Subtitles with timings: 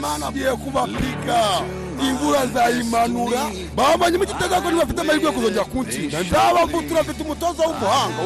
[0.00, 1.60] maana ndiye kubapika
[2.08, 3.46] ingura za imanura.
[3.76, 7.20] Baba nyimujitega ko nibafite amahirwe yo kuzoja kuntshinda nzabagutura mfite
[7.66, 8.22] w'umuhanga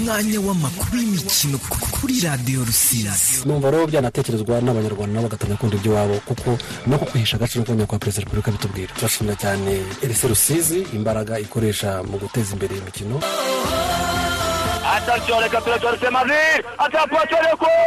[0.00, 1.56] umwanya w'amakuru y'imikino
[1.94, 3.44] kuri radiyo rusizi.
[3.46, 6.48] Numva rero byanatekerezwa n'abanyarwanda nabo bagatangira gukunda iby'iwabo kuko
[6.88, 8.94] no kukwihesha agaciro kongera kwa perezida wa repubulika bitubwira.
[8.96, 9.70] Turashimira cyane
[10.04, 13.20] erese rusizi imbaraga ikoresha mu guteza imbere imikino.
[14.96, 17.80] Attention les capitulaires c'est Marie Attention le coup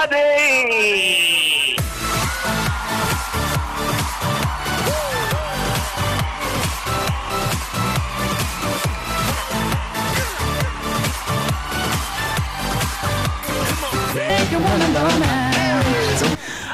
[0.00, 0.39] Friday.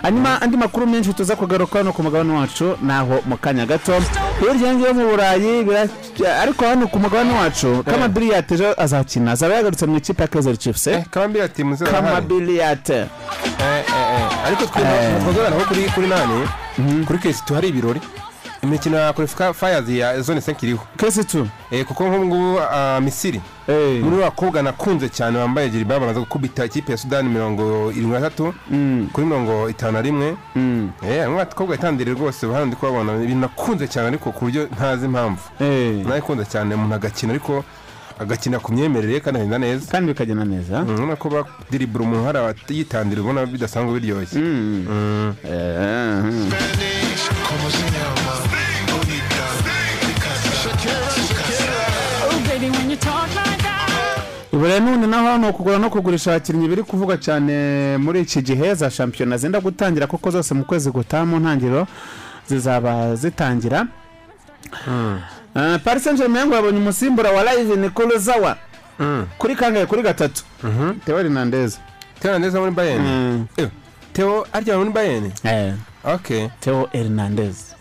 [0.06, 3.92] Hanyuma andi makuru menshi tuza kugaruka no ku mugabane wacu naho mu kanya gato.
[4.40, 5.66] Hirya yo mu burayi
[6.42, 9.32] ariko hano ku mugabane wacu kamabiliyate ejo azakina.
[9.32, 11.04] Azaba yagarutse mu ikipe ya kaizer chiefs eh?
[11.10, 13.06] kamambirati muze kamabiliyate
[14.46, 16.48] ariko twazorana nko kuri kuri nani
[17.06, 18.00] kuri kesi tuhari ibirori.
[18.66, 21.48] Imikino ya qualifica fires ya zone 5 iriho kesi tu?
[21.70, 23.40] Eh kuko nk'ubu ngubu ah, misiri.
[23.68, 24.02] Eh.
[24.04, 28.54] muri bakobwa nakunze cyane bambaye jiriba bamaze gukubita ikipe ya sudani mirongo irindwi na tatu
[29.12, 30.36] kuri mirongo itanu na rimwe.
[31.08, 35.06] Eh hamwe bakobwa itandire rwose hano ndi kubabona ibintu nakunze cyane ariko ku buryo ntazi
[35.06, 35.42] impamvu.
[35.60, 36.06] Eh.
[36.06, 37.64] nakunze cyane umuntu agakina ariko
[38.18, 39.92] agakina ku myemerere kandi agenda neza.
[39.92, 40.80] Kandi bikagenda neza.
[40.80, 44.38] Mm, urabona ko badiribura umuntu hari abayitandira ubona bidasanzwe biryoshye.
[54.56, 54.64] Eh, hmm.
[54.64, 58.90] rero none naho ni ukugura no kugurisha abakinnyi biri kuvuga cyane muri iki gihe za
[58.90, 61.86] shampiyona zenda gutangira kuko zose mu kwezi gutaha mu ntangiriro
[62.48, 63.86] zizaba zitangira.
[65.54, 68.56] Ah, paris saint germain ngo yabonye umusimbura wa live nikolozawa
[69.38, 70.44] kuri kangahe kuri gatatu.
[71.04, 71.78] Teo hernandez.
[72.20, 73.02] Teo Hernandez muri Bayern.
[73.02, 73.46] Mm.
[73.56, 73.68] Eh,
[74.12, 75.32] Teo arya muri Bayern?
[75.44, 75.74] Eh,
[76.04, 77.74] okay teo hernandez.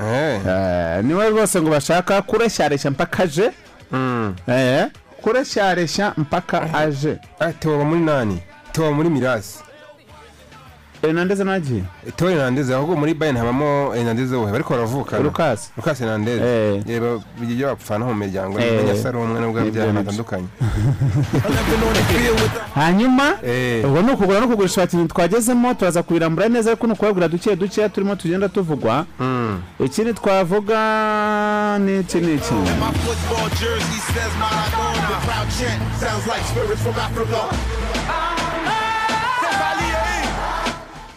[0.00, 0.40] Eh.
[0.46, 3.50] Eh, ni we rwose ngo bashaka kureshyaresha mpaka aje
[5.20, 7.18] Eh, kureshyaresha mpaka aje.
[7.40, 8.42] Ah Teo aba muri nani?
[8.72, 9.58] Teo aba muri Mirasi.
[11.02, 11.82] Hernandez nagiye
[12.16, 15.18] Teo Hernandez ahubwo muri Bayern habamo Hernandez we bariko baravuka.
[15.18, 15.70] Lucas.
[15.76, 16.40] Lucas Hernandez.
[16.42, 16.82] Eh.
[16.86, 18.60] yeba bijya bapfana mu miryango.
[18.60, 18.72] Eh.
[18.72, 20.46] n'abanyasaro umwe nubwo byari bitandukanye
[22.74, 23.84] hanyuma eh.
[23.84, 27.88] ubwo ni ukugura no kugurisha abakinnyi twagezemo turaza kubirambura neza ariko ni ukubabwira duke duke
[27.88, 29.06] turimo tugenda tuvugwa.
[29.20, 29.60] Mm.
[29.84, 32.54] ikindi twavuga ni iki ni iki?
[35.40, 37.40] Crowd chant sounds like spirits from Africa.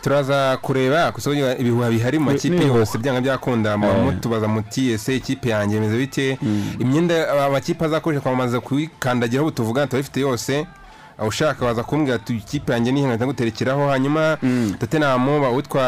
[0.01, 3.71] turaza kureba kusohoka ibihuha bihari mu makipe yose byanga byakunda.
[3.73, 3.77] Eh.
[3.79, 6.37] mutubaza muti ese ikipe yanjye imeze bite?
[6.79, 10.67] Imyenda aba- amakipe azakoresha kwamamaza kuyikandagiraho tuvugana turabifite yose.
[11.27, 13.89] Ushaka waza kumbwira ati ikipe yanjye nihe nkahita nguterekeraho?
[13.89, 14.37] Hanyuma
[15.41, 15.81] ba- witwa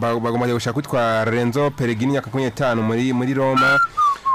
[0.00, 3.78] ba- bagomba kujya gushaka witwa renzo peregrini imyaka makumyabiri n'itanu muri muri roma.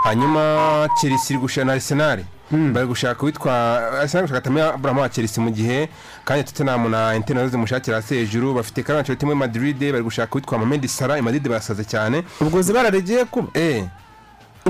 [0.04, 2.20] Hanyuma chelsea iri gushaka na arsenal.
[2.54, 3.54] Bari gushaka witwa
[4.02, 5.90] arsenal gushaka tamia abraham wa chelsea mu gihe
[6.26, 10.04] kandi tottenham na inter na zo zimushakira hasi hejuru bafite karani ancelotti muri madrid bari
[10.04, 12.24] gushaka witwa mohamed salah i madrid barasaze cyane.
[12.42, 13.86] Ubwo zibara rigiye kuba eh.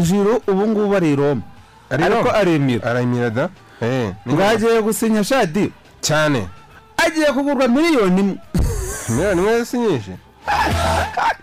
[0.01, 1.41] Jiro ubu ngubu ari i roma
[1.89, 3.49] Ari ariko aremera arayimira da?
[3.81, 5.71] Eh ni- bwagiye gusinya shadi.
[6.01, 6.47] Cyane.
[6.97, 8.37] Agiye kugurwa miliyoni imwe.
[9.09, 10.11] Miliyoni imwe si nyinshi?
[10.11, 10.17] Eh,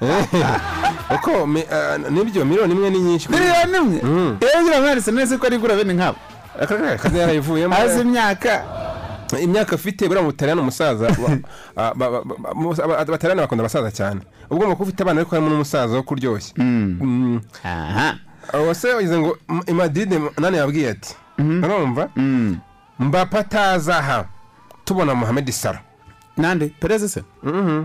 [1.14, 1.30] uko
[1.72, 4.00] ah, ni byo miliyoni imwe ni nyinshi miliyoni imwe?
[4.02, 4.36] Mm.
[4.40, 6.18] iyo ngira arsenal neza ko ari igura bene nkabo.
[6.60, 8.64] Akazi yarayivuyemo azi imyaka.
[9.42, 11.08] Imyaka afite buriya mu butaliyani umusaza
[12.98, 14.20] abataliyani bakunda abasaza cyane.
[14.50, 16.54] Ubwo mu kuba ufite abana ariko harimo n'umusaza wo kuryoshya.
[16.56, 17.40] Mm.
[17.64, 18.14] aha.
[18.66, 21.14] Wase wagize ngo m- i madrid nani yabwiye ati?
[21.38, 22.08] Urumva?
[22.98, 24.24] Mbapa atazaha
[24.84, 25.80] tubona mohamed salah.
[26.36, 27.22] Nande perez se.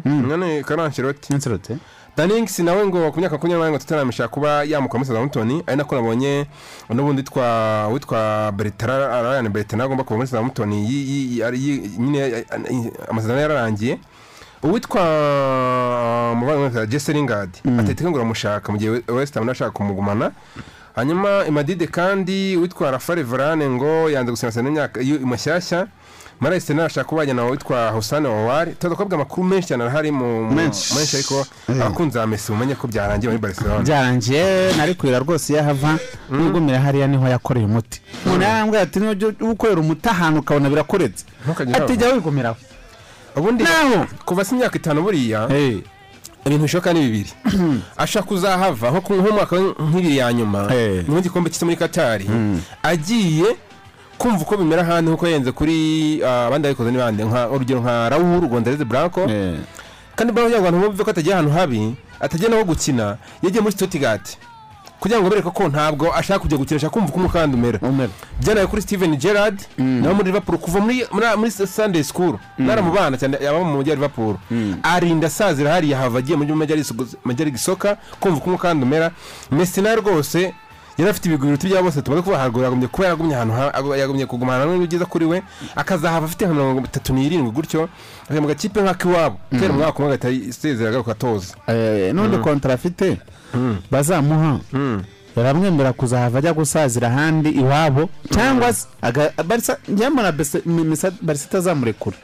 [0.06, 1.78] None karanshiroti nserote
[2.18, 6.46] danings nawe ngo ku myaka makumyabiri tottenham ishaka kuba yamukwa muri southampton ari nako nabonye
[6.90, 10.28] n'ubundi witwa witwa bertrand ryan bertrand agomba kuva muri
[11.54, 12.46] yi- nyine
[13.10, 14.00] amasezerano yararangiye.
[14.64, 15.02] Uwitwa
[16.36, 17.50] muvandimwe jesse lingard
[17.80, 20.32] atetika ngo uramushaka mu gihe west ham ashaka kumugumana.
[20.96, 25.88] Hanyuma imadide kandi witwa rafael varane ngo yanze gusinya amasezerano y'imyaka mashyashya.
[26.42, 30.44] Muri arsenal ashaka kuba yajyana witwa husane wawari tuza kubabwa amakuru menshi cyane arahari mu
[30.44, 30.94] mu- Menshi.
[31.16, 33.84] ariko abakunzi ba mesi mumenye ko byarangiye muri barcelona.
[33.84, 35.98] Byarangiye nari kurira rwose iyo ahava.
[36.30, 38.02] Nugumira hariya ni ho yakoreye umuti.
[38.26, 41.26] Umuntu yarambwira ati niba ujya ukorera umuti ahantu ukabona birakoretse
[41.74, 42.58] ati jya wigumiraho
[43.36, 43.64] ubundi
[44.26, 45.80] kuva se imyaka itanu buriya Eh,
[46.46, 47.32] ibintu bishoboka ni bibiri.
[47.98, 51.04] Ashaka kuzahava nko ku- nk'umwaka nk'ibiri ya nyuma Eh.
[51.08, 52.28] mu gikombe cy'isi muri katari
[52.84, 53.56] agiye
[54.18, 55.76] kumva uko bimera ahandi nk'uko yenze kuri
[56.24, 59.60] ah, abandi babikoze n'abandi nka urugero nka rawuru rwondereze branco eh,
[60.16, 63.74] kandi mbona kugira ngo abantu bumve ko atagiye ahantu habi atagiye naho gukina yagiye muri
[63.76, 64.38] stuttgart.
[65.00, 67.80] Kugira ngo bereke ko ntabwo ashaka kujya gukina ashaka kumva uko umukanda umera.
[68.42, 72.40] Byanaye kuri steven gerard nawe muri liverpool kuva muri sunday school.
[72.58, 74.36] Naramubana cyane yaba mu mujyi wa liverpool.
[74.84, 76.54] Arinda asazira hariya hava agiye muri
[77.26, 79.12] major gisoka kumva uko umukanda umera
[79.52, 80.54] messi nawe rwose
[80.98, 84.26] yari afite ibigwi ibya bose tumaze kuba haruguru yagumye kuba yaragumye ahantu ha- ag- yagumye
[84.26, 85.42] kuguma ahantu hamwe byiza kuri we
[85.76, 87.90] akazahava afite nka mirongo itatu n'irindwi gutyo
[88.26, 91.54] akajya mu gakipe nk'ak'iwabo kera umwaka umwe agahita isezera agaruka atoza.
[91.68, 93.18] Eh, n'undi kontara afite
[93.92, 94.60] bazamuha.
[95.36, 101.12] Baramwemera kuzahava ajya gusazira ahandi iwabo cyangwa se aga- Barca- njyewe mbona Bese- mi- misa-
[101.22, 102.16] barisa itazamurekura.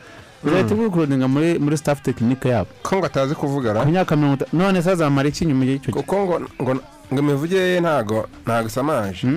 [0.48, 2.70] Izahita igukurodinga muri muri staff tekinike yabo.
[2.84, 6.04] Ko ngo atazi kuvugara ku myaka mirongo itanu none se azamara iki nyuma y'icyo gihe?
[7.14, 9.28] Ngo imivuge ye ntago ntago isamaje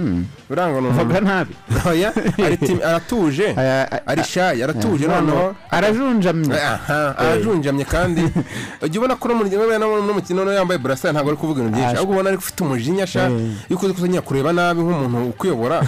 [0.49, 1.55] buriya ngo ni umuntu nabi
[1.91, 2.13] oya
[2.47, 3.47] ari timi- aratuje.
[4.11, 5.55] Ari shayi aratuje noneho.
[5.71, 6.55] arajunjamye.
[6.55, 8.23] Aha arajunjamye kandi.
[8.85, 11.91] Ujya ubona ko n'umukino no yambaye burasa ntabwo ari kuvuga ibintu byinshi.
[11.91, 11.99] Aje.
[11.99, 13.51] ahubwo ubona ari ufite umujinya sha Eh.
[13.71, 15.83] yuko uzi kureba nabi nk'umuntu ukuyobora.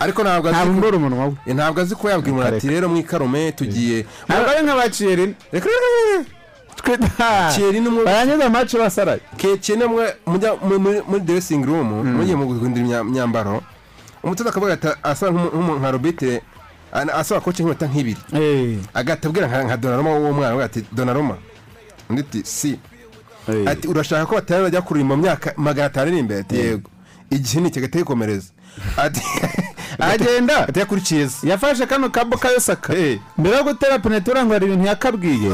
[0.00, 1.34] Ariko ntabwo azi umunwa we.
[1.46, 4.06] Eh, ntabwo azi ko yabwira umuntu ati rero mwikarume tugiye.
[4.28, 6.39] Ntabwo ari nk'abaciyeri reka Thierry
[7.90, 9.20] umwe- barangiza amacu basaraye.
[9.36, 13.62] Keke namwe mujya mu- muri muri dressing room mugiye mu guhindura imya- imyambaro
[14.22, 16.42] umutoza akavuga ati asa nka robitire
[16.92, 18.20] asaba koci nk'iminota nk'ibiri.
[18.94, 21.36] Agahita abwira nka donaroma w'uwo mwana avuga ati donaroma
[22.10, 22.78] undi ati si.
[23.66, 26.90] Ati urashaka ko batari bajya kuririmba mu myaka magana atanu iri imbere ati yego.
[27.30, 28.50] Igihe ni iki agahita yikomereza
[28.96, 29.20] ati
[30.00, 30.54] Agenda.
[30.56, 33.18] agahita yakurikiye se yafashe kano kabo kayosaka Eh.
[33.38, 35.50] mbere yo gutera penetura ngo hari ibintu yakabwiye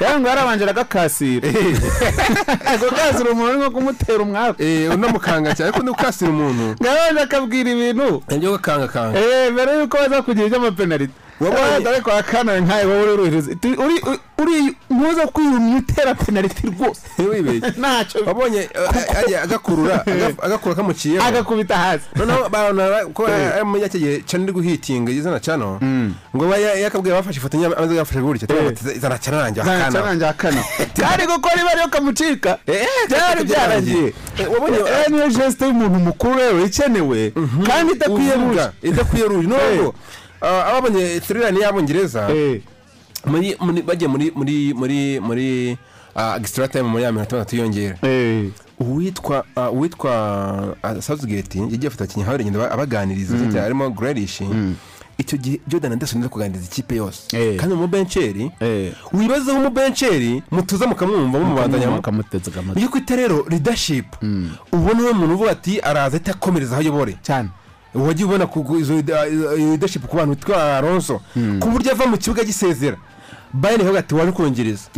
[0.00, 1.48] yaba ngo yarabanje aragakasira.
[2.80, 5.70] Gukasira umuntu ni nko kumutera umwaku Eh, unamukanga cyane.
[5.70, 6.76] Ariko ukasira umuntu.
[6.80, 8.22] Ngo yabanje akabwira ibintu.
[8.28, 13.12] Nibyo gukangakanga Eh, mbere yuko baza kugira iby'amapenaliti Wabonye- Wabonye ariko akana nkawe wowe uri
[13.12, 13.96] uruhiriza Ti- uri
[14.38, 17.00] uri ntuza kwiyumya utera penaliti rwose.
[17.18, 22.04] Ntiwibeshye ntacyo wabonye eh, ajya agakurura aga- agakura kamuciyeho agakubita hasi.
[22.16, 25.78] Noneho barabona ko ari muri iki gihe cano iri guhitinga izina cano
[26.36, 28.48] ngo yakabwiye bafashe ifoto amaze yafashe gutya
[28.96, 30.62] izana cano nanjye akana cyarangiye akana
[31.00, 32.58] kandi kuko niba ariyo kamucika.
[33.08, 37.32] Byari byarangiye Eh, wabonye Eh, niyo jesite y'umuntu mukuru rero ikenewe
[37.66, 39.48] kandi idakwiye buja idakwiye ruje.
[39.48, 39.94] Nubwo
[40.40, 42.28] ababonye tirirani y'abongereza
[43.86, 45.76] bagiye muri muri muri muri
[46.40, 47.96] extra time muri ya minota itandatu yiyongera
[48.80, 54.40] uwitwa uwitwa Southgate yagiye afata hawe agenda abaganiriza cyane harimo Grealish
[55.18, 57.56] icyo gihe Jordan Anderson ari kuganiriza ikipe yose Eh.
[57.56, 58.92] kandi umubenceri eh.
[59.12, 64.06] wibazeho umubenceri mutuza mukamwumva mumubandanya bakamuteza amatwi iyo kwita rero leadership.
[64.72, 67.48] Ubona uwo muntu uvuga ati araza ahita akomereza aho ayobore cyane
[67.94, 68.48] wajya ubona
[68.80, 68.94] izo
[69.56, 71.20] leadership ku bantu bitwa Alonso
[71.60, 72.96] ku buryo ava mu kibuga gisezera
[73.52, 74.88] Bayern ivuga ati waje kongereza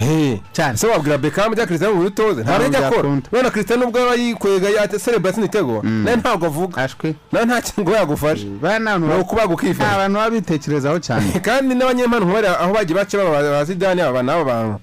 [0.00, 0.40] Hey.
[0.52, 0.74] Cyane.
[0.74, 2.42] ese wabwira Beckham cyangwa Cristiano ngo utoze?
[2.42, 3.28] Ntabwo ajya akora byakunda.
[3.32, 6.88] none Cristiano ubwo aba yikwega yaserebura sinitego nawe ntabwo avuga.
[7.32, 8.44] Nawe nta kintu yagufasha
[8.98, 11.32] ni ukubaga ukifasha abantu baba bitekerezaho cyane.
[11.46, 12.24] Kandi n'abanyempano
[12.60, 14.78] aho bagiye baca baba ba Zidane aba n'abo bantu.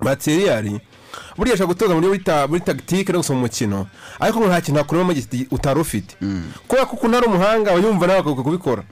[0.00, 0.80] Ba Thierry
[1.36, 1.94] buriya ashobora gutoza
[2.48, 3.86] muri tagitike no gusoma umukino
[4.20, 5.12] ariko nta kintu wakuramo
[5.50, 6.16] utari ufite.
[6.68, 8.82] Kubera ko ukuntu ari umuhanga aba yumva nawe akabwo kubikora.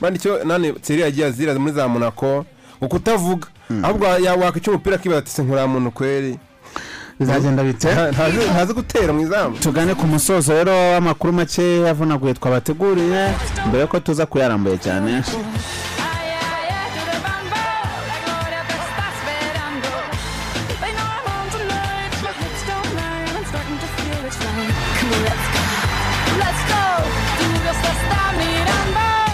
[0.00, 2.44] Kandi icyo nane Thierry yagiye azira muri za Monaco
[2.82, 3.46] ngo kutavuga
[3.82, 6.38] ahubwo ya- wakwica umupira akibaza ati se nk'uriya muntu kweri.
[7.20, 8.10] Bizagenda bite Nta-
[8.52, 9.56] ntazi gutera mu izamu.
[9.58, 13.34] Tugane ku musozo rero w'amakuru make yavunaguye twabateguriye.
[13.68, 15.22] Mbere ko tuza kuyarambuye cyane.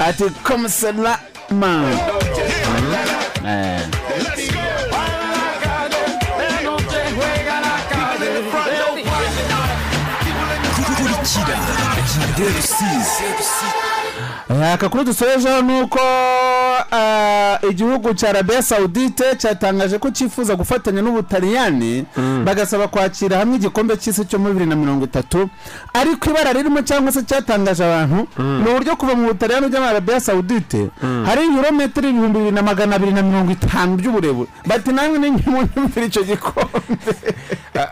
[0.09, 1.12] Ati komisera
[1.50, 1.85] man
[3.47, 3.81] Eh.
[10.97, 11.57] kurikira
[12.17, 13.25] radiyo rusizi
[14.49, 15.99] akakuru dusorejeho ni uko
[16.93, 22.05] ah, igihugu cya arabiya sawudite cyatangaje ko cyifuza gufatanya n'ubutaliyani
[22.45, 25.49] bagasaba kwakira hamwe igikombe cy'isi cyo muri bibiri na mirongo itatu
[25.95, 30.21] ariko ibara ririmo cyangwa se cyatangaje abantu ni uburyo kuva mu butaliyani ujya muri arabiya
[30.21, 30.88] sawudite
[31.26, 34.49] hari ibirometero ibihumbi bibiri na magana abiri na mirongo itanu by'uburebure.
[34.67, 36.81] Bati namwe ni nyumvira icyo gikombe.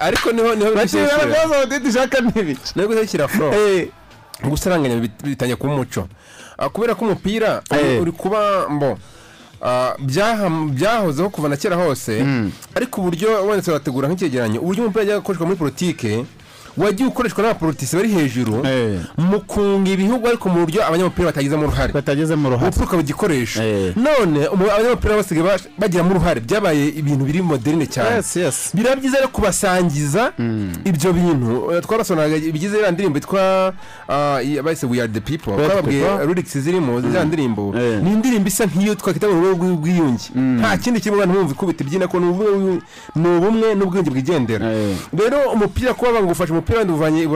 [0.01, 3.89] Ariko ni ho ni ho bati arabiya sawudite ishaka n'ibice ni ho gushyira furo Eh,
[4.45, 6.09] gusaranganya bit- bitangiye kuba umuco
[6.73, 8.17] kubera ko umupira uri- Eh.
[8.17, 8.99] kuba mbo
[9.63, 9.95] ah,
[10.73, 12.25] byahozeho kuva na kera hose
[12.75, 16.25] ariko uburyo wenda turategura nk'icyegeranyo uburyo umupira wajyaga ukoreshwa muri politike
[16.77, 19.01] wagiye ukoreshwa n'abapolitisi bari hejuru Eh.
[19.19, 23.93] mu kunga ibihugu ariko mu buryo abanyamupira batagizemo uruhare batagezemo uruhare urupfu ukaba igikoresho Eh.
[23.97, 28.17] none abanyamupira basigaye bas- bagiramo uruhare byabaye ibintu biri moderne cyane.
[28.17, 28.57] Yes, yes.
[28.75, 30.33] biraba byiza rero kubasangiza
[30.85, 31.73] ibyo bintu.
[31.73, 33.73] Eh, twarasonaga ibigize iriya ndirimbo yitwa
[34.09, 35.53] ah, bahise we are the people.
[35.57, 37.75] Twababwiye lyrics zirimo ziriya ndirimbo.
[37.77, 38.03] Eh.
[38.03, 40.25] ni indirimbo isa nk'iyo twakwita mu rwego rw'ubwiyunge.
[40.35, 44.67] Nta kindi kirimo abantu bumva ikubita ibyina ko ni ubumwe- n'ubwiyunge bwigendera.
[45.13, 47.27] Rero umupira kuba banga ufashe umupira wenda uvanye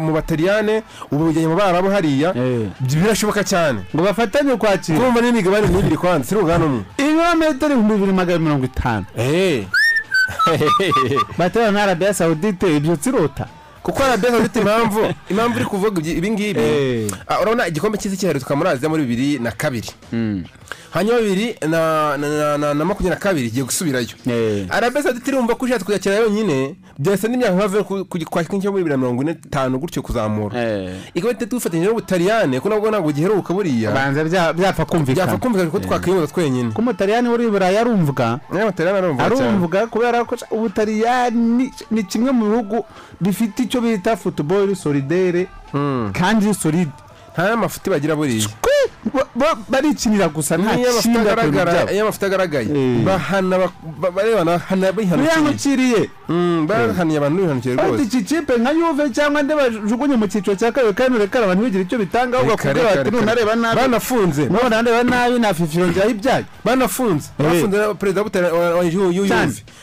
[0.00, 2.68] mu bataliyane ubu ujyanye mu barabu hariya Eh.
[2.80, 3.80] birashoboka cyane.
[3.94, 8.38] Ngo bafatanye kwakira kumva n'imigabane myinshi iri kwanza si uruganda umwe ibirometero ibihumbi bibiri magana
[8.38, 9.04] mirongo itanu.
[11.38, 13.46] Baterana na arabiya sawudite ibyo tsirota
[13.82, 16.60] kuko arabiya sawudite impamvu impamvu iri kuvuga ibyi- ibi ngibi.
[16.60, 17.10] Eh.
[17.28, 19.88] Ah, urabona igikombe cy'isi muri aziya muri bibiri na kabiri.
[20.90, 24.08] Hanyuma bibiri na makumyabiri na kabiri igiye gusubirayo.
[24.26, 24.66] Eh.
[24.70, 27.82] arabiya sawudite irumva ko ishatse kuyakira yonyine byahise n'imyaka nk'avuye
[28.24, 30.54] kwa kimwe cyo muri bibiri na mirongo ine itanu gutyo kuzamura.
[31.14, 33.92] Ikaba itatu dufatanyije n'ubutaliyane ko nabwo ntabwo giheruka buriya.
[33.92, 36.72] Banza bya- byapfa byapfa kumvikana kumvikana ko twakwiyoboza twenyine.
[36.72, 38.40] Ko umutaliyani uri i burayi arumvwa
[39.20, 42.84] arumvwa kubera ko ubutaliyani ni kimwe mu bihugu
[43.20, 45.46] bifite icyo bita futuboro solidere
[46.12, 46.90] kandi solide
[47.32, 48.48] nta n'amafuti bagira buriya
[49.68, 53.04] barikinira gusa nta kindi agaragara iyo amafuti agaragaye Eh.
[53.04, 53.58] bahana
[54.14, 59.42] barebana bahana bihanukiriye bihanukiriye Mm, bahaniye abantu bihanukiye Ati rwose iki kipe nka yuve cyangwa
[59.42, 62.88] ndi bajugunye mu cyiciro cya kabiri kandi urekare abantu bigira icyo bitanga ahubwo Reka, bakubwira
[62.88, 63.20] reka, bati reka.
[63.20, 67.44] nunareba nabi banafunze none nareba nabi nafifiro njyaho ibyago banafunze Eh.
[67.46, 68.22] bafunze na perezida
[68.52, 69.34] wa- yuve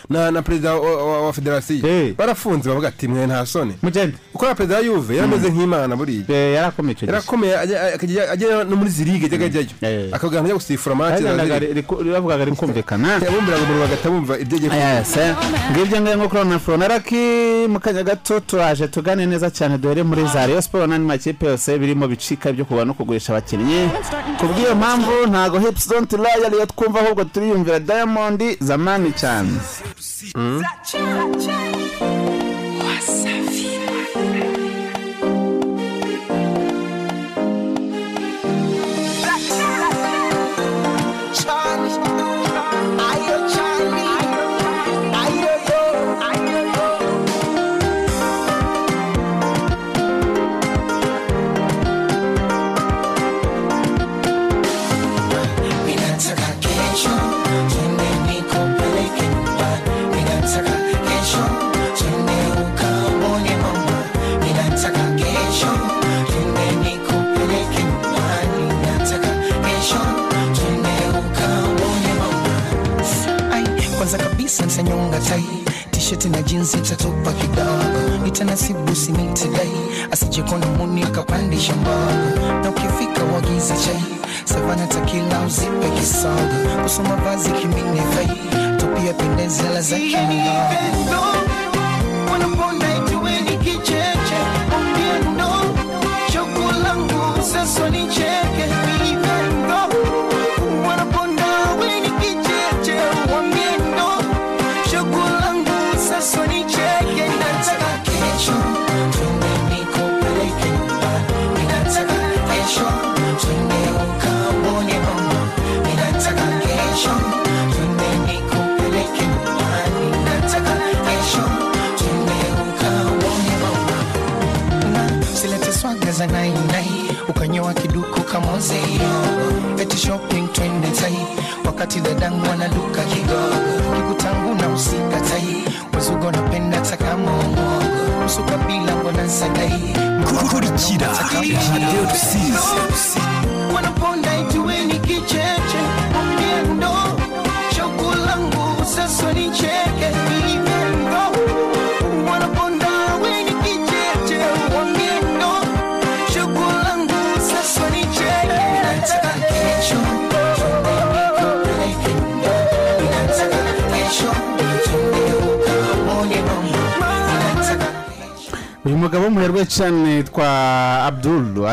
[0.10, 2.14] na na perezida wa- federasiyo Eh.
[2.18, 6.24] barafunze bavuga ati mwe nta soni mugende kuko na perezida wa yuve yarameze nk'imana buriya
[6.30, 9.68] Eh, yarakomeye yarakomeye ajya- akajya ajya no muri zirige ajyaga ajyayo.
[9.82, 10.10] Eh.
[10.12, 13.10] akabwira ngo ajya gusifura make Yagendaga riku- bavugaga rikumvikana.
[13.24, 15.36] Yabumbiraga umuntu bagahita bumva ibyo agiye eh.
[15.72, 17.24] ngibyo ngibyo nko kurona foronaraki
[17.72, 21.78] mu kanya gato turaje tugane neza cyane duhere muri za Rayon Sport n'andi makipe yose
[21.80, 23.90] birimo bicika byo kugura no kugurisha abakinnyi.
[24.40, 29.50] Ku bw'iyo mpamvu ntago hips don't lie ariyo twumva ahubwo turiyumvira Diamond zamani cyane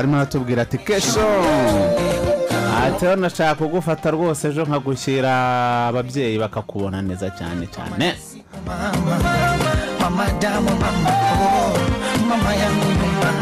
[0.03, 1.23] arimo aratubwira ati kesho
[2.85, 5.33] ati nashaka kugufata rwose ejo nkagushyira
[5.89, 8.07] ababyeyi bakakubona neza cyane cyane.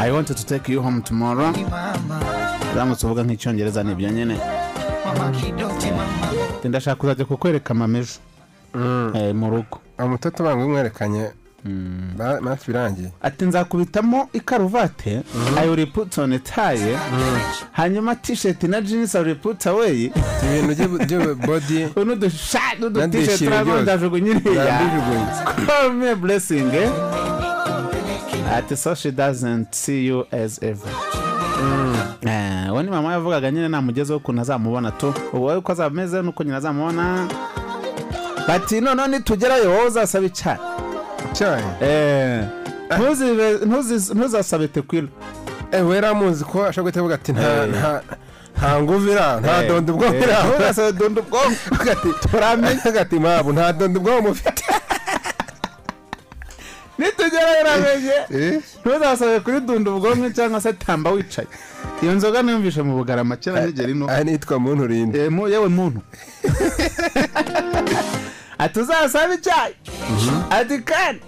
[0.07, 1.52] I want to take you home tomorrow.
[2.75, 4.37] Uramutse uvuga nk'icyongereza ni ibyo nyine.
[6.64, 8.21] Ndashaka kuzajya kukwereka mama ejo.
[9.14, 9.81] Eh, mu rugo.
[9.99, 11.31] Umutoto banga umwerekanye
[12.17, 15.23] ba- match birangiye ati nzakubitamo ikaruvate
[15.62, 16.99] i will put on a tie.
[17.73, 20.12] Hanyuma t-shirt na jeans i will put away.
[20.64, 21.87] Ibintu byo- byo body.
[22.05, 23.83] N'udusha n'udu t-shirt Nandishimye turabona byose.
[23.83, 25.67] ndajugunya iriya Ndabijugunye.
[25.67, 26.90] call me a blessing eh?
[28.57, 30.90] ati so she doesn't see you as ever.
[32.26, 35.14] Eh, uwo ni mama yavugaga nyine namugezeho ukuntu azamubona tu.
[35.33, 37.29] Ubu wowe uko azaba ameze nuko nyine azamubona.
[38.49, 40.59] Bati noneho nitugerayo wowe uzasaba icyayi
[41.33, 42.45] cyayi Eh,
[43.67, 45.09] ntuzi- ntuzasabe tekwila
[45.73, 48.03] eh wera amuzi ko ashobora guhita avuga ati nta nta
[49.41, 54.65] nta dondo ubwonko ira ntuzasabe dondo ubwonko agati turamenye agati mpamvu nta dondo ubwonko mufite.
[56.99, 58.61] Nitugerayo uramenye Eh?
[58.85, 61.49] ntuzasabe kuri dunda ubwonko cyangwa se tamba wicaye.
[62.03, 66.01] Iyo nzoga niyumvishe mu bugarama kera nigera ino aha nitwa muntu urinde Eh, yewe muntu.
[68.61, 69.75] ati uzasaba icyayi
[70.50, 71.21] ati kandi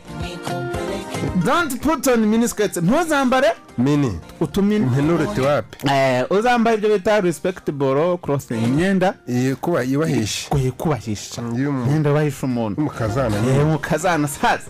[1.45, 2.77] don't put on miniskirts.
[2.77, 4.19] Ntuzambare mini.
[4.41, 4.87] Utumini.
[4.87, 5.77] Ntinuruti wapi?
[5.91, 9.15] Eh, uzambare ibyo bita respectable clothing imyenda.
[9.29, 12.81] Iyi kuba yubahishe kubahisha y'umu- imyenda yubahisha umuntu.
[12.81, 14.65] Y'umukazana Eh, nyine mu kazana saza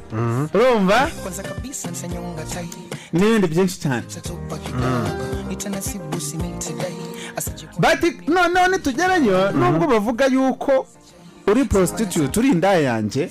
[0.54, 1.08] urumva
[1.90, 2.68] nsanyonga tai
[3.12, 4.02] n'ibindi byinshi cyane.
[7.78, 10.86] Bati noneho nitugerayo nubwo bavuga yuko
[11.46, 13.30] uri prostitute uri indaya yanjye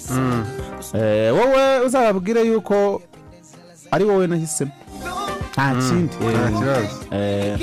[0.93, 3.01] eh, wowe uzababwire yuko
[3.91, 4.71] ari wowe nahisemo.
[5.51, 6.15] Nta kindi.
[6.15, 7.59] Nta Eh, kibazo eh,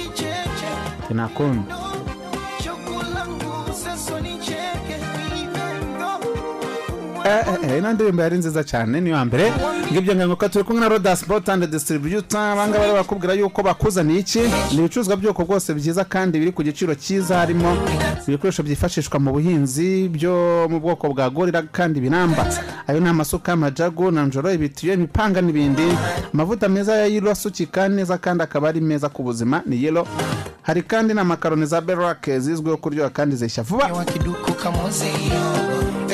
[7.25, 9.53] Eh, eh, ino ndirimbo yari nziza cyane niyo ya mbere.
[9.93, 12.41] Ngibyo nkanguka turi kumwe na roda sport and distributor.
[12.41, 14.39] Abangaba bari bakubwira yuko bakuzaniye iki?
[14.73, 17.77] Ni ibicuruzwa by'ubwoko bwose byiza kandi biri ku giciro cyiza harimo
[18.29, 22.47] ibikoresho byifashishwa mu buhinzi byo mu bwoko bwa gorira kandi biramba
[22.87, 25.89] ayo ni amasuka amajago nanjoro ibitiyo imipanga n'ibindi.
[26.35, 30.07] Amavuta meza ya yiro asukika neza kandi akaba ari meza ku buzima ni yelo
[30.63, 33.89] hari kandi n'amakaroni za berake zizwiho kuryoha kandi zishya vuba.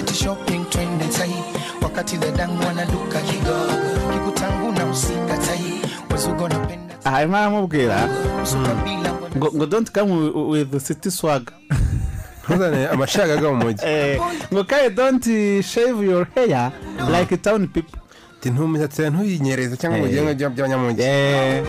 [0.05, 1.35] Wa kiduku kamozeyo eti shopping twende tai
[1.83, 3.73] wakati dadangu anaduka kigogo
[4.13, 5.81] kikutangu na usika tai.
[6.11, 8.09] Wezugo napenda aha arimo aramubwira
[8.43, 11.51] usuka bila ngoda ngo ngo don't come wi- with the city swag.
[12.49, 14.21] Ntuzane amashagaga mu mujyi eh,
[14.53, 15.25] ngo kaye don't
[15.63, 16.73] shave your hair
[17.11, 17.99] like town people.
[18.39, 21.65] Ati ntumisatsi yawe ntuyinyereze cyangwa ngo ugire nk'ibyo by'abanyamujyi eh,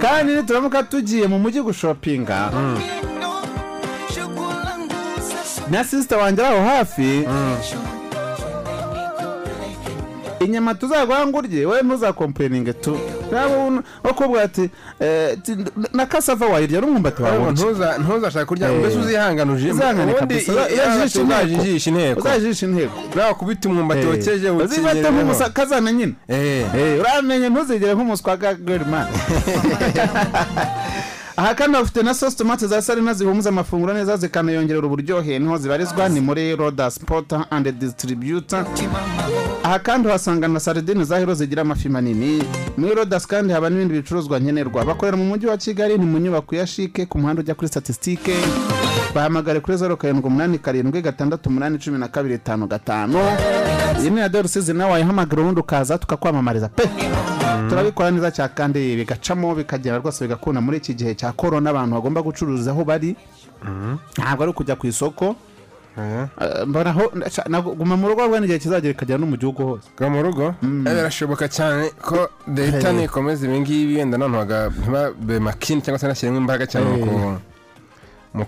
[0.00, 3.17] kandi nituramuka tugiye mu mujyi gushopinga chokulangu sasa
[5.70, 7.26] na sisita wanjye aho hafi.
[10.40, 12.98] Inyama tuzaguha ngo urye wowe ntuzakompeninge tu.
[13.32, 15.38] Nabo bakubwira ati eh,
[15.92, 17.64] na kasava wayirya n'umwumbati wawe ahubwo urya.
[17.72, 18.78] ntuza ntuzashaka kurya Eh.
[18.78, 22.20] mbese uzihangane uje Uzihangane ubundi iyo- uzajijisha inteko.
[22.20, 22.94] uzajijisha inteko.
[23.14, 26.12] Nawe kubita umwumbati wokeje uzifate nk'umusakazana nyine.
[26.28, 26.64] Eh.
[26.76, 28.54] Eh, uramenye ntuzigere nk'umuswa ga
[31.38, 35.38] gerimani aha kandi bafite na sosi tomate za sarina zihumuza amafunguro neza zikanayongerera uburyohe.
[35.38, 38.66] Niho zibarizwa ni muri roda sipota andi disitiribiyuta
[39.64, 42.42] aha kandi uhasanga na saridini za hero zigira amafi manini.
[42.76, 44.84] Muri rodas kandi haba n'ibindi bicuruzwa nkenerwa.
[44.84, 48.34] Bakorera mu mujyi wa kigali ni mu nyubako ya shike ku muhanda ujya kuri statisitike
[49.14, 53.18] bahamagare kuri zeru karindwi umunani karindwi gatandatu umunani cumi na kabiri tanu gatanu.
[54.00, 56.68] Iyi ni radiyo rusizi nawe wayihamagara ubundi ukaza tukakwamamariza.
[56.68, 56.82] Pe!
[57.68, 60.60] Turabikora neza cyane kandi bigacamo bikagera rwose bigakunda.
[60.60, 63.16] Muri iki gihe cya korona abantu bagomba gucuruza aho bari.
[64.18, 65.36] Ntabwo ari ukujya ku isoko.
[65.98, 66.26] Eh.
[66.40, 69.88] Eh, guma mu rugo rwe n'igihe kizagera ikagera no mu gihugu hose.
[69.98, 70.54] Bwa mu rugo?
[70.62, 76.38] Eh, birashoboka cyane ko leta nikomeza ibi ngibi wenda noneho ntibabe makini cyangwa se nashyiremo
[76.38, 76.86] imbaraga cyane
[78.34, 78.44] mu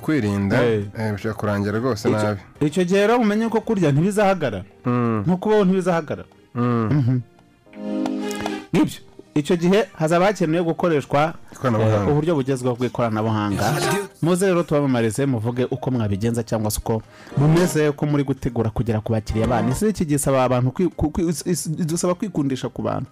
[0.00, 0.56] kwirinda.
[1.12, 2.40] bishobora kurangira rwose nabi.
[2.60, 4.62] icyo gihe rero mumenye ko kurya ntibizahagarara.
[5.26, 6.28] Nko kubaho ntibizahagarara.
[8.72, 9.00] Nk'ibyo
[9.34, 11.34] icyo gihe hazaba hakenewe gukoreshwa
[12.10, 13.64] uburyo bugezweho bw'ikoranabuhanga.
[14.22, 17.02] Muze rero tubamamarize muvuge uko mwabigenza cyangwa se uko
[17.36, 19.72] mumeze ko muri gutegura kugera ku bakiriya banyu.
[19.72, 20.72] Isi iki gisaba abantu
[21.68, 23.08] dusaba kwikundisha ku bantu.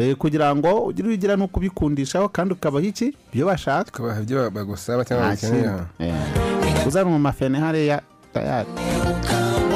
[0.00, 3.12] Eh, kugira ngo ugire ugira no kubikundishaho kandi ukabaha iki?
[3.32, 3.88] Ibyo bashaka.
[3.92, 5.68] Ukabaha ibyo bagusaba cyangwa bakeneye.
[6.00, 6.86] Eh.
[6.86, 8.00] uzana mu mafene hariya.
[8.32, 8.68] Tayari.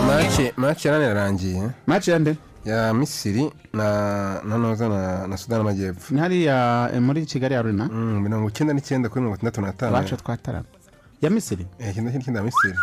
[0.09, 1.69] Mace mace yarane yarangiye?
[1.87, 2.37] Maci ya nde?
[2.67, 3.87] Ya misiri na
[4.45, 8.75] na noza na, na sudani y'amajyepfo ni hariya eh, muri kigali arena Mm, mirongo icyenda
[8.75, 10.67] n'icyenda kuri mirongo itandatu n'atanu bacu twatarama
[11.23, 11.67] ya misiri?
[11.79, 12.79] Eh, icyenda n'icyenda ya misiri.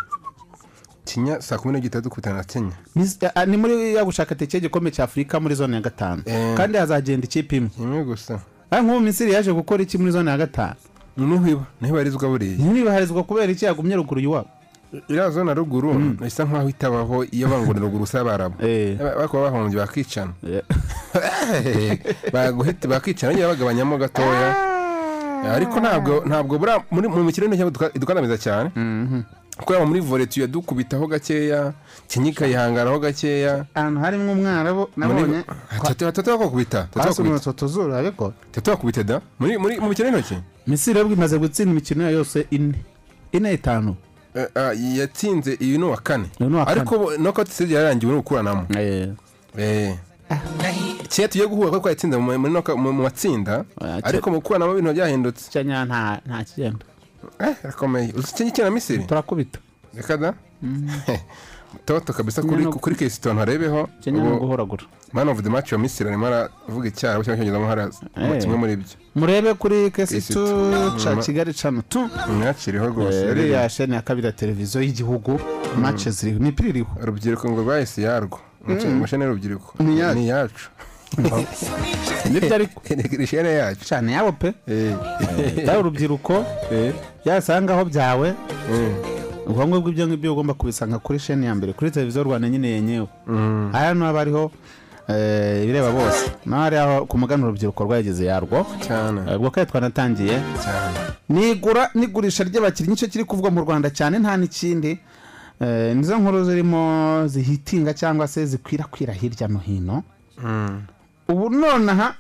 [1.05, 2.71] Kinya saa kumi n'ebyiri dukubitana na kenya.
[2.95, 6.23] Eh, ah, ni muri ya gushaka teke y'igikombe cya afurika muri zone ya gatanu.
[6.57, 7.69] Kandi hazagenda ikipe imwe.
[7.79, 8.39] Imwe gusa.
[8.71, 10.75] Nk'ubu misiri yaje gukora iki muri zone ya gatanu?
[11.17, 12.57] Niho iba ni ho ibarizwa buriya.
[12.57, 14.49] Ntibibaharizwa kubera iki yagumye ruguru y'iwabo
[15.09, 18.97] iriya zone ruguru isa nkaho itabaho iyo bangura ruguru barabo Eh.
[18.97, 20.33] bakuba bahombye bakicana.
[22.33, 24.49] Baguhita bakicana bagiye bagabanyamo gatoya.
[25.43, 28.71] Ariko ntabwo ntabwo buriya muri mu mikino y'intoki duka- idukandamiza cyane.
[29.59, 31.73] Kuko yaba muri vore tuya dukubitaho gakeya
[32.07, 33.65] kenya ikayihangaraho gakeya.
[33.75, 35.43] Ahantu harimo umwarabu nabonye
[35.83, 36.87] tatu bakubita
[37.53, 39.21] tuzuru ariko tatu bakubita da?
[39.39, 42.73] Muri muri mu mikino y'intoki misiri imaze gutsinda imikino yose ine.
[43.33, 43.91] Ine itanu.
[43.91, 44.02] Eh, ah,
[44.97, 46.25] yatsinze ni uwa kane.
[46.39, 46.79] Uyu ni uwa kane.
[46.81, 48.67] ariko nokauti stage yarangiwe no gukuranamo
[49.57, 49.95] Eh.
[51.09, 55.51] kera tugiye guhura kuko yatsinze mu matsinda Ah, ariko mu gukuranamo ibintu byahindutse.
[55.51, 56.85] Kenya nta nta kigenda.
[57.39, 58.13] Eh rakomeye.
[58.17, 59.03] Uzi kenya misiri?
[59.03, 59.59] Turakubita.
[59.95, 60.33] Reka da.
[61.85, 63.89] toto kabisa kuri kuri kesitoni harebeho
[65.13, 67.89] man of the match wa misiri arimo aravuga icyaro cyangwa icyongereza hariya
[68.35, 68.41] Eh.
[68.41, 68.87] kimwe muri byo.
[69.15, 71.03] Murebe kuri kesi Kesi tu tu.
[71.03, 71.21] ca Mm.
[71.21, 75.39] kigali cano tu mwakiriho rwose Eh, yari iriya sheni ya kabiri ya televiziyo y'igihugu
[75.77, 76.87] mace ziriho imipira iriho.
[77.03, 78.39] Urubyiruko ngo rwahise yarwo.
[78.67, 79.83] Amashani y'urubyiruko.
[79.83, 80.15] Ni iyacu.
[80.23, 80.69] ni iyacu
[82.31, 83.85] ni byo ariko ni ishene yacu.
[83.85, 84.53] Cyane yabo pe.
[84.67, 84.95] Eh.
[85.65, 86.45] yaba urubyiruko
[87.25, 88.27] yasangaho byawe.
[88.73, 89.22] Eh.
[89.47, 93.07] Ubwonko bw'ibyo ngibyo ugomba kubisanga kuri sheni ya mbere kuri televiziyo rwanda nyine yenyewe
[93.73, 94.51] aya hano haba hariho
[95.07, 96.31] eh, ibireba bose.
[96.45, 98.65] Naho aho ku mugani urubyiruko rwageze yarwo.
[98.87, 99.21] Cyane.
[99.27, 100.39] Eh, ubwo kare twanatangiye.
[101.29, 104.99] Nigura n'igurisha ry'abakinnyi ni cyo kiri kuvugwa mu rwanda cyane nta n'ikindi.
[105.59, 110.03] Eh, nizo nkuru zirimo zihitinga cyangwa se zikwirakwira hirya no hino.
[110.43, 110.81] Mm.
[111.27, 112.15] ubu nonaha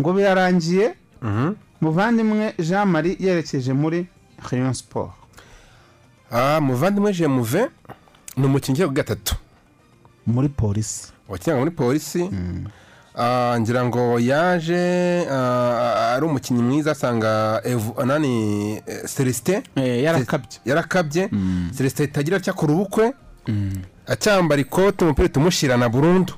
[0.00, 0.94] ngo birarangiye.
[1.22, 1.52] Mhm.
[1.80, 4.06] muvandimwe jean marie yerekeje muri
[4.40, 4.48] Ah,
[6.60, 7.68] muvandimwe jemuve
[8.36, 9.34] ni umukinnyi ugiye ku gatatu.
[10.26, 11.12] Muri polisi.
[11.28, 12.30] Wakinaga muri polisi?
[13.16, 17.62] Ah, ngira ngo yaje ah, ari umukinnyi mwiza asanga
[18.06, 19.62] nani celestin.
[19.76, 20.58] Eh, yarakabye.
[20.64, 21.30] Yarakabye.
[21.76, 23.12] Celestin itagira acyakora ubukwe
[24.06, 26.32] acyambara ikote umupira tumushirana burundu.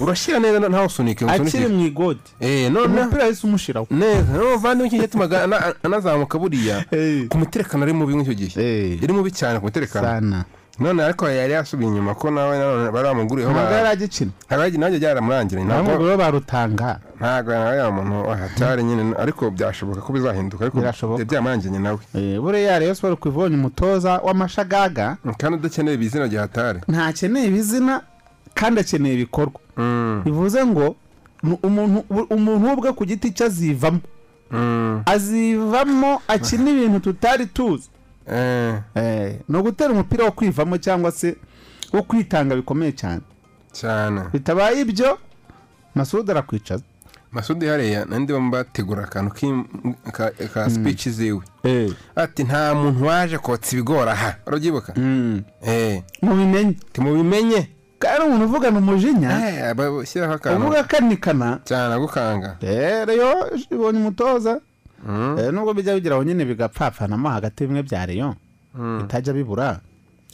[0.00, 4.86] Urashira neza ntawe usunike akiri mu igodi eh none umupira yahise umushiraho neza no muvandimwe
[4.88, 6.84] iki cyatumaga ana- anazamuka buriya
[7.28, 10.44] ku mutekano ari mubi nk'icyo gihe yari mubi cyane ku mutekano
[10.78, 12.54] none ariko yari yasubiye inyuma ko nawe
[12.94, 14.30] bari bamuguriyeho ntabwo yari agikina
[14.78, 20.62] nanjye byaramurangira ntabwo abamugore barutanga ntabwo nawe yari umuntu wahatari nyine ariko byashoboka ko bizahinduka
[20.64, 20.78] ariko
[21.26, 26.78] byaramurangiye nawe Eh, buriya rayon sport ku ivonye umutoza w'amashagaga kandi udakeneye izina rya hatari
[26.88, 28.00] ntakeneye ibizina
[28.58, 29.60] kandi akeneye ibikorwa.
[29.76, 30.96] Mm, bivuze ngo
[31.62, 34.00] umuntu umuntu we ubwe ku giti cye azivamo.
[34.50, 37.88] Mm, azivamo akina ibintu tutari tuzi.
[38.30, 41.36] Eh, Eh, ni ugutera umupira wo kwivamo cyangwa se
[41.92, 43.20] wo kwitanga bikomeye cyane.
[43.72, 44.20] Cyane.
[44.32, 45.18] Bitabaye ibyo
[45.94, 46.82] masudi arakwicaza
[47.32, 49.30] masudi hariya nandi bamubategura akantu
[50.12, 51.40] ka- ka speech ziwe.
[52.16, 54.34] Ati nta muntu waje kotsa ibigori aha.
[54.46, 54.92] Urabyibuka
[55.62, 56.02] eh.
[56.22, 56.76] Mubimenye.
[56.92, 57.68] Timubimenye?
[57.98, 60.60] Kandi umuntu uvugana umujinya eh bashyiraho akantu.
[60.60, 62.56] Uvuga akanikana cyane agukanga.
[62.60, 63.30] Rero yo
[63.70, 64.60] ibonye umutoza.
[65.38, 68.34] Eh, nubwo bijya bigeraho nyine bigapfapfanamo hagati bimwe bya reyo
[68.74, 69.80] bitajya bibura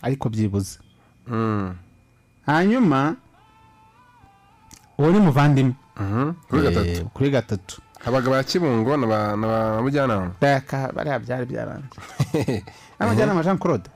[0.03, 0.79] ariko byibuze.
[1.27, 1.75] Mm,
[2.47, 3.17] hanyuma
[4.99, 5.75] uwo ni muvandimwe
[6.49, 6.89] kuri gatatu.
[6.91, 7.81] Eh, kuri gatatu.
[8.05, 9.81] Habaga ba kibungo na
[10.41, 12.65] reka bariya byari byarangiye
[12.99, 13.89] amajyanama jean claude.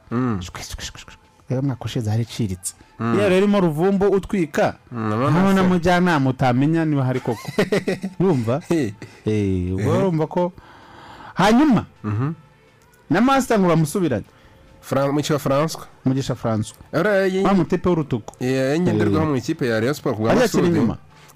[1.49, 2.75] Rero umwaka ushize hari iciritse.
[3.01, 4.75] Iyo rero irimo ruvumbu utwika.
[4.93, 5.69] Mm, ntaho nabona na se.
[5.69, 7.49] mujyanama utamenya niba hari koko.
[8.21, 8.93] Urumva Eh,
[9.27, 10.53] Eh, ubwo urumva ko
[11.35, 12.33] hanyuma mhm.
[13.11, 14.25] na masita ngo bamusubirane.
[14.83, 16.35] Fran- mu kiba François mugisha
[16.93, 20.71] Uriya wa mutepe w'urutugu ye- yengenderwaho mu ikipe ya Rayon Sport ku bwa Masudi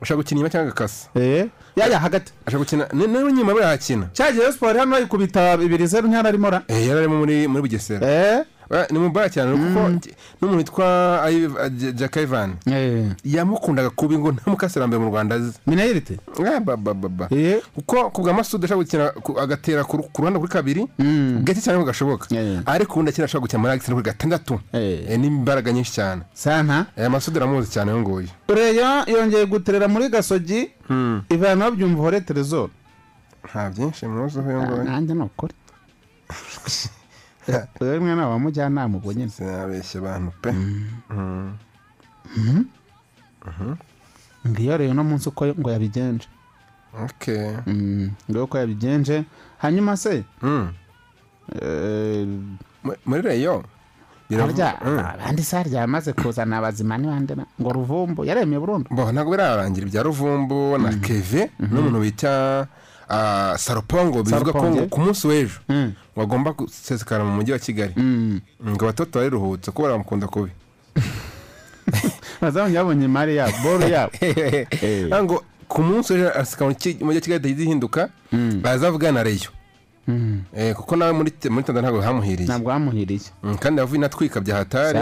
[0.02, 1.46] ushaka gukina inyuma cyangwa agakasa Eh,
[1.76, 2.32] yaya hagati.
[2.46, 6.50] Ashaka gukina ni ni inyuma buriya hakina cyagiye siporo hano bayikubita bibiri zeru ntiyari arimo
[6.50, 6.62] ra.
[6.68, 8.00] Eh yari arimo muri Bugesera.
[8.06, 8.44] Eh, Eh,
[8.90, 9.80] ni mubara cyane kuko
[10.40, 10.86] n'umuntu witwa
[11.26, 16.60] Ayiv- J- Jack Ivan eh, yamukundaga kubi ngo ntamukasira mbere mu Rwanda azi minayirite Eh,
[16.60, 20.22] ba ba ba ba Eh, kuko ku bwa Masudi ashaka gukina agatera ku ru- ku
[20.22, 22.60] ruhande kuri kabiri mm, gake cyane ngo gashoboka Eh.
[22.66, 25.04] ariko ubundi akina ashaka gukina muri agisi kuri gatandatu Eh.
[25.08, 30.08] Eh, n'imbaraga nyinshi cyane santa aya Masudi aramuzi cyane uyu nguyu reyo yongeye guterera muri
[30.08, 31.22] gasogi Hmm.
[31.30, 32.70] ivana babyumva hore terezoro
[33.44, 35.54] nta byinshi muziho uyu nguyu nanjye ni ukuri
[37.80, 39.28] rero mwe ni abamujyanama ubwo nyine.
[39.30, 40.52] Sinabeshya abantu pe.
[40.52, 41.52] Mm.
[44.48, 46.26] ngiyo rero uno munsi uko ngo yabigenje.
[47.66, 49.24] Mm, ngiyo uko yabigenje
[49.58, 50.24] hanyuma se?
[50.42, 50.68] Mm.
[51.62, 52.26] eh,
[52.84, 53.62] Mu- muri reyo?
[54.32, 54.98] Harya Mm.
[54.98, 58.88] abandi se harya yamaze kuzana abazima n'ibandi ngo ruvumbu yaremeye burundu.
[58.90, 62.66] Bo ntabwo birarangira ibya ruvumbu na keve n'umuntu bita
[63.08, 65.60] ah, sarupongo bivuga ko ngo ku munsi w'ejo.
[65.68, 65.92] Mm.
[66.16, 67.94] Bagomba gusesekara mu mujyi wa kigali.
[67.96, 68.40] Mm.
[68.68, 70.50] ngo abatoto bariruhutse kuko baramukunda kubi.
[72.40, 74.12] Bazabonye babonye imari yabo boro yabo.
[75.22, 78.08] Ngo ku munsi w'ejo aseka mu umujyi wa kigali itagize ihinduka
[78.62, 79.50] bazavuga na reyo.
[80.08, 80.42] Mm.
[80.56, 83.20] Eh, kuko nawe muri tanzania ntabwo hamuhiriye ntabwo bamuhiriye.
[83.42, 84.98] Mm, kandi yavuye inatwika bya hatari.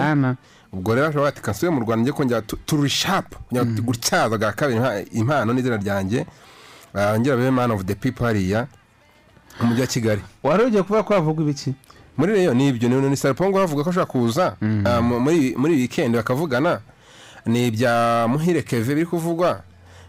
[0.72, 4.52] Ubwo rero ashobora ati kansubiye mu rwanda njye kongera tu- turishapu kugira ngo gutyaza bwa
[4.52, 6.26] kabiri impa- impano n'izina ryanjye.
[6.94, 8.66] Barangira babe man of the people hariya.
[9.60, 10.20] Mu mujyi wa kigali.
[10.42, 11.74] Wari ugiye kuvuga ko havuga ibiki?
[12.16, 12.88] Muri reyo ni ibyo.
[12.88, 16.80] Ni ni sarapongo bavuga ko ashobora kuza ah, mu- muri muri weekend bakavugana.
[17.46, 19.62] Ni ibya muhire keve biri kuvugwa.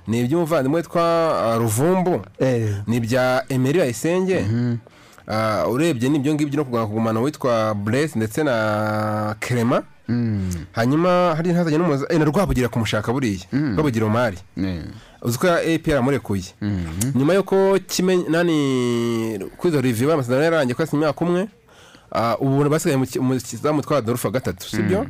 [0.08, 2.22] Ni iby'umuvandimwe witwa ah, ruvumbu.
[2.88, 4.46] Ni ibya emeri bayisenge.
[5.28, 9.84] Ah, urebye n'ibyo ngibyo no kugana kugumana witwa buresi ndetse na kerema
[10.72, 13.46] hanyuma hari ntazajya n'umuza eh, na rwabugira kumushaka buriya.
[13.52, 14.38] Rwabugira umari
[15.22, 16.44] uzi ko APR amurekuye.
[17.16, 17.80] Nyuma y'uko
[18.30, 21.48] nani kwizo riviva amasezerano yarangiye ko yasinye imyaka umwe
[22.12, 25.06] ah, ubu basigaye mu ki- mu kizamu twa wa gatatu sibyo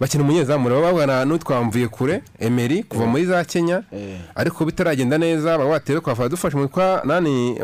[0.00, 0.68] bakina umunyezamu.
[0.68, 3.82] Rero babwana n'utwamvuye kure Emery kuva muri za Kenya.
[4.34, 7.58] Ariko bitaragenda neza baba batewe kwa fa dufashe mu kwa nani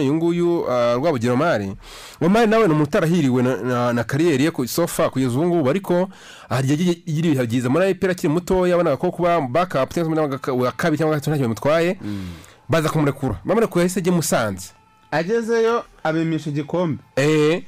[0.00, 1.72] uyu nguyu ah, Rwabugira Omari
[2.20, 5.70] Omari nawe ni umuntu utarahiriwe na, kariyeri ye ku sofa kugeza ubu ngubu.
[5.70, 6.08] Ariko
[6.48, 10.00] hari igihe igira ibihe byiza muri APR akiri mutoya abonaga ko kuba backup cyangwa se
[10.02, 11.98] umunyamabanga wa kabiri cyangwa gatatu ntacyo bimutwaye
[12.68, 14.68] baza kumurekura bamurekura yahise ajya i Musanze.
[15.10, 17.02] Agezeyo abimisha igikombe.
[17.16, 17.62] Eh.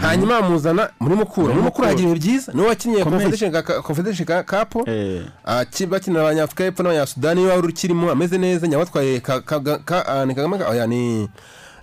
[0.00, 2.52] Hanyuma bamuzana muri mukura muri mukura hagira ibihe byiza.
[2.52, 5.22] Niwe wakinnye confederation cup Eh.
[5.44, 8.66] Aki- bakinira abanyafurika y'epfo n'abanyasudani niba wari ukirimo ameze neza.
[9.84, 11.28] Ka- ah, ni kagame ni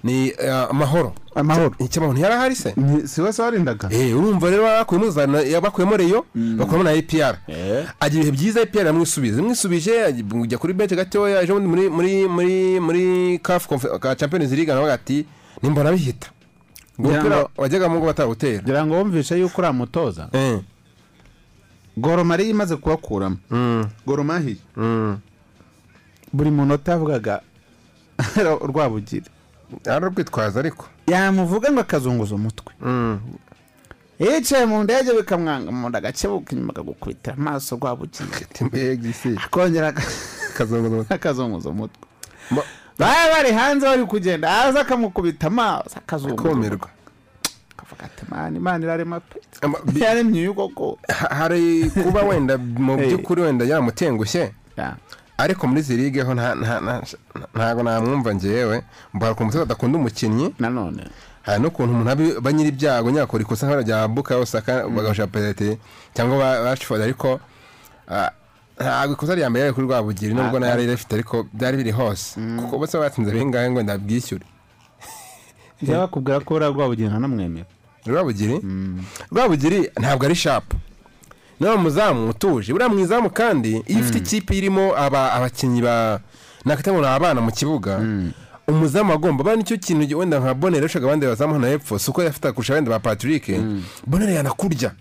[0.03, 1.13] ni ah, amahoro.
[1.35, 1.73] Amahoro.
[1.79, 2.75] Icyamahoro ntiyari ahari se?
[3.07, 3.89] Si wese warindaga.
[3.91, 5.11] Eh, urumva rero bakuyemo
[5.61, 7.35] bakuyemo reyo bakuramo na APR
[7.99, 12.79] agira ibihe byiza APR yamwisubiza imwisubije ajya kuri benshi gatoya ejo bundi muri muri muri
[12.79, 15.25] muri Confe- ka Champions League aravuga ati
[15.63, 16.27] nimbona bihita.
[16.97, 20.59] Umupira ngo- wajyagamo ngo batawutera kugira ngo wumvishe yuko uriya mutoza Eh,
[21.97, 25.17] goromari imaze kubakuramo mm, goromahiye mm.
[26.33, 27.41] buri munota yavugaga
[28.69, 29.25] rwabugira
[29.85, 30.85] ari urwitwazo ariko.
[31.07, 32.73] Yamuvuga ngo akazunguza umutwe.
[32.81, 33.19] Mm.
[34.19, 37.75] yicaye mu ndege bikamwanga mu nda agakebuka inyuma akagukubitira amaso
[39.09, 39.91] isi akongera
[40.57, 42.07] kazunguza akazunguza umutwe.
[42.99, 44.63] baba bari hanze bari kugenda.
[44.65, 46.89] Aza akamukubita amaso akazunguza kumirwa
[47.77, 49.39] akavuga ati mani imana irarema pe
[49.99, 50.97] yaremye uyu koko.
[51.09, 54.51] Ha- hari kuba wenda mu by'ukuri wenda yamutengushye.
[54.77, 54.95] Ya.
[55.37, 57.03] ariko muri izi ligue ho nta- nta- nta-
[57.55, 60.55] ntabwo namwumva njyewe mbara ukuntu umutoza adakunda umukinnyi.
[60.59, 61.03] Nanone
[61.43, 65.77] hari n'ukuntu umuntu aba- nyiri ibyago nyakora ikosa nk'ira rya buka osaka bagashaka penaliti
[66.15, 67.39] cyangwa ba rashford ariko
[68.09, 68.31] ah,
[68.79, 71.91] ntabwo ikosa rya mbere yari kuri rwabugiri nubwo na yo yari rifite ariko byari biri
[71.91, 72.39] hose.
[72.59, 74.45] Kuko bose batsinze bingahe ngo ndabwishyure
[75.81, 77.65] njya bakubwira ko uriya rwabugira ntanamwemera.
[78.05, 78.61] Rwabugiri?
[79.31, 80.75] Rwabugiri ntabwo ari shapu
[81.59, 86.19] niba muzamu utuje buriya mu izamu kandi iyo ufite ikipe irimo aba- abakinnyi ba
[86.65, 86.71] ni
[87.07, 87.99] abana mu kibuga.
[88.67, 92.09] Umuzamu agomba bari ni cyo kintu wenda nka bonere ushaka abandi bazamu hano hepfo si
[92.09, 93.45] uko yafite kurusha abandi ba patrick.
[94.07, 94.91] Bonere yanakurya.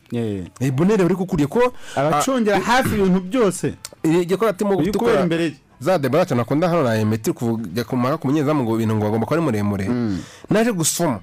[0.61, 3.75] Eh, bonere uri kukurya ko abacungira hafi ibintu byose.
[4.03, 5.55] igikora atimo kubera imbere ye.
[5.81, 9.27] Za debora cyane akunda hano na emeti kujya kumara ku munyezamu ngo ibintu ngo agomba
[9.27, 9.89] kuba ari muremure.
[10.51, 11.21] Naje gusoma.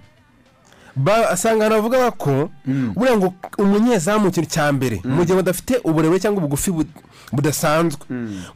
[0.96, 2.50] Ba- asanga ahantu bavuga ko
[2.96, 6.90] buriya ngo umunyezamu ikintu cya mbere mu gihe badafite uburebure cyangwa ubugufi bu-
[7.32, 8.02] budasanzwe.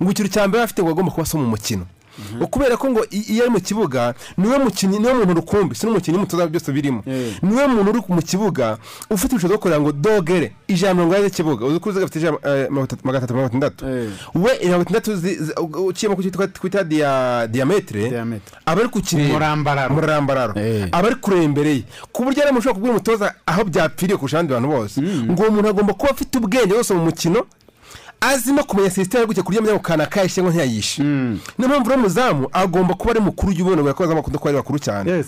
[0.01, 1.85] Ngo ikintu cya mbere afite ngo agomba kuba asa mu mukino
[2.51, 5.85] kubera ko ngo iyo ari mu kibuga ni we mukinnyi ni we muntu rukumbi si
[5.85, 7.03] n'umukinnyi mutoza byose birimo.
[7.41, 8.77] Niwe muntu uri mu kibuga
[9.09, 12.37] ufite ubushobozi bwo kugira ngo dogere ijana mirongo inani z'ikibuga uzi ko uziga afite ijana
[12.43, 13.85] eh, mirongo itatu- magana atatu mirongo itandatu
[14.35, 15.11] we mirongo itandatu
[15.87, 18.09] uciyemo ku cyo twita- Diametre.
[18.65, 19.93] aba ari kukireba Umurambararo.
[19.93, 20.53] umurambararo
[20.91, 21.83] aba ari kureba imbere ye.
[22.11, 25.01] Ku buryo ari ushobora kubwira umutoza aho byapfiriye kurusha abandi bantu bose.
[25.01, 27.45] Ngo uwo muntu agomba kuba afite ubwenge bwose mu mukino
[28.21, 31.03] azi no kumenya sisiteme yo gukina kurya mu kantu akayishe ngo ntiyayishe.
[31.03, 34.57] Niyo mpamvu rero umuzamu agomba kuba ari mukuru ujya ubona ko abazamu bakunda kuba ari
[34.57, 35.23] bakuru cyane.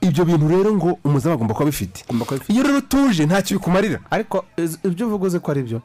[0.00, 2.04] Ibyo bintu rero ngo umuzamu agomba kuba abifite.
[2.48, 5.80] Iyo rero utuje ntacyo bikumarira ariko iz- ibyo uvuga uzi ko ari byo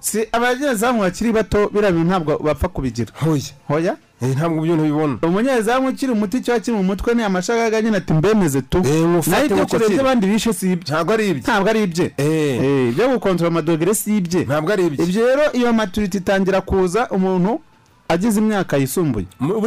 [0.00, 3.12] si abanyezamu bakiri bato biriya bintu ntabwo bapfa kubigira.
[3.68, 3.92] Hoya.
[3.92, 3.96] Eh,
[4.36, 8.62] ntabwo ibyo ntibibona umunyezamu ukiri muto icyo kiri mu mutwe ni amashagaga nyine ati mbemeze
[8.62, 9.88] tu Eh, na yo ibitekerezo mukosire.
[9.94, 12.64] by'abandi bishe si ibye ntabwo ari ibye ntabwo ari ibye Eh.
[12.64, 17.08] Eh, ibyo gukontorora amadogere si ibye ntabwo ari ibye ibyo rero iyo maturiti itangira kuza
[17.10, 17.60] umuntu
[18.08, 19.60] agize imyaka yisumbuye Ibyo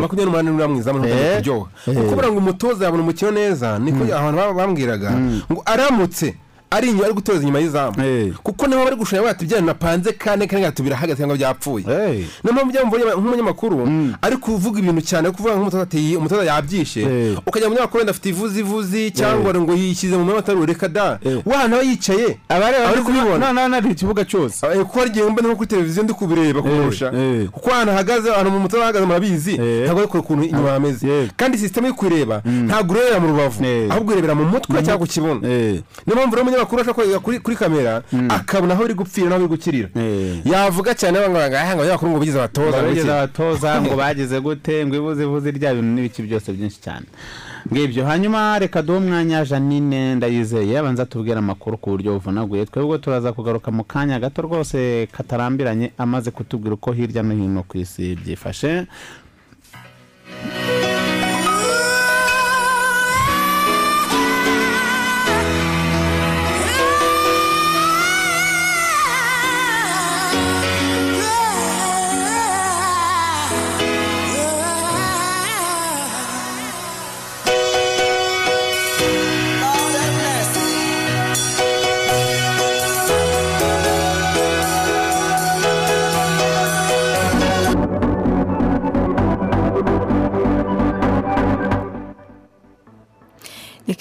[0.00, 1.36] makumyabiri n'umunani uriya mwiza Eh.
[1.36, 1.94] kuryoha Eh.
[1.96, 5.10] kuko ngo umutoza yabona umukino neza niko abantu bambwiraga
[5.52, 6.34] ngo aramutse
[6.72, 7.94] ari inyuma ari gutoza inyuma y'izamu.
[8.42, 11.84] Kuko ni ho bari gushanya bati bya napanze kane kane gatatu birahagaze cyangwa byapfuye.
[11.84, 13.88] Niyo mpamvu mubonye nk'umunyamakuru
[14.22, 15.86] ari kuvuga ibintu cyane kuvuga nk'umutoza
[16.18, 17.02] umutoza yabyishe.
[17.46, 21.18] Ukajya mu munyamakuru wenda afite ivuzi ivuzi cyangwa ngo yishyize mu mwanya reka da.
[21.24, 21.38] Eh.
[21.46, 24.66] wa nawe yicaye abari kubibona nari ikibuga cyose.
[24.66, 27.12] Eh, kuko hari igihe mba nko kuri televiziyo ndi kubireba kumurusha
[27.52, 29.52] kuko ahantu ahagaze ahantu mu mutoza ahagaze murabizi
[29.84, 31.06] ntabwo ari kure ukuntu inyuma hameze.
[31.08, 31.28] Yeah.
[31.36, 33.64] kandi sisiteme yo kuyireba ntabwo urebera mu rubavu.
[33.90, 38.74] Ahubwo urebera mu mutwe cyangwa ku kibuno niyo mpamvu rero umunyamakuru ashobora kuri, kamera akabona
[38.74, 39.88] aho biri gupfira n'aho biri gukirira.
[39.96, 40.40] Eh.
[40.44, 44.86] yavuga cyane ngo ngo abanyamakuru ngo bigize abatoza ngo bageze iki." abatoza ngo bagize gute?
[44.86, 47.06] Ngo ibuze ibuze rya bintu n'ibiki byose byinshi cyane.
[47.72, 52.66] Ngibyo hanyuma reka duhe umwanya janine ndayizeye abanza tubwire amakuru ku buryo buvunaguye.
[52.66, 57.78] Twebwe turaza kugaruka mu kanya gato rwose katarambiranye amaze kutubwira uko hirya no hino ku
[57.78, 58.86] isi byifashe.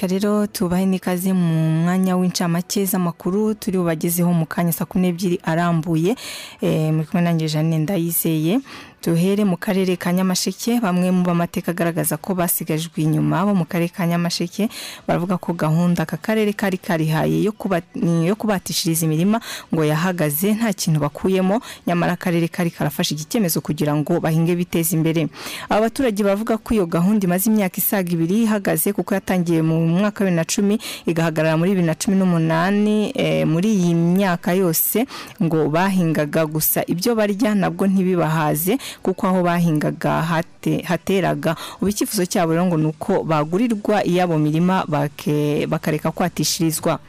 [0.01, 5.37] Reka rero tubahe n'ikaze mu mwanya w'incamake z'amakuru turi bubagezeho mu kanya saa kumi n'ebyiri
[5.45, 6.15] arambuye.
[6.61, 8.59] Eh, muri kumwe nanjye janine ndayizeye.
[9.03, 13.89] Duhere mu karere ka nyamasheke bamwe mu b'amateka agaragaza ko basigajwe inyuma bo mu karere
[13.89, 14.69] ka nyamasheke
[15.07, 19.41] baravuga ko gahunda aka karere kari karihaye yo kuba- yo kubatishiriza imirima
[19.73, 24.93] ngo yahagaze nta kintu bakuyemo nyamara akarere kari karafashe iki cyemezo kugira ngo bahinge biteza
[24.95, 25.27] imbere.
[25.69, 30.23] Aba baturage bavuga ko iyo gahunda imaze imyaka isaga ibiri ihagaze kuko yatangiye mu mwaka
[30.23, 30.75] wa bibiri na cumi
[31.09, 35.05] igahagarara muri bibiri na cumi n'umunani eh, muri iyi myaka yose
[35.41, 36.85] ngo bahingaga gusa.
[36.85, 41.55] Ibyo barya nabwo ntibibahaze kuko aho bahingaga hate- hateraga.
[41.79, 44.83] Ubu icyifuzo cyabo rero ngo ni uko bagurirwa iyabo mirima
[45.67, 46.99] bakareka kwatishirizwa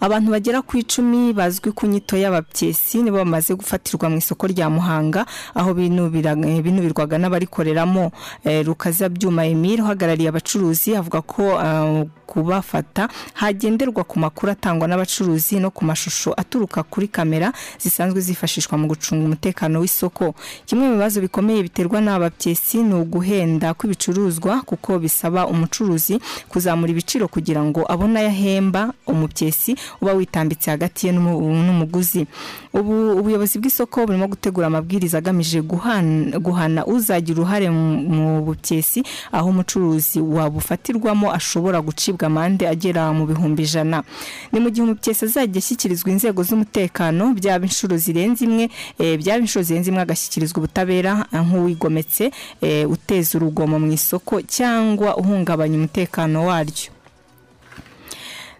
[0.00, 5.26] abantu bagera ku icumi bazwi ku nyito y'abapyesi nibo bamaze gufatirwa mu isoko rya muhanga
[5.54, 8.12] aho binubira- binubirwaga n'abarikoreramo.
[8.44, 15.70] Eh, rukazabyuma emile uhagarariye abacuruzi avuga ko ah, kubafata hagenderwa ku makuru atangwa n'abacuruzi no
[15.70, 20.34] ku mashusho aturuka kuri kamera zisanzwe zifashishwa mu gucunga umutekano w'isoko.
[20.66, 27.64] Kimwe mu bibazo bikomeye biterwa n'abapyesi ni uguhenda kw'ibicuruzwa kuko bisaba umucuruzi kuzamura ibiciro kugira
[27.64, 32.26] ngo abone ayo ahemba umupyesi uba witambitse hagati ye n'umu- n'umuguzi.
[32.72, 41.32] Ubu ubuyobozi bw'isoko burimo gutegura amabwiriza agamije guhana, uzagira uruhare mu- bupyesi aho umucuruzi wabufatirwamo
[41.32, 44.02] ashobora gucibwa amande agera mu bihumbi ijana.
[44.52, 49.62] Ni mu gihe umupyesi azajya ashyikirizwa inzego z'umutekano byaba inshuro zirenze imwe eh, byaba inshuro
[49.62, 56.90] zirenze imwe agashyikirizwa ubutabera eh, nk'uwigometse eh, uteza urugomo mu isoko cyangwa uhungabanya umutekano waryo.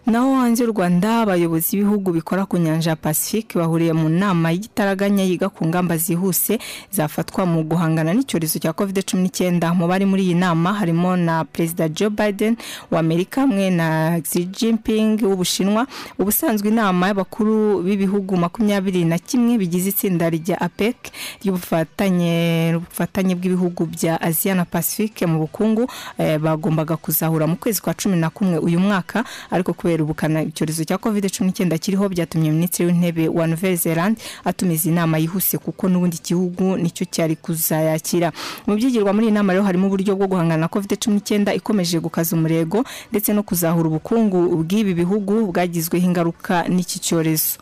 [0.05, 5.23] Naho hanze y'u rwanda abayobozi b'ibihugu bikora ku nyanja ya pacifique bahuriye mu nama y'igitaraganya
[5.23, 6.57] yiga ku ngamba zihuse
[6.91, 9.69] zafatwa mu guhangana n'icyorezo cya covid cumi n'icyenda.
[9.73, 12.57] Mu bari muri iyi nama harimo na perezida joe biden
[12.91, 15.85] wa amerika hamwe na xi jinping w'ubushinwa.
[16.17, 20.97] Ubusanzwe inama y'abakuru b'ibihugu makumyabiri na kimwe bigize itsinda rya apec
[21.45, 25.85] ry'ubufatanye ubufatanye bw'ibihugu bya aziya na pacifique mu bukungu
[26.17, 30.83] eh, bagombaga kuzahura mu kwezi kwa cumi na kumwe uyu mwaka ariko kubera ubukana icyorezo
[30.85, 35.89] cya covid cumi n'icyenda kiriho byatumye minisitiri w'intebe wa nouvelle zelande atumiza inama yihuse kuko
[35.89, 38.31] n'ubundi gihugu ni cyo cyari kuzayakira.
[38.67, 41.99] Mu byigirwa muri iyi nama rero harimo uburyo bwo guhangana na covid cumi n'icyenda ikomeje
[41.99, 47.57] gukaza umurego ndetse no kuzahura ubukungu bw'ibi bihugu bwagizweho ingaruka n'iki cyorezo.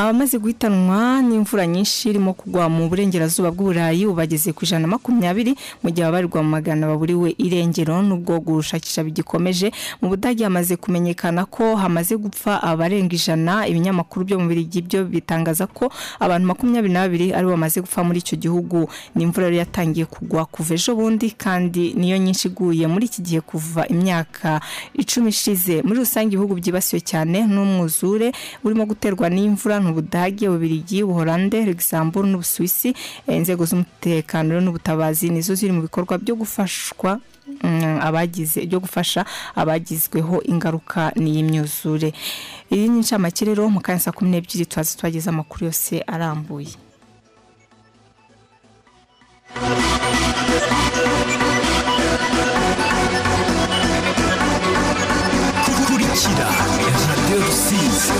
[0.00, 5.52] Abamaze guhitanwa n'imvura nyinshi irimo kugwa mu burengerazuba bw'uburayi ubu bageze ku ijana na makumyabiri
[5.84, 9.68] mu gihe ababarirwa mu magana baburiwe irengero n'ubwo gushakisha bigikomeje.
[10.00, 13.68] Mu budage hamaze kumenyekana ko hamaze gupfa abarenga ijana.
[13.68, 18.00] Ibinyamakuru byo mu birigi byo bitangaza ko abantu makumyabiri na babiri ari bo bamaze gupfa
[18.00, 18.88] muri icyo gihugu.
[19.14, 23.40] Ni imvura rero yatangiye kugwa kuva ejo bundi kandi niyo nyinshi iguye muri iki gihe
[23.44, 24.64] kuva imyaka
[24.96, 25.84] icumi ishize.
[25.84, 28.32] Muri rusange ibihugu byibasiwe cyane n'umwuzure
[28.64, 32.94] urimo guterwa n'imvura ni ubudage ububirigi ubuholande luxembourg n'ubusuwisi.
[33.26, 37.18] Eh, inzego z'umutekano n'ubutabazi nizo ziri mu bikorwa byo gufashwa
[37.64, 39.20] mm, abagize byo gufasha
[39.60, 42.14] abagizweho ingaruka n'iyi myuzure
[42.70, 46.70] iyi ni incamake rero mu kanya saa kumi n'ebyiri twazi twageze amakuru yose arambuye.
[55.86, 56.46] Kurikira
[57.08, 58.12] radiyo rusizi.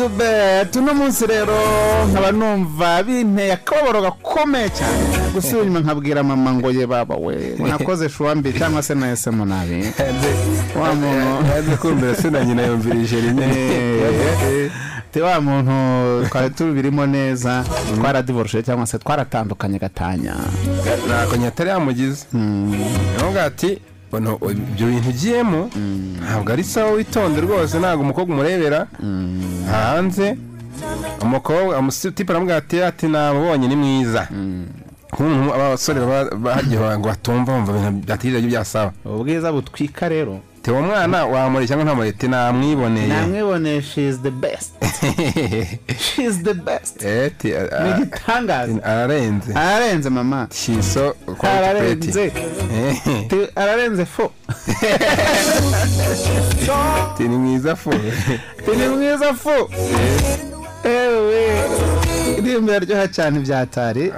[0.00, 1.54] Rakidube tuno munsi rero
[2.10, 5.32] nkaba numva binteye akababaro gakomeye cyane.
[5.34, 7.56] Gusubira inyuma nkabwira mama ngo ye baba we.
[7.58, 9.92] Nakoze shuwa mbi cyangwa se nahisemo nabi.
[10.80, 11.46] Wa muntu.
[11.54, 14.70] Yaje kumvira se na nyina yumvirije rimwe.
[15.12, 20.34] Te wa muntu twari tubirimo neza twaradivoruje cyangwa se twaratandukanye gatanya.
[21.06, 22.26] Ntabwo nyatari yamugize.
[22.32, 23.80] Niyo ati "Bono,
[24.18, 25.70] ibyo bintu ugiyemo
[26.22, 28.86] ntabwo ari sawa witonde rwose ntabwo umukobwa umurebera.
[29.70, 30.36] Hanze
[31.22, 31.82] umukobwa
[32.14, 34.28] tipe aramubwira ati ati namubonye ni mwiza.
[35.12, 40.40] Nk'umuntu aba basore baba bagiye ngo batumva bumva ibintu byatigeze byasaba ubwiza butwika rero.
[40.62, 44.70] Te uwo mwana wamureye cyangwa ntamurete namwiboneye namwiboneye she is the best.
[46.00, 47.02] She is the best.
[47.02, 50.48] Eh, ni igitangaza ararenze ararenze mama.
[50.52, 52.32] Shiso ararenze
[53.56, 54.32] ararenze fo
[57.16, 57.90] ti ni mwiza fu
[58.64, 59.70] Ti ni mwiza fo.
[60.84, 61.60] Ewe.
[62.38, 64.12] Indirimbo yaryoha cyane byatari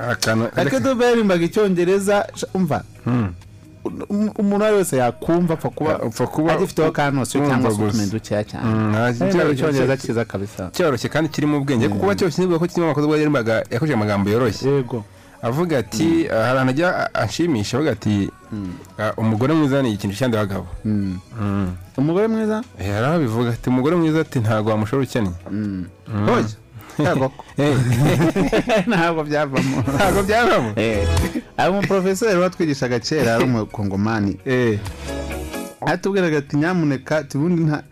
[0.57, 2.83] ariko dube yarimbaga icyongereza umva.
[3.07, 3.33] Um-
[3.85, 9.53] umuntu uwo ari wese yakumva apfa kuba agifiteho kanosiyo cyangwa se utumenyi dukeya cyane Mm,
[9.53, 10.71] icyongereza cyiza kabisa.
[10.73, 14.71] cyoroshye kandi kirimo ubwenge kuko kuba cyoroshye ni bwo ko kirimo yarimbaga yakoresheje amagambo yoroshye.
[14.71, 15.05] Yego.
[15.43, 18.31] Avuga ati hari ahantu ajya anshimisha avuga ati
[18.99, 20.67] "Ah, umugore mwiza ni ikintu cyandi abagabo.
[21.99, 22.63] Umugore mwiza?
[22.79, 25.35] Hari aho bivuga ati umugore mwiza ati ntabwo wamushora ukennye.
[28.87, 30.71] Ntabwo byavamo ntabwo byavamo
[31.57, 34.37] ari umuporofeseri watwigishaga kera ari umukongomani
[35.87, 37.83] atubwiraga ati nyamuneka ati ubundi nta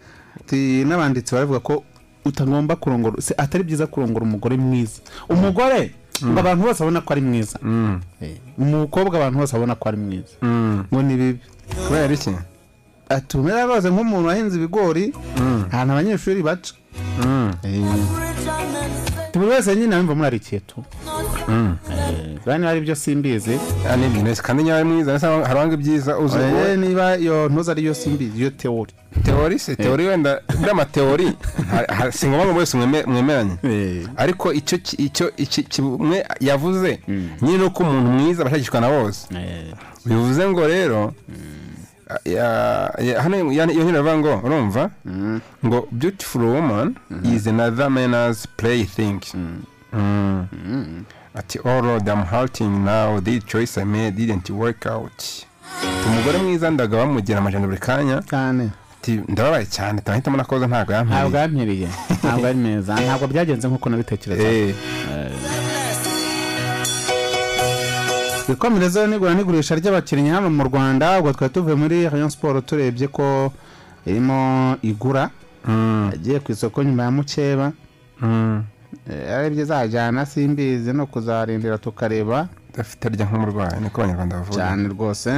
[0.41, 1.85] ati n'abanditsi baravuga ko
[2.25, 5.95] utagomba kurongora se atari byiza kurongora umugore mwiza umugore
[6.25, 7.59] ngo abantu bose babona ko ari mwiza
[8.59, 10.35] umukobwa abantu bose babona ko ari mwiza
[10.93, 11.41] ngo ni bibi
[11.89, 12.31] kubera iki
[13.17, 15.05] ati umera rwose nk'umuntu wahinze ibigori
[15.73, 16.73] ahantu abanyeshuri baca.
[17.65, 17.83] Eh.
[19.35, 20.85] buri wese nyine abimva murarikiye tu
[22.47, 23.59] bane ari byo simbizi.
[24.43, 25.19] Kandi niba ari mwiza.
[25.19, 28.93] Hari abanga ibyiza uzi Eh, niba iyo ntuzi ariyo simbizi iyo teori.
[29.25, 30.41] Teori se teori wenda
[31.99, 33.57] ha- si ngombwa ngo mweme- mwemeranye.
[34.17, 37.01] Ariko icyo icyo kimwe yavuze
[37.43, 39.27] nyine uko umuntu mwiza abashakishwa na bose.
[40.05, 41.13] Bivuze ngo rero
[43.23, 44.91] hano iyo nkino bavuga ngo urumva
[45.67, 46.95] ngo beautiful woman
[47.35, 49.21] is another man's plaything
[49.93, 51.05] Mm.
[51.35, 55.23] ati all road I'm hurting now the choice I made didn't work out.
[56.07, 58.23] Umugore mwiza ndaga bamugira amajana buri kanya.
[58.23, 58.71] Cyane.
[59.29, 61.41] Ndababaye cyane turahitamo nakoza ntabwo ntabwo yampiriye.
[61.41, 61.89] Yampiriye
[62.23, 62.95] ntabwo ari meza.
[63.01, 64.75] Ntabwo byagenze nk'uko nabitekerezaga.
[68.53, 73.27] Ikomerezo n'igura n'igurisha ry'abakinnyi hano mu rwanda ubwo twari tuvuye muri rayon siporo turebye ko
[74.09, 74.41] irimo
[74.91, 75.31] igura
[75.69, 77.67] mm, yagiye ku isoko nyuma ya mukeba.
[78.21, 78.59] Mm.
[79.11, 82.49] Eh, arebye zajyana simbizi no kuzarindira tukareba.
[82.75, 84.57] Udafite arya nk'umurwayi niko abanyarwanda bavuga.
[84.59, 85.29] Cyane rwose.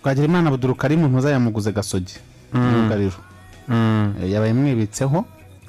[0.00, 2.14] Twagira imana abuduru karimu ntuzayamuguze gasogi.
[2.52, 3.18] Myugariro
[3.68, 5.24] Mm, Eh, yabaye mwibitseho.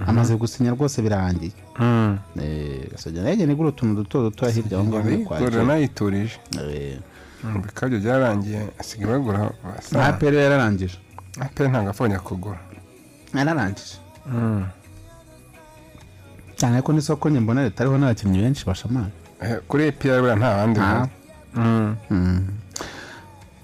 [0.05, 1.51] Amaze gusinya rwose birangiye.
[1.79, 2.17] Mm.
[2.41, 6.37] Eh, gasogi na yo igenda igura utuntu duto duto hirya aho ngaho muri kwakira nayiturije.
[6.61, 6.99] Eh,
[7.43, 10.97] Mm, bikabyo byararangiye asigaye bagura na basa apr yararangije
[11.39, 12.57] aperi ntabwo apfobya kugura.
[13.33, 13.97] Yararangije.
[14.25, 14.65] Mm.
[16.57, 19.09] cyane ko n'isoko mbona leta ariho n'abakinnyi benshi bashamana.
[19.41, 20.89] Eh, kuri epr buriya nta bandi Nta.
[20.89, 21.09] bahari.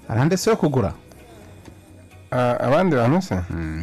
[0.08, 0.94] Arande se yo kugura?
[2.30, 3.34] Ah, abandi bantu se?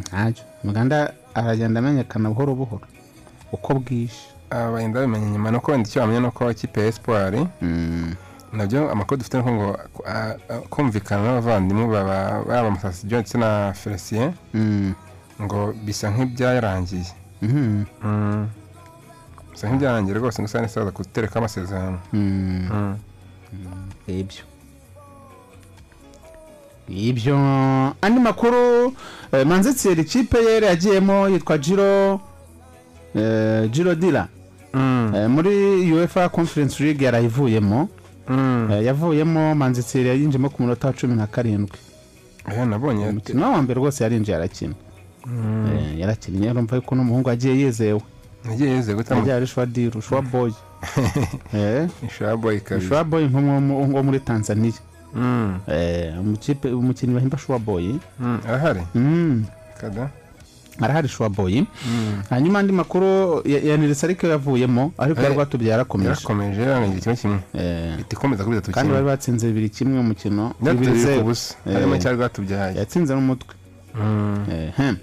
[0.08, 2.86] Ntacyo muganda aragenda amenyekana buhoro buhoro.
[3.52, 4.16] Uko bwije.
[4.50, 7.46] Bagenda babimenya nyuma nuko wenda icyo bamenya nuko ikipe ya espoir
[8.52, 12.42] na byo amakuru dufite nuko ngo ah, ah, kumvikana n'abavandimwe baba
[13.04, 14.32] john ndetse na felicien
[15.40, 17.08] ngo bisa nk'ibyarangiye
[17.42, 17.84] Mhm.
[18.04, 18.46] Mm.
[19.52, 21.98] bisa nk'ibyarangiye rwose gusa n'isaza kutereka amasezerano.
[22.12, 22.96] Mm.
[24.06, 24.44] ibyo.
[26.88, 27.36] Ibyo
[28.02, 28.92] andi makuru
[29.32, 32.20] eh, manzitseri ikipe yari yagiyemo yitwa jiro
[33.14, 34.28] eh, jiro dira
[34.74, 37.88] Eh, muri uefa conference league yarayivuyemo
[38.70, 41.78] Eh, yavuyemo manzitseri yayinjiyemo ku munota wa cumi na karindwi.
[42.52, 43.08] Eh, nabonye.
[43.08, 44.74] Umukino wa mbere rwose yarinjiye arakina.
[45.26, 48.00] Eh, yarakinnye urumva yuko n'umuhungu agiye yizewe.
[48.50, 50.50] Yagiye yeze gute yagiye ari shwa diru shwa boy.
[51.54, 52.88] Eh, ishaboyi kabiri.
[52.88, 54.72] Shwa boy nko muri tanzania.
[54.72, 54.78] Mm.
[54.78, 54.91] Eh,
[56.72, 58.82] umukinnyi bahimba shwa boy Mm, arahari
[59.80, 60.10] kada
[60.80, 61.66] arahari shwaboyi
[62.30, 67.00] hanyuma andi makuru ya ya nirisa ariko yavuyemo ariko Eh, yari rwatubye yarakomeje yarakomeje yarangiye
[67.00, 70.74] kimwe kimwe Eh, ihita ikomeza kuri bitatu kandi kimwe bari batsinze bibiri kimwe umukino Natwe
[70.80, 71.24] bibiri zeru.
[71.24, 71.54] busa.
[71.66, 73.54] Eh, harimo cyari rwatubyaye yatsinze n'umutwe.
[73.94, 74.44] Mm.
[74.50, 74.94] Ehe.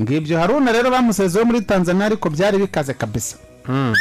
[0.00, 3.36] ngibyo haruna rero bamusezeho muri tanzania ariko byari bikaze kabisa.
[3.68, 3.94] Mm.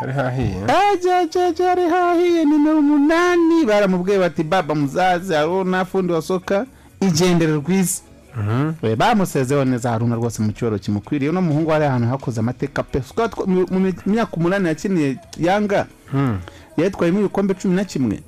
[0.00, 0.56] Hari hahiye
[0.92, 6.66] ajajaja ari hahiye nimero umunani baramubwiye bati baba muzazi haruna fundi wa soka
[7.00, 8.02] igendere rwiza
[8.36, 8.72] Mhm.
[8.82, 13.02] Eh, bamusezeho neza haruna rwose mu cyoro kimukwiriye uno muhungu wari ahantu hakoze amateka pe
[13.46, 16.38] mu myaka umunani yakiniye yanga Mm.
[16.76, 18.22] yatwayemo ibikombe cumi na kimwe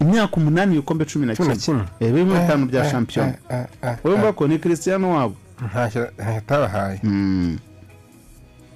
[0.00, 3.64] imyaka umunani ibikombe cumi na na kimwe Eh, birimo bitanu bya Eh, shampiyona eh, eh,
[3.82, 5.34] eh, urumva ko ni christiano wabo
[5.70, 7.58] ntacyo atabahaye Mm,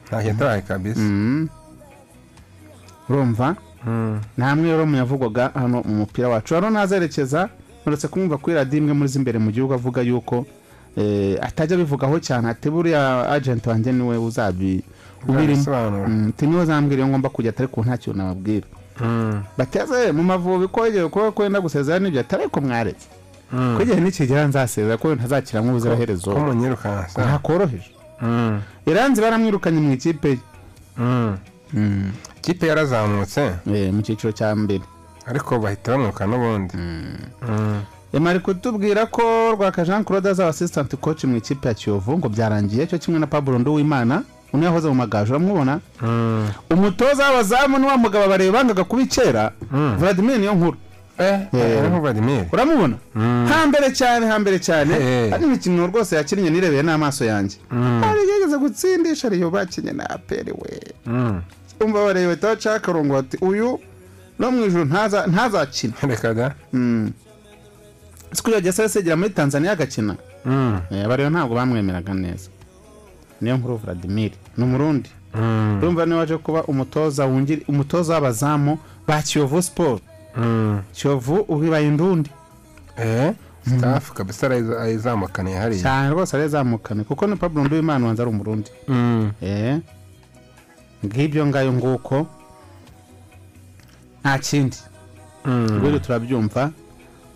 [0.06, 1.48] ntacyo atabahaye kabisa mm.
[3.10, 3.56] Urumva
[3.86, 4.20] Mm.
[4.38, 6.54] ntamwe rero muyavugwaga hano mu mupira wacu.
[6.54, 7.48] Rero nazerekeza
[7.86, 10.44] uretse kumwumva kuri radiyo imwe muri z'imbere mu gihugu avuga yuko
[10.96, 12.48] eh, atajya abivugaho cyane.
[12.52, 14.84] Ati buriya agenti wanjye ni we uzabi.
[16.08, 18.66] Mm, ati ni we uzambwira iyo ngomba kujya atari ku nta kintu nababwira.
[19.00, 19.42] Mm.
[19.58, 23.08] bateze mu mavubi ko igihe kuba kwenda gusezera n'ibyo atari ko mwaretse.
[23.76, 26.30] Ko igihe nikigera nzasezera ko ntazakira nk'ubuziraherezo
[27.24, 27.90] ntakoroheje
[28.86, 30.38] iranzi baramwirukanye mu ikipe ye.
[32.42, 34.80] Ikipe yarazamutse Eh, mu cyiciro cya mbere.
[35.26, 36.74] Ariko bahita bamwiruka n'ubundi.
[36.76, 37.82] Mm.
[38.12, 39.22] yamari kutubwira ko
[39.54, 43.26] rwaka jean claude azaba assistant coach mu ikipe ya kiyovu ngo byarangiye cyo kimwe na
[43.26, 44.22] pablo nduwimana
[44.52, 46.48] uno yahoze mu magaju uramubona Mm.
[46.70, 49.52] umutoza w'abazamu ni wa mugabo bareba bangaga kuba icyera
[49.98, 50.76] vladimir niyo nkuru
[51.18, 52.52] eh Eh.
[52.52, 52.96] uramubona?
[53.48, 54.94] Hambere cyane hambere cyane.
[55.30, 57.56] Hari imikino rwose yakinnye nirebeye n'amaso yanjye.
[57.70, 58.02] Mm.
[58.02, 60.80] hari yigeze gutsindisha ariyo bakinnye na aperi we.
[61.06, 61.40] Mm.
[61.80, 63.80] Umva bareba bahita akarongo bati uyu
[64.38, 65.94] no mu ijoro ntaza- ntazakina.
[66.02, 67.12] Reka da Mm.
[68.32, 70.80] siko yagiye asesegera muri tanzania agakina Mm.
[70.90, 72.48] Eh, rero ntabwo bamwemeraga neza.
[73.40, 74.32] Niyo nkuru vladimir.
[74.56, 75.10] Ni umurundi.
[75.34, 75.78] Mm.
[75.82, 77.26] urumva ni we waje kuba umutoza
[77.68, 80.00] umutoza w'abazamu ba kiyovu siporo
[80.36, 80.80] Mm.
[80.92, 82.30] kiyovu ubu ibaye indundi
[82.96, 83.32] eh?
[83.78, 85.82] Staff kabisa arayiza- ayizamukaniye hariya.
[85.82, 88.70] Cyane rwose arezamukane kuko ni pablo nduwimana wanza ari umurundi.
[89.42, 89.78] Eh?
[91.04, 92.26] Ngibyo ngayo nguko
[94.20, 94.76] nta kindi.
[95.44, 95.80] Mm.
[95.82, 96.70] rero turabyumva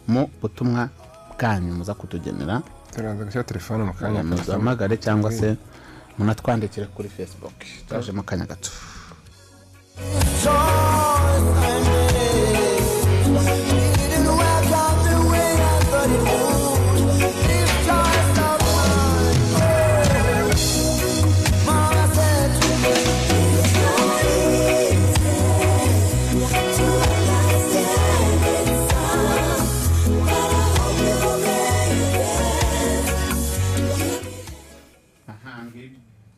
[0.08, 0.88] mu butumwa
[1.32, 2.62] bwanyu muza kutugenera.
[2.92, 5.56] Turaza gushyira telefone mu kanya muzahamagare cyangwa se
[6.18, 7.56] munatwandikire kuri facebook.
[7.88, 8.70] Turaje mu kanya gato.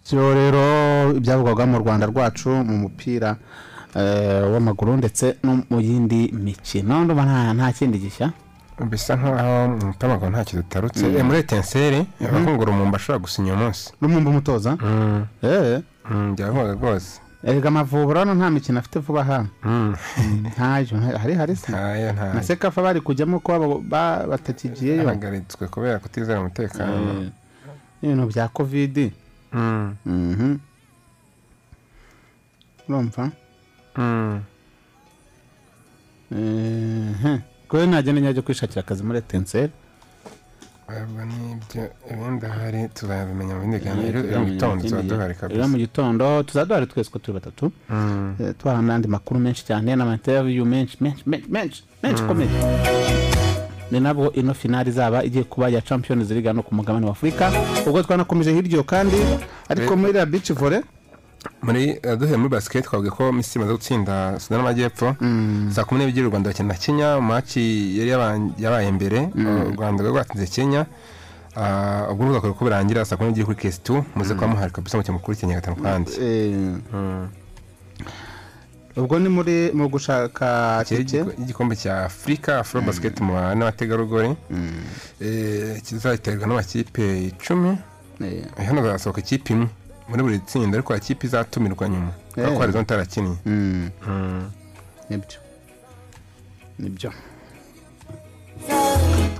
[0.07, 0.63] Byo rero
[1.17, 3.37] ibyavugwaga mu rwanda rwacu mu mupira
[3.95, 7.05] eh, w'amaguru ndetse no mu yindi mikino.
[7.05, 8.31] Ndumva nta nta kindi gishya.
[8.91, 11.07] Bisa nkaho mu mupira w'amaguru ntacyo dutarutse.
[11.09, 11.17] Mm.
[11.17, 12.27] Eh, muri etenseri Mhm.
[12.29, 13.93] abakungura umumba ashobora gusinya uyu munsi.
[14.01, 14.71] Rumumba umutoza?
[15.43, 15.81] Eh.
[16.35, 17.21] Byavugaga rwose.
[17.45, 19.39] Erega amavubi urabona nta mikino afite vuba aha.
[20.55, 21.73] Ntayo nta- hari hari se?
[21.73, 23.83] Na sekafa bari kujyamo ko
[24.31, 25.05] batakigiyeyo.
[25.05, 27.31] Bahagaritswe kubera kutizera umutekano.
[28.03, 29.13] Ibintu bya kovidi.
[32.89, 33.31] Urumva
[36.31, 37.39] Mhm.
[37.69, 39.73] ko nagenda njya kwishakira akazi muri etenseri
[40.87, 41.83] Ntabwo n'ibyo
[42.13, 46.25] ibindi ahari tuzabimenya mu bindi biganiro ejo mu gitondo tuba duhari rero kabisa mu gitondo
[46.47, 48.35] tuzaba duhari twese ko turi batatu Mm.
[48.41, 52.51] Eh, tubaha n'andi makuru menshi cyane n'amainterview menshi menshi menshi menshi menshi akomeye
[53.91, 57.53] ni nabwo ino finali izaba igiye kuba ya champions league hano ku mugabane wa afurika
[57.87, 59.17] ubwo twanakomeje hirya kandi
[59.69, 59.99] ariko Eh.
[59.99, 60.81] muri iriya beach volley
[61.63, 65.15] muri eh, duhereye muri basiketi twavuga ko misiri imaze gutsinda sudani y'amajyepfo.
[65.71, 67.63] Saa kumi n'ebyiri u rwanda bakina na kenya maci
[67.99, 69.31] yari yaba- yabaye mbere.
[69.35, 69.47] Mm.
[69.47, 70.87] u rwanda rwari rwatsinze kenya.
[71.57, 75.15] Ah, ubwo ruzakora uko birangira saa kumi n'ebyiri kuri kesitu muze kuba muhari kabisa mukino
[75.19, 76.11] mukuru kenya gatanu kandi.
[76.21, 76.57] Eh,
[78.97, 80.85] ubwo ni muri mu gushaka
[81.39, 84.37] igikombe cya afurika afro basiketi mu bana n'abategarugori
[85.21, 87.79] Eh, kizahiterwa n'amakipe icumi.
[88.67, 89.69] Hano hazasohoka ikipe imwe.
[90.09, 92.13] Muri buri tsinda ariko hari ikipe izatumirwa nyuma.
[92.33, 93.91] Kubera ko hari izo ntarakinnye Mm.
[95.11, 95.39] ni byo.
[96.79, 97.13] Nibyo.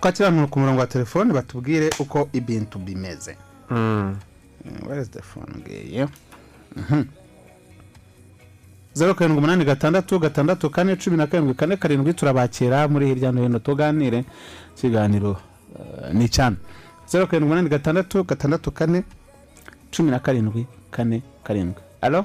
[0.01, 3.37] Twakira abantu ku murongo wa telefone batubwire uko ibintu bimeze.
[3.71, 4.17] Mm.
[4.87, 6.09] where is the phone ngiye.
[8.97, 13.41] Zeru karindwi umunani gatandatu gatandatu kane cumi na karindwi kane karindwi turabakira muri hirya no
[13.43, 14.21] hino tuganire.
[14.77, 15.33] Ikiganiro
[15.79, 16.57] eh, ni cyane
[17.11, 18.99] zeru karindwi umunani gatandatu gatandatu kane
[19.93, 20.63] cumi na karindwi
[20.95, 21.83] kane karindwi.
[22.07, 22.21] Alo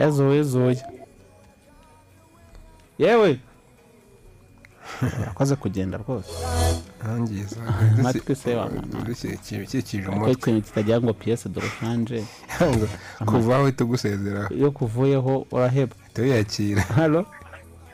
[0.00, 0.82] yazoye zoye
[2.98, 3.30] yewe!
[5.26, 6.30] Yakoze kugenda rwose.
[7.02, 7.56] Ntangiza.
[7.98, 9.04] Amatwi se wa mama.
[9.06, 12.24] dukikije ko umutwe ikintu kitagira ngo piyese doroshanje
[13.26, 15.94] kuvaho uhita ugusezeraho iyo kuvuyeho uraheba.
[16.04, 17.26] Uhita wiyakira halo?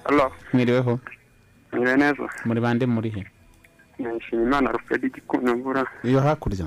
[0.05, 0.33] Halo.
[0.53, 1.01] Mwiriweho?
[1.73, 2.29] Mwiriwe neza?
[2.45, 3.23] Muri bande muri he?
[3.99, 6.67] Nishimiye imana rufedi igikunda mvura iyo hakurya?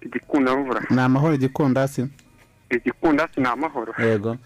[0.00, 2.06] Igikunda mvura ni amahoro igikundasi
[2.70, 3.94] igikunda si ni amahoro.
[3.98, 4.36] Yego.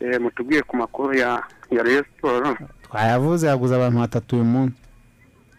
[0.00, 2.58] Eh, mutubwiye ku makuru ya ya Sport
[2.90, 4.76] twayavuze yaguze abantu batatu uyu munsi.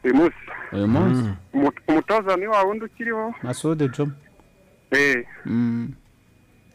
[0.04, 0.36] Uyu munsi?
[0.74, 1.30] Uyu munsi?
[1.54, 3.34] Umu- umutoza ni wa wundi ukiriho?
[3.44, 4.12] Masude jomo
[4.92, 5.26] eh.
[5.46, 5.92] Mm,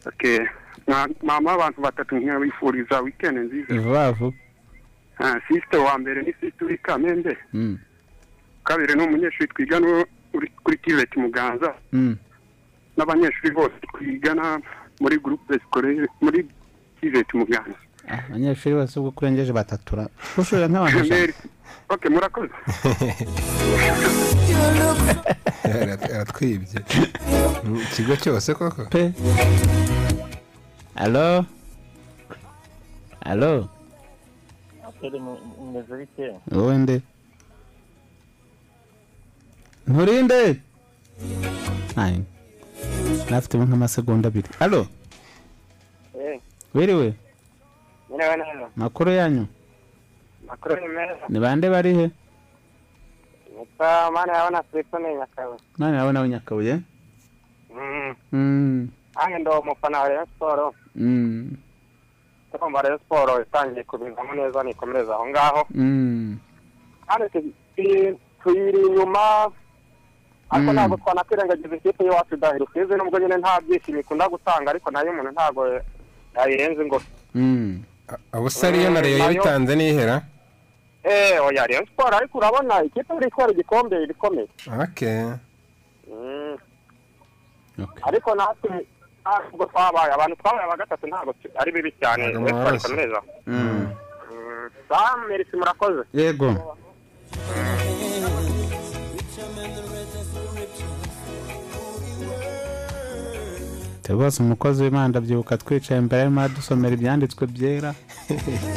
[0.06, 0.38] okay
[0.86, 3.80] Mwa- mama abantu batatu nkabifuriza weekend nziza.
[3.80, 4.36] Vuba vuba.
[5.18, 7.36] Ah, sister wa mbere ni sister uri Kamembe.
[7.52, 7.78] Mm,
[8.64, 10.04] kabiri ni umunyeshuri twigana
[10.62, 11.74] kuri Kivet Muganza.
[11.92, 12.16] Mm.
[12.96, 14.60] n'abanyeshuri bose twigana
[15.00, 16.46] muri groupe scolaire muri
[17.00, 17.78] Kivet Muganza.
[18.08, 21.48] Abanyeshuri bose ubwo kurengeje batatura gushorera nk'abantu ijana Merci.
[21.88, 22.52] okay murakoze
[25.66, 26.78] Arat- aratwibye
[27.84, 29.12] ikigo cyose koko pe
[30.94, 31.44] alo
[33.20, 33.68] alo
[36.52, 36.96] wowe nde
[39.86, 40.40] nturinde
[43.30, 44.86] nafitemo nk'amasegonda abiri alo
[46.74, 47.14] wiriwe
[48.76, 49.46] makuru yanyu.
[50.46, 52.10] Makuru ni meza ni bande bari he?
[53.58, 55.56] Nitwa mana yabona telefone nyakawe.
[55.78, 56.78] None nawe nawe nyakabuye
[57.76, 58.14] Mm.
[58.32, 61.50] Mm, nanjye ndi umufana wa Rayon Sport mm,
[62.52, 66.38] turumva Rayon Sport itangiye kubizamo neza nikomereza aho ngaho mm.
[67.06, 69.50] kandi tu- tu- tuyiri inyuma
[70.50, 70.72] ariko Mm.
[70.72, 75.10] ntabwo twanakwirengagiza ikipe y'iwacu dahiro usize nubwo nyine nta byishimo ikunda gutanga ariko na yo
[75.10, 75.80] umuntu ntabwo
[76.36, 77.02] yayirenza ngo.
[78.34, 80.22] Ubusa ariyo na reyo yabitanze n'ihera
[81.04, 84.48] eh oya Rayon Sport ariko urabona ikipe iri itwara igikombe irikomeye
[84.82, 85.22] okay
[86.06, 86.56] Mm.
[88.08, 88.70] ariko natwe
[89.22, 92.86] ntabwo twabaye abantu twabaye aba gatatu ntabwo tu- ari bibi cyane Ntabwo Rayon Sport mwabashye.
[92.86, 93.86] ikomereza Mm.
[94.30, 96.48] Mm, Sam merci murakoze yego
[104.12, 107.94] rwose umukozi w'imana ndabyibuka twicaye imbere arimo adusomera ibyanditswe byera.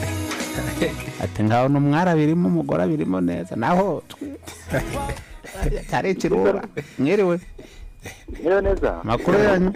[1.23, 3.55] Ati ngaho n'umwari abirimo umugore abirimo neza.
[3.55, 4.03] Naho
[5.89, 6.61] cyari ikirura.
[6.99, 7.39] Mwiriwe.
[8.43, 8.99] Niyo neza?
[9.03, 9.71] Makuru yanyu.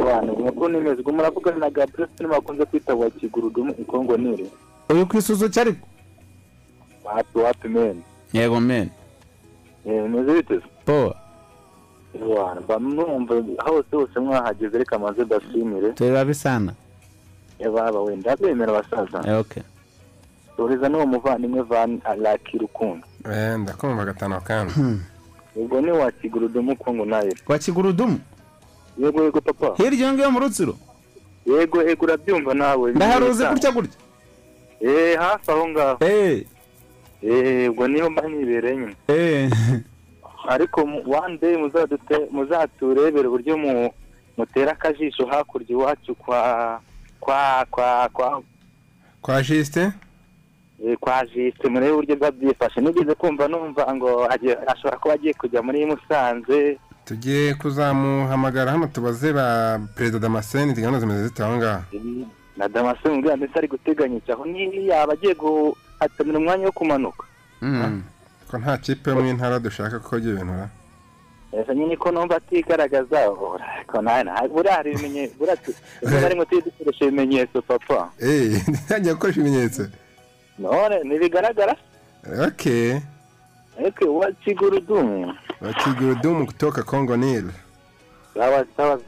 [0.00, 1.86] Abantu makuru nimeze ubwo muravugana na
[2.16, 4.46] Sinema bakunze kwita wa kigurudumu ikongo niri
[4.88, 5.74] uyu ku isuzu cyari
[7.04, 8.02] wapi wapi men
[8.32, 8.88] yego men
[9.84, 10.60] bimeze bite?
[10.84, 10.92] Po.
[10.92, 11.14] Ewana,
[12.14, 13.34] mba numva
[13.64, 16.72] hose hose mwahageze reka maze bashimire tureba bisana
[17.68, 18.36] baba wenda.
[18.36, 19.28] Bemera abasaza.
[19.28, 19.62] Eh, okay.
[20.56, 24.72] Turiza n'uwo muvandimwe van alaki rukundo Eh, ndakumva gatanu kandi
[25.56, 28.20] ubwo ni wa kigurudumu kongo na yo wa kigurudumu?
[28.98, 29.74] Yego yego papa.
[29.76, 30.74] Hirya iyo ngiyo mu rutsiro?
[31.46, 32.92] Yego yego urabyumva nawe.
[32.92, 33.98] Ndaharuzi gutya gutya?
[34.80, 36.04] Eh hafi aho ngaho.
[36.04, 36.46] Eh.
[37.22, 38.96] Eh ubwo ni ho mba nibereye nyine.
[39.08, 39.50] Eh.
[40.48, 43.90] ariko muzadute muzaturebere uburyo mu
[44.36, 46.80] mutera akajisho hakurya iwacu kwa
[47.20, 48.42] kwa kwa kwa
[49.22, 49.92] kwa jisite
[50.84, 54.28] eh, kwa jisite murebe uburyo biba byifashe nigeze kumva numva ngo
[54.66, 56.78] ashobora kuba agiye kujya muri musanze.
[57.04, 61.42] Tugiye kuzamuhamagara hano tubaze ba perezida damascene gahunda zimeze zite?
[61.44, 61.82] Aho ngaho
[62.56, 64.44] na damascene ndetse ari guteganya iki aho?
[64.46, 67.24] Ni yaba agiye guhatanira umwanya wo kumanuka.
[68.50, 70.68] Ko nta kipe yo mu ntara dushaka ko ibyo bintu ra
[71.52, 73.18] ese nyine ko numva atigaragaza
[73.86, 78.58] ko nawe buriya hari ibimenyetso buriya tu- rimwe na rimwe tujye dukoresha ibimenyetso papa eee
[78.68, 79.82] ntajya gukoresha ibimenyetso
[80.58, 81.74] none ntibigaragara
[82.46, 82.98] okay
[83.78, 87.52] ariko uwa kigurudumu wakigurudumu kutoka kongo nile
[88.34, 88.98] sawa sawa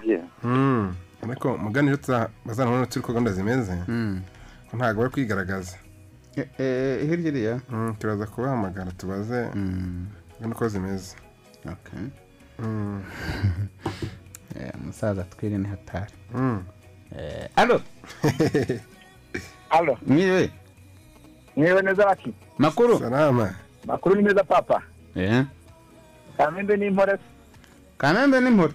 [0.43, 0.95] Mm.
[1.23, 1.97] ariko muganire
[2.45, 3.73] bazanabona turi ko gahunda zimeze
[4.71, 5.77] ko ntabwo bari kwigaragaza
[6.37, 9.43] hirya iriya Mm, turaza kubahamagara tubaze
[10.41, 11.17] gahunda uko zimeze
[11.73, 12.01] okay
[12.59, 13.03] Mm.
[14.61, 16.65] Eh, umusaza twiri ni hatari Mm.
[17.19, 17.81] Eh, alo
[19.69, 20.51] Halo, mwiriwe
[21.57, 22.33] mwewe neza baki?
[22.59, 23.55] makuru salama
[23.87, 24.83] Makuru ni meza papa.
[25.17, 25.45] eh
[26.37, 27.19] Kamembe ni mpore.
[27.99, 28.73] kamembe ni mpore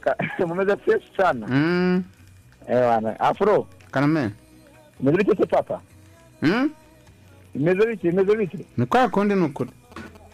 [0.00, 1.46] Ka- Mumeze fresh sana.
[1.46, 2.02] mm
[2.68, 3.66] Eh wana, afro.
[3.90, 4.30] kaname
[5.00, 5.80] Meze bite se papa?
[6.44, 6.70] Mm
[7.54, 8.58] Meze bite, meze bite.
[8.76, 9.70] ni kwa kundi ni ukuri.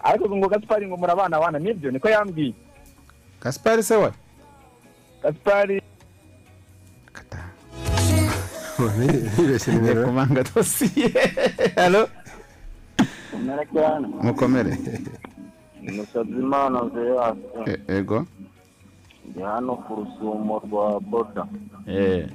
[0.02, 2.54] Ariko ngo Gaspari ngo murabana wana ni byo niko yambwiye.
[3.42, 4.10] gaspari se we?
[9.38, 11.08] Nibeshye ngiye kumanga dosiye.
[11.84, 12.08] Alo
[14.22, 14.78] mukomere
[15.82, 18.26] musabyimana zeyasi Eh, ego?
[19.28, 21.46] Ndi hano ku rusumo rwa boda.
[21.86, 22.28] Eh.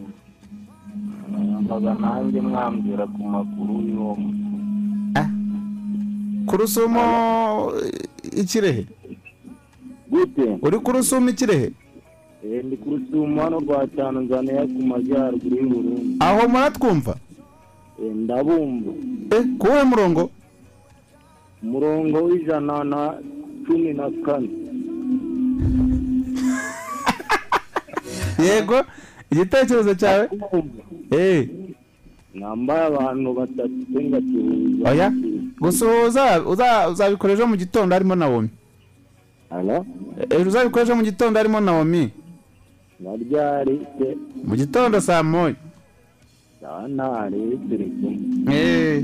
[1.61, 4.17] Mbaga nanjye mwambwira ku makuru y'uwo
[6.45, 7.01] ku rusumo
[7.85, 8.85] eh, ikirehe?
[10.09, 10.45] Gute?
[10.61, 11.71] Uri ku rusumo ikirehe?
[12.45, 17.15] Eh, ndi ku rusumo hano rwa tanzaniya ku majyaruguru y'uburundi aho muratwumva
[17.95, 18.91] Eh, ndabumva.
[19.31, 20.29] Eh kuwuhe murongo?
[21.63, 23.01] Umurongo w'ijana na
[23.65, 24.49] cumi na kane.
[28.45, 28.83] Yego.
[29.31, 30.25] Igitekerezo cyawe
[31.11, 31.49] eh
[32.33, 33.73] nambaye abantu batatu
[34.89, 35.07] oya
[35.59, 38.49] gusuhuza uza- uzabikora ejo mu gitondo harimo nawomi
[39.49, 39.85] hano
[40.29, 41.59] ejo uzabikora ejo mu gitondo harimo
[42.99, 44.07] na ryari se
[44.47, 45.55] mu gitondo saa moya.
[48.51, 49.03] Eh.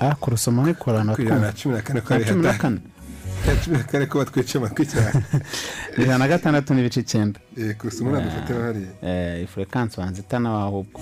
[0.00, 1.14] Ah ku rusumo nkikorana na
[2.28, 2.80] cumi na kane.
[4.08, 5.22] Ko batwica amatwi cyane
[5.98, 11.00] ijana na gatandatu n'ibice icyenda Eh, ku rusumo nadufatira hariya eh ifurekansi wanzita nawe ahubwo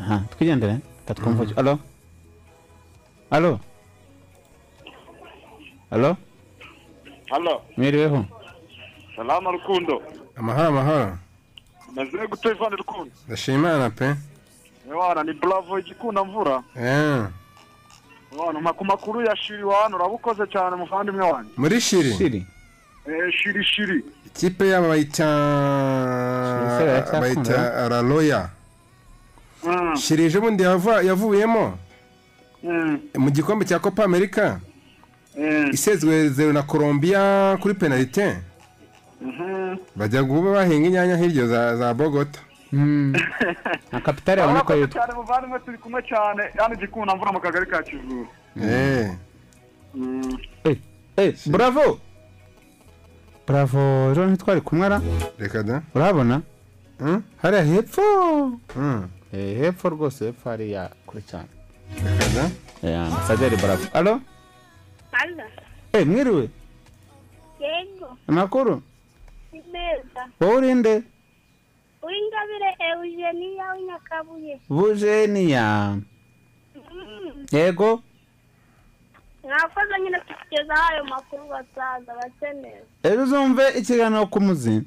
[0.00, 1.78] aha twigendere katwumva alo
[3.30, 3.60] alo
[5.90, 6.16] alo
[7.30, 8.24] halo mwiriweho
[9.16, 10.02] salama rukundo
[10.36, 11.18] amahoro amahoro
[11.94, 14.14] meze gute ivani rukundo ndashima imana pe
[15.24, 17.24] ni bravo igikunda mvura Eh,
[18.60, 22.12] mpa ku makuru ya shiri wana urabukoze cyane muvandimwe wanjye muri shiri?
[22.14, 22.46] Shiri.
[23.06, 24.04] Eh shiri shiri.
[24.26, 25.26] Ikipe yabo bayita
[27.20, 28.48] bayita araloya
[29.64, 31.78] Mm, shiri ejo bundi yava- yavuyemo?
[32.62, 34.56] Mm, mu gikombe cya copa america?
[35.38, 38.36] Mm, isezwerezewe na colombia kuri penalite?
[39.20, 39.76] Mhm.
[39.96, 42.40] bajya kuba bahinga inyanya hirya za, za bogota.
[42.72, 47.66] Nka kapitari yabona ko yitwa cyane muvandimwe turi kumwe cyane yani igikunda mvura mu kagari
[47.66, 48.26] ka kizuru
[48.62, 49.10] eh.
[51.46, 51.98] Bravo!
[53.46, 55.00] Bravo rero ntitwari kumwe ara
[55.38, 56.42] reka da urabona
[57.42, 58.02] hariya hepfo
[59.32, 61.48] hepfo rwose hepfo hariya kure cyane
[62.04, 63.86] reka da ambasaderi bravo.
[63.92, 64.20] Alo
[66.06, 66.48] mwiriwe
[67.60, 68.82] yego, amakuru
[69.52, 70.22] ni meza.
[70.40, 71.02] wowe urinde
[72.02, 74.60] Uwingabire Eugenia w'inyakabuye.
[74.68, 75.96] bujeniya
[76.92, 77.46] Mm.
[77.52, 78.02] yego?
[79.42, 82.82] Mwakoze nyine kutugezaho ayo makuru basaza bakeneye.
[83.02, 84.82] ejo uzumve ikiganiro ku muzi.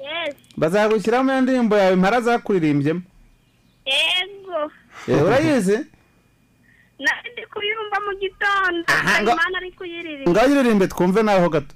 [0.00, 3.02] Yes, bazagushyiramo iyo ndirimbo yawe impara zakuririmbyemo.
[3.86, 4.60] Yego.
[5.26, 5.78] Urayizi?
[6.98, 8.92] Nari ndi kuyumva mu gitondo
[9.32, 10.30] imana ari kuyiririmba.
[10.30, 11.74] Ngaho uririmbe twumve naho gato.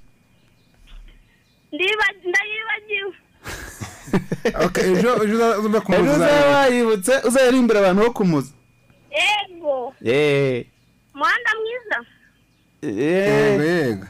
[1.71, 3.15] Ndiba- ndayibagiwe.
[4.85, 8.51] Ejo ejo uzaza ku ejo uzaba wayibutse uzayirimbira abantu bo kumuza
[9.11, 10.65] yego Eh,
[11.13, 11.97] muhanda mwiza.
[12.81, 14.05] Yego, eh, yego.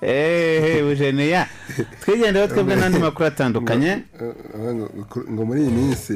[0.00, 1.46] eh, Eugenia
[2.00, 3.90] twigendeho twebwe n'andi makuru atandukanye
[4.20, 6.14] Eh, ngo- muri iyi minsi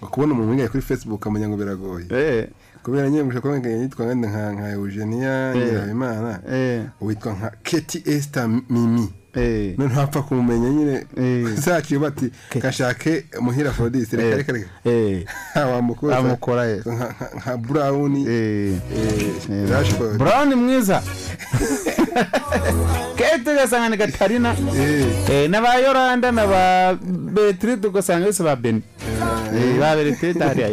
[0.00, 2.06] ngo kubona umuntu wigaye kuri facebook amenya ngo biragoye.
[2.10, 2.48] Eh,
[2.82, 9.08] kubera nyine gushaka kuba yitwa nka nka Eugenia Nyirahabimana eh, witwa nka Keti Esther Mimi.
[9.36, 11.06] Eh, none ntapfa kumumenya nyine.
[11.16, 11.54] Eh.
[11.64, 12.30] zaciye bati
[12.60, 14.68] gashake muhira Aphrodite reka reka reka.
[14.84, 15.24] Eh,
[15.72, 16.82] wamukora eh.
[16.86, 17.14] nka
[18.28, 18.72] eh.
[19.50, 21.02] eh, Rashford brown mwiza.
[23.16, 24.54] Kete ugasanga ni gatarina
[25.30, 26.94] Eh, n'aba yoranda n'aba
[27.34, 28.82] betiride ugasanga bose ba beni
[29.54, 30.68] Eh, ba beretiride hariya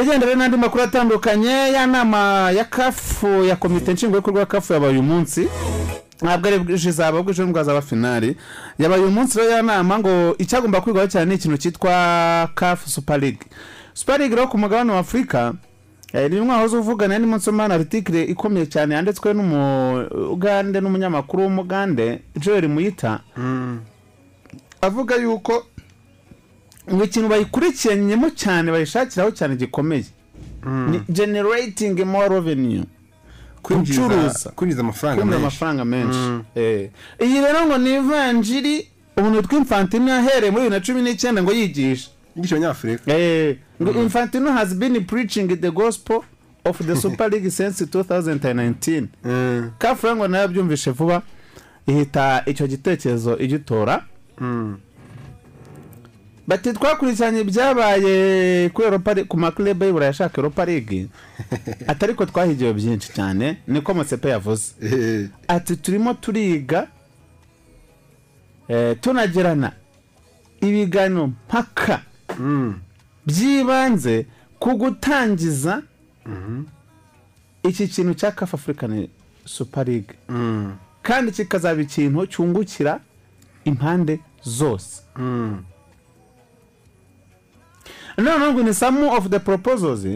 [0.00, 4.92] hirya twigendere n'andi makuru atandukanye ya nama ya kafu ya komite nshingwabikorwa ya kafu yabaye
[4.92, 5.48] uyu munsi
[6.22, 8.36] ntabwo ari bwije izaba bwije nubwo hazaba finali
[8.78, 13.20] yabaye uyu munsi rero ya nama ngo icyagomba kwigwaho cyane ni ikintu cyitwa kafu super
[13.20, 13.40] league.
[13.94, 15.52] Super league rero ku mugabane wa afurika
[16.12, 23.20] eh, ni mwahoze uvugana n'umunsi w'umwana aritikire ikomeye cyane yanditswe n'umugande n'umunyamakuru w'umugande joel muyita.
[24.80, 25.66] Avuga yuko
[26.94, 30.04] ngo ikintu bayikurikiranyemo cyane bayishakiraho cyane gikomeye.
[30.90, 32.84] Ni generating more revenue.
[33.62, 34.82] Kwinjiza amafaranga kwinjiza
[35.24, 35.34] menshi.
[35.36, 36.18] amafaranga menshi.
[36.18, 36.42] Mm.
[36.54, 36.90] Eh.
[37.20, 41.52] iyi rero ngo ni ivanjiri umuntu witwa infantino yahereye muri bibiri na cumi n'icyenda ngo
[41.52, 43.12] yigisha yigisha abanyafurika.
[43.18, 46.20] Eh, ngo infantino has been preaching the gospel
[46.64, 49.70] of the super league since 2019 Mm.
[49.78, 51.22] kafura ngo na yo yabyumvishe vuba
[51.86, 54.04] ihita icyo gitekerezo igitora.
[54.40, 54.76] Mm.
[56.48, 58.70] Bati twakurikiranye ibyabaye
[59.28, 61.08] ku maklebe y'ibura yashaka europa league.
[61.90, 64.72] Ati ariko twahigiwe byinshi cyane niko mosepe yavuze.
[65.48, 66.88] Ati turimo turiga
[68.68, 69.72] eh, tunagirana
[70.60, 72.00] ibiganiro mpaka
[72.38, 72.80] mm.
[73.26, 74.26] byibanze
[74.58, 75.82] ku gutangiza
[77.62, 79.08] iki kintu cya kafu african
[79.44, 80.14] super league.
[80.28, 80.76] Mm.
[81.02, 83.00] kandi kikazaba ikintu cyungukira
[83.64, 85.02] impande zose.
[88.18, 88.24] Mm.
[88.24, 90.06] noneho ngo ni some of the proposals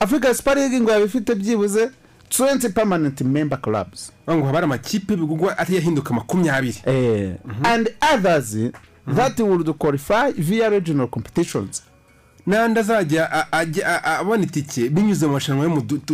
[0.00, 1.90] africa super league ngo yaba ifite byibuze
[2.30, 4.12] 20 permanent member clubs.
[4.30, 6.76] Ngo haba hari amakipe bigugwa ati yahinduka makumyabiri.
[6.86, 7.34] Eh,
[7.64, 8.56] and others
[9.16, 11.82] that would qualify via regional competitions.
[12.46, 13.52] N'andi azajya
[14.04, 15.70] abona itike binyuze mu marushanwa yo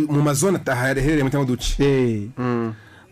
[0.07, 1.83] mu mazone ataherereye mu cyangwa uduce.
[1.83, 2.21] Eh.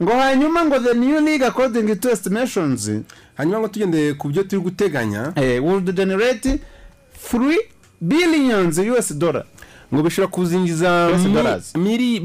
[0.04, 2.92] ngo hanyuma ngo the new league according to estimations
[3.38, 5.32] hanyuma ngo tugendeye ku byo turi guteganya.
[5.36, 6.60] eh, would generate
[7.32, 7.58] 3
[8.02, 9.46] billions US dollar
[9.94, 11.10] ngo bishobora kuzinjiza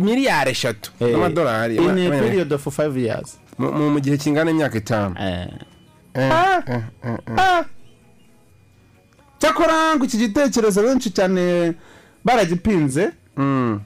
[0.00, 0.90] miliyari eshatu.
[1.00, 3.38] Z'amadolari in a period of 5 years.
[3.58, 5.14] Mu gihe kingana n'imyaka itanu.
[5.20, 5.48] Eh.
[6.14, 6.62] Eh, Ah.
[7.38, 7.64] eh,
[9.38, 11.74] cyakora ngo iki gitekerezo benshi cyane
[12.24, 13.10] baragipinze.
[13.36, 13.80] Mm.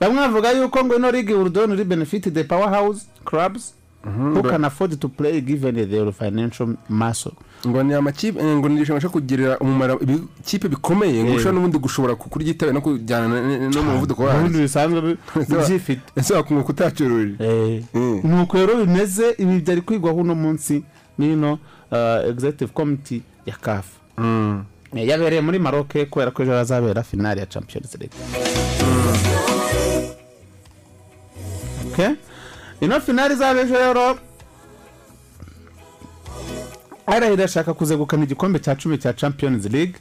[0.00, 4.98] bamwe bavuga yuko ngo ino league would only benefit the powerhouse clubs who can afford
[5.00, 7.32] to play given their financial muscle.
[7.66, 11.36] Ngo ni amakipe eh, ngo ni irushanwa rishobora kugirira umumaro ibikipe bikomeye ngo Eh.
[11.36, 15.00] ushobora n'ubundi gushobora ku- kuryitabira no kujyana na- na- no mu muvuduko ubundi wayo bisanzwe
[15.00, 17.82] bi- byifite ese wakunguka utacuruje Eh.
[17.94, 18.20] Mm.
[18.24, 20.82] nuko rero bimeze ibi byari kwigwaho uno munsi
[21.18, 21.58] n'ino
[22.28, 24.64] executive committee ya kafu Mm.
[24.94, 28.16] yabereye muri maroc kubera ko ejo hazabera finale ya champions league
[31.92, 32.14] Okay.
[32.80, 34.16] ino finale izaba ejo rero
[37.16, 39.94] arahira ashaka kuzegukana igikombe cya cumi cya champions league.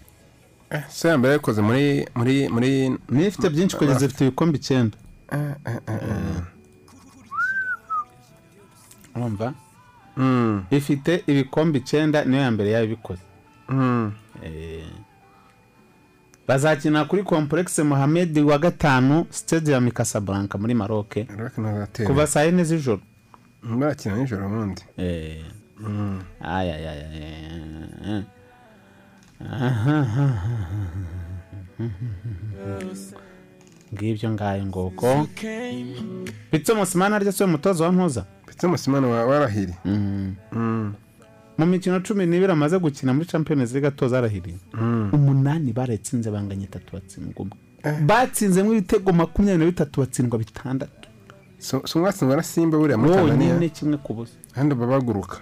[0.69, 2.69] Eh, se ya mbere yabikoze muri muri muri
[3.09, 4.97] niyo ifite byinshi kugeza ifite ibikombe icyenda.
[5.31, 6.41] Eh, eh,
[9.15, 9.53] urumva?
[10.17, 10.63] Mm.
[10.71, 13.21] ifite ibikombe icyenda niyo ya mbere yabikoze.
[13.69, 14.11] Mm.
[16.47, 20.73] bazakina kuri complex mohamed wa gatanu stadium i casablanca muri
[21.57, 22.07] ntazatera.
[22.09, 23.01] kuva saa yine z'ijoro.
[23.63, 24.81] Barakina nijoro ubundi.
[26.41, 26.99] Ay, ay, ay,
[28.05, 28.23] ay.
[33.93, 35.27] ngibyo ngayo ngoko
[36.51, 40.35] pitso musimana arya siwe mutoza wa ntuza ndetse umusimani wa- warahiri Mm.
[40.51, 40.93] Mm.
[41.57, 45.09] mu mikino cumi n'ibiri amaze gukina muri champions league atoza arahiriye Mm.
[45.13, 47.57] umunani baratsinze banganya itatu batsindwa umwe
[48.05, 51.00] batsinzemo ibitego makumyabiri na bitatu batsindwa bitandatu
[51.95, 53.53] mwatsinzwe na simba buriya muri tanzania.
[53.53, 54.33] bonyine kimwe ku busa.
[54.55, 55.37] Kandi baba baguruka.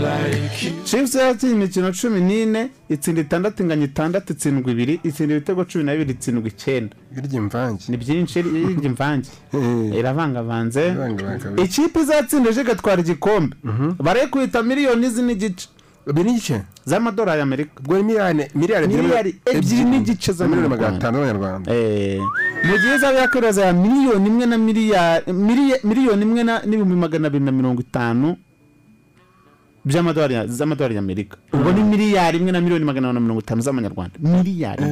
[0.00, 0.72] Like you.
[0.84, 5.92] chiefs yakinnye imikino cumi n'ine itsinda itandatu inganya itandatu itsindwa ibiri itsinda ibitego cumi na
[5.92, 6.96] bibiri itsindwa icyenda.
[7.16, 7.84] Irya imvange.
[7.88, 9.28] Ni byinshi irya imvange.
[9.98, 10.86] Iravangavanze.
[10.86, 11.62] Iravangavanga.
[11.62, 13.56] ikipe izatsinda ejo igatwara igikombe.
[13.98, 15.68] Barayikubita miliyoni izi n'igice
[16.08, 18.84] ebyiri n'igice z'amadolari y'amerika ubwo miliyari miliyari
[19.46, 21.68] ebyiri n'igice miliyoni magana atanu z'amanyarwanda.
[21.74, 22.20] Eh,
[22.66, 25.32] mu gihe izaba yakwiraza ya miliyoni imwe na miliyari
[25.84, 28.36] miliyoni imwe n'ibihumbi magana abiri na mirongo itanu
[29.84, 33.60] by'amadolari ya- z'amadolari y'amerika ubwo ni miliyari imwe na miliyoni magana abiri na mirongo itanu
[33.62, 34.16] z'amanyarwanda.
[34.20, 34.84] Miliyari.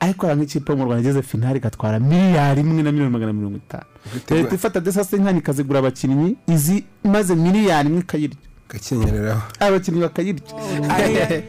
[0.00, 3.84] Ariko hari nk'ikipe mu rwanda igeze finali igatwara miliyari imwe na miliyoni magana mirongo itanu.
[4.30, 8.36] Leta ifata desase nkani ikazigura abakinnyi izi maze miliyari imwe ikayirya.
[8.68, 11.42] Gakenyereraho abakinnyi bakayirya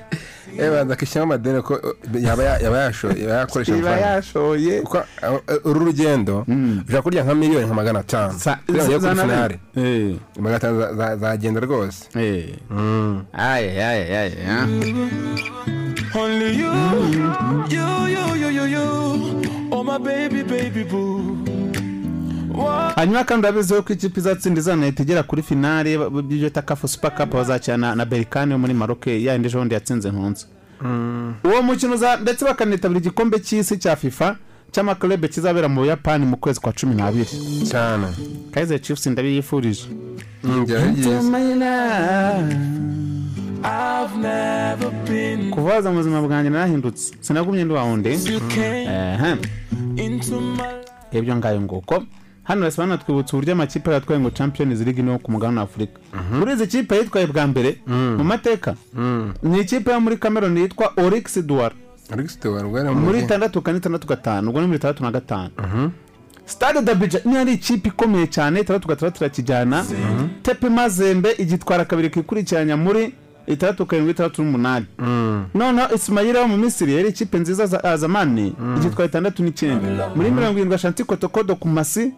[0.58, 1.74] yabanza akishyiramo amadeni ko
[2.20, 4.08] yaba ya- yaba yashoye yaba yakoresha amafaranga.
[4.08, 4.82] yashoye.
[4.82, 8.40] Kuko uh, uru rugendo ushobora kurya nka miliyoni nka magana atanu.
[8.40, 9.60] Sa- kugira ngo ujye za- kuri finale.
[9.78, 10.16] Eh.
[10.40, 12.00] magana atanu za- za- zagenda rwose.
[12.70, 13.24] Mm.
[13.34, 14.68] aya aya aya
[16.16, 16.72] Only you,
[17.70, 18.88] you, you, you, you, you.
[19.72, 21.38] Oh my baby, baby boo.
[22.96, 27.34] Hanyuma kandi urabizi ko ikipe izatsinda izanahita igera kuri finale by'ibyo bita kafu super cup
[27.34, 30.46] bazakina na- berikani yo muri maroke yayindi ejo bundi yatsinze nkunzi
[31.44, 34.36] uwo mukino uza ndetse bakanitabira igikombe cy'isi cya fifa
[34.72, 37.30] cy'amaklube kizabera mu buyapani mu kwezi kwa cumi n'abiri.
[37.72, 38.08] Cyane.
[38.52, 39.88] Kaize chiefs ndabiyifurije.
[40.44, 41.10] Byaba byiza
[43.64, 47.14] I've never been kuva waza mu buzima bwanjye narahindutse.
[47.22, 48.10] Sinagumye ndi wawundi
[51.12, 52.04] ibyo ngayo nguko.
[52.48, 56.00] Hano basi banatwibutsa uburyo amakipe yatwaye ngo champions league no ku mugabane wa afurika
[56.40, 57.78] muri izi kipe yitwaye bwa mbere
[58.18, 58.76] mu mateka
[59.44, 61.76] ni ikipe yo muri cameroon yitwa orix duwara
[62.96, 65.50] muri itandatu kane itandatu gatanu ubwo ni muri itandatu na gatanu.
[66.46, 69.86] Stade dabija niyo ari ikipe ikomeye cyane itandatu gatandatu irakijyana.
[70.42, 73.14] Tepe mazembe igitwara kabiri kikurikiranya muri
[73.48, 74.86] itandatu karindwi itandatu n'umunani.
[75.56, 80.10] Noneho isimayira wo mu misiri yari ikipe nziza za azamani igitwara itandatu n'icyenda.
[80.16, 82.14] Muri mirongo irindwi ashanti kotokodo ku masi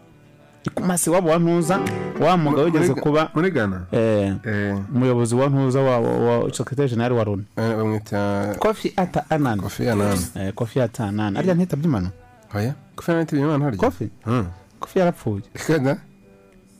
[0.76, 1.80] ku masi wabo wantuza
[2.20, 3.32] wa mugabo ugeze kuba.
[3.36, 4.78] muri Ghana eh, eh.
[4.96, 9.90] umuyobozi wa ntuza wa wa secretary general wa loni eh, bamwita kofi ata anan Kofi
[9.90, 10.18] Annan.
[10.36, 12.12] Eh, kofi ata anan arya ntita byimana
[12.54, 14.10] oya Kofi Annan byimana harya kofi?
[14.26, 14.46] Mm.
[14.80, 15.98] kofi yarapfuye kada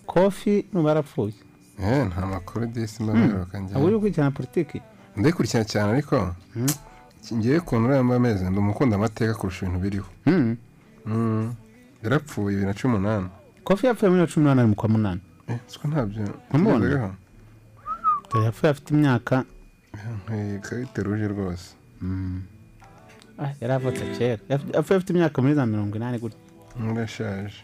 [0.06, 1.34] kofi nuba yarapfuye
[1.84, 4.82] eh nta makuru disi mabero kanje abo uri cyana politiki?
[5.16, 6.36] Ndayikurikirana cyane ariko
[7.34, 10.58] ngiye ukuntu uriya amezi ndumukunda amateka kurusha ibintu biriho Mm.
[11.06, 11.54] Mm.
[12.04, 13.30] yarapfuye bibiri na cumi n'umunani
[13.70, 15.22] kofi yapfuye muri cumi n'umunani mu kwa munani.
[15.48, 17.12] Eh siko ntabyo tugezeho.
[18.32, 19.44] Dore yapfuye afite imyaka.
[20.34, 21.76] Eh, karite ruje rwose.
[23.40, 24.42] Ah, yari avutse kera.
[24.50, 26.38] Yapfuye afite imyaka muri za mirongo inani gutya
[26.80, 27.64] murashaje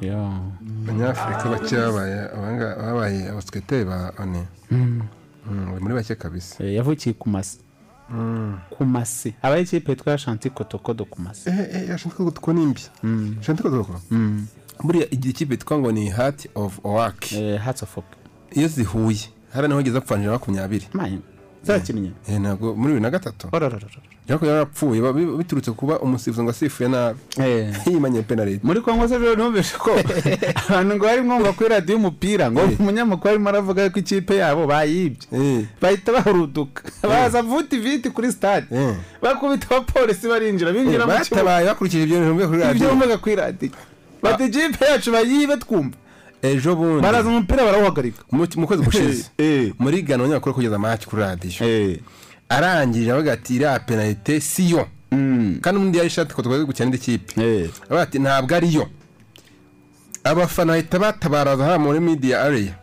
[0.00, 0.30] yo
[0.84, 5.02] abanyafurika bake babaye abasiketeri ba one Mm.
[5.50, 6.64] Mm, bari muri bake kabisa.
[6.64, 7.58] Eh, yavukiye ku masi
[8.10, 8.58] Mm.
[8.70, 12.80] ku masi habaho ikipe yitwa shanti kotokodo ku masi eh eh yashanti kotoko nimbi
[13.40, 14.00] shanti kotoko?
[14.82, 17.24] Buriya igihe ikipe yitwa ngo ni heart of oak.
[17.64, 18.04] Hearts of oak.
[18.52, 20.86] Iyo zihuye hari naho igeze apfanira makumyabiri.
[21.62, 22.40] Zakinnye eh.
[22.40, 23.48] ntabwo muri bibiri na gatatu.
[24.28, 27.18] Ariko yarapfuye biturutse kuba umusifuzi ngo asifuye nabi.
[27.36, 27.74] Eh.
[27.86, 29.90] yimanye penaliti muri kongo se rero numvise ko
[30.68, 35.66] abantu ngo bari mwumva kuri radiyo umupira ngo umunyamakuru arimo aravuga ko ikipe yabo bayibye.
[35.80, 38.66] Bahita bahuruduka baza vuti viti kuri stade.
[39.22, 43.72] Bakubita abapolisi barinjira binjira mu kibuga batabaye bakurikije ibyo bumvaga kuri radiyo
[44.22, 45.96] bati ikipe yacu bayibe twumva.
[46.42, 47.02] Ejo bundi.
[47.02, 48.22] Baraza umupira barawuhagarika.
[48.30, 49.24] Mu kwezi gushize.
[49.78, 52.00] Muri gana abanyamakuru kugeza match kuri radiyo
[52.56, 54.86] arangije avuga ati iriya penalite siyo
[55.60, 57.32] kandi undi yari ishati ko twaze gukina indi kipe
[57.86, 58.86] avuga ati ntabwo ariyo
[60.24, 62.74] abafana bahita batabaraza hano muri media area.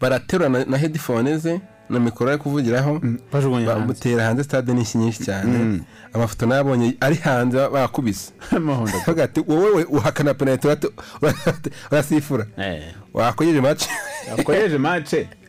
[0.00, 3.00] Baraterura na, headphone ze na mikoro ari kuvugiraho.
[3.56, 3.66] Hanze.
[3.80, 5.80] bamutera hanze stade nishyi nyinshi cyane.
[6.12, 8.32] Amafoto nayabonye ari hanze ba- bakubise.
[9.02, 10.68] Avuga ati wowe uhakana penalite
[11.90, 12.46] urasifura
[13.14, 13.84] wakojeje match?
[14.38, 15.28] Yakojeje mace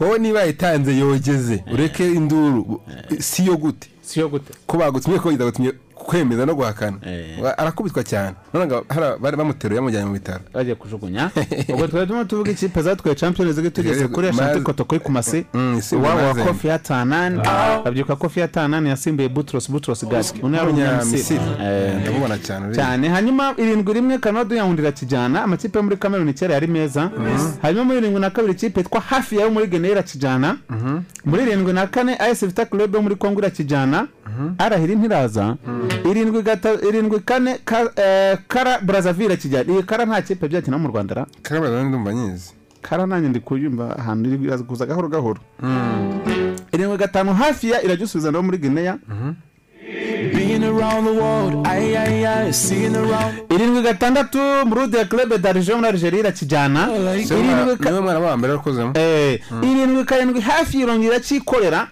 [0.00, 2.80] wowe niba yayitanze yogeze ureke induru
[3.18, 5.72] siyo gute siyo gute ko bagutumye ko gutumye
[6.04, 6.96] kwemeza no guhakana.
[7.42, 8.34] Wa- arakubitwa cyane.
[9.20, 10.40] Bari bamuteruye bamujyanye mu bitaro.
[10.54, 11.30] Bagiye kujugunya.
[11.72, 15.44] Ubwo twari turimo tuvuga ikipe zatwaye champions league tugeze kuri ashanti Maze- koto kuri kumasi
[15.78, 17.38] isimbuye iwabo wa kofi ya tanani
[17.84, 22.00] babyuka kofi ya tanani yasimbuye butros butros gadi uno yari umunyamisiri Umunyamisiri.
[22.02, 23.08] ndamubona cyane cyane.
[23.08, 27.10] Hanyuma irindwi rimwe kanodo yahundira kijyana amakipe yo muri kameruni kera yari meza.
[27.62, 30.56] Hanyuma muri irindwi na kabiri ikipe yitwa hafi yayo muri gene irakijyana
[31.24, 34.06] muri irindwi na kane ayesi vita club yo muri kongo irakijyana
[34.58, 35.56] arahira ntiraza
[36.10, 40.88] irindwi gata- irindwi kane ka- eh, kara brazzaville kijyana iyi kara nta kipe byakina mu
[40.88, 41.26] rwanda ra?
[41.42, 42.52] Kara brazzaville ndumva nyizi.
[42.82, 45.40] Kara nanjye ndi kuyumva ahantu iri kuza gahoro gahoro.
[46.72, 48.98] Irindwi gatanu hafi ya irajya usubiza no muri guinea.
[50.20, 53.34] Being around the world, aye, aye, aye, seeing around.
[53.50, 57.76] irindwi gatandatu muri de club d'argent muri algeria irakijyana irindwi
[58.36, 61.88] mbere wakozemo Eh, irindwi karindwi hafi irongera irakikorera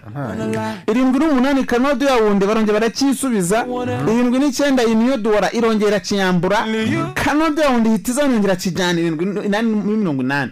[0.87, 3.65] irindwi n'umunani kanodo yawundi barongera baracyisubiza
[4.07, 6.65] irindwi n'icyenda imyodora irongera irakiyambura
[7.13, 10.51] kanodo yawundi ihita izanongera kijyana irindwi n- inani muri mirongo inani.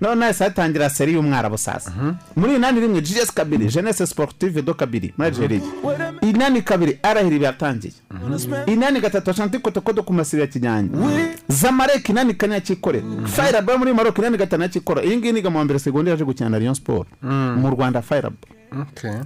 [0.00, 1.92] None hahise hatangira seri y'umwarabu sasa
[2.36, 5.60] muri inani rimwe gs kabiri jeunesse sportive do kabiri muri algeria
[6.22, 7.92] inani kabiri arahira byatangiye
[8.66, 10.88] inani gatatu ashanti kotokodo ku masiri ya kijyanye
[11.48, 15.64] zamarek inani kane yakikorera fayirabo muri marok inani gatanu yakikora iyi ngiyi niga mu wa
[15.64, 17.08] mbere segonda yaje gukina na rayon sport.
[17.22, 18.36] Mu rwanda fayirabo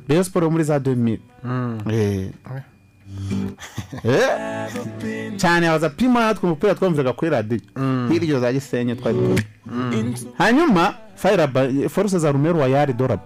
[0.08, 1.18] rayon sport yo muri za 2000
[1.90, 2.30] Eh.
[4.04, 5.36] Eh.
[5.36, 7.60] cyane abaza pima natwe umupira twumviraga kuri radiyo
[8.08, 9.18] hirya za gisenyi twari
[10.38, 10.94] hanyuma
[11.88, 13.22] foruse za rumero wa yari dorabo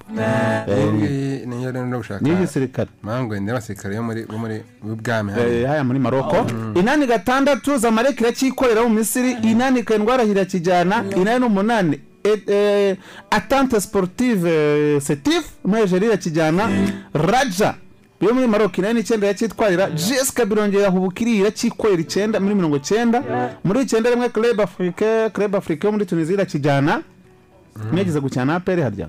[0.68, 5.66] iyi ngiyi niyo rero no gushaka niyo gisirikare mango ni abasirikare bo muri bwami Eh,
[5.66, 6.46] haya muri maroko.
[6.74, 12.00] Inani gatandatu zamarek iracyikorera mu misiri inani karindwi arahira kijyana inani n'umunani.
[12.24, 12.96] Et- eh,
[13.30, 16.68] atante sportive eh, setif muri algeria irakijyana
[17.14, 17.74] raja.
[18.20, 23.22] Yo muri maroko inani n'icyenda iracyitwarira gs birongera hubukiri iracyikorera icyenda muri mirongo icyenda
[23.64, 27.02] muri icyenda rimwe club afrique club afrique yo muri tunisia irakijyana
[27.92, 29.08] mwegeze gukina na aperi harya?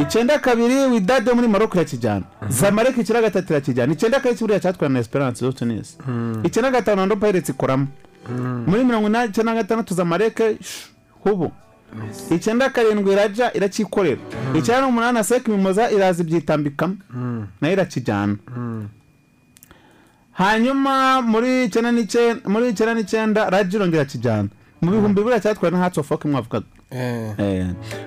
[0.00, 5.00] Icyenda kabiri widade muri maroko irakijyana zamarek icyenda gatatu irakijyana icyenda kabiri kiburiya cyatwara na
[5.00, 5.96] esperance zo tunisi
[6.44, 7.86] icyenda gatanu ando pirates ikoramo
[8.66, 10.58] muri mirongo inani icyenda gatandatu zamareke
[11.24, 11.52] hubu.
[12.30, 14.20] Icyenda karindwi iraja iracyikorera.
[14.54, 16.96] Icyenda n'umunani aseka imimoza iraza ibyitambikamo.
[17.60, 18.36] Nayo irakijyana.
[20.32, 24.48] Hanyuma muri icyenda n'icyenda raja irongera kijyana
[24.82, 26.66] mu bihumbi bibiri cyatwaye na hatsi ofu mwavugaga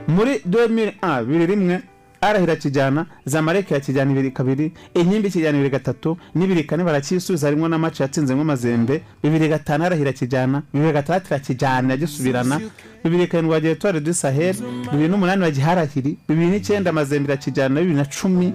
[0.08, 1.82] muri 2001 bibiri rimwe
[2.22, 7.78] arahira kijyana zamareke yakijyana ibiri kabiri inkimbi kijyana ibiri gatatu n'ibiri kane baracyisubiza harimo na
[7.78, 12.62] match yatsinzemo amazembe bibiri gatanu arahira kijyana bibiri gatandatu irakijyana iragisubirana
[13.04, 14.56] bibiri karindwi wagiye tuwari du sahel
[14.92, 18.54] bibiri n'umunani bagiharahiri bibiri n'icyenda amazembe irakijyana bibiri na cumi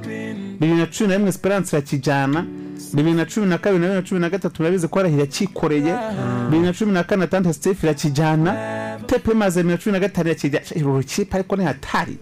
[0.60, 2.46] bibiri na cumi na rimwe esperance irakijyana
[2.94, 5.94] bibiri na cumi na kabiri na bibiri na cumi na gatatu murabizi ko arahira cyikoreye
[6.50, 8.50] bibiri na cumi na kane atandatu sitefu irakijyana
[9.06, 12.18] tepe maze bibiri na cumi na gatanu irakijyana uru rukipe ariko ni hatari.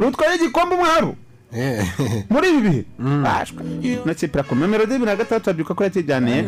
[0.00, 1.14] Rutwaye igikombe umwaru
[2.30, 2.84] muri ibi bihe
[4.04, 6.44] na kipe irakomeye melodi bibiri na gatandatu babyuka ko yakijyaniye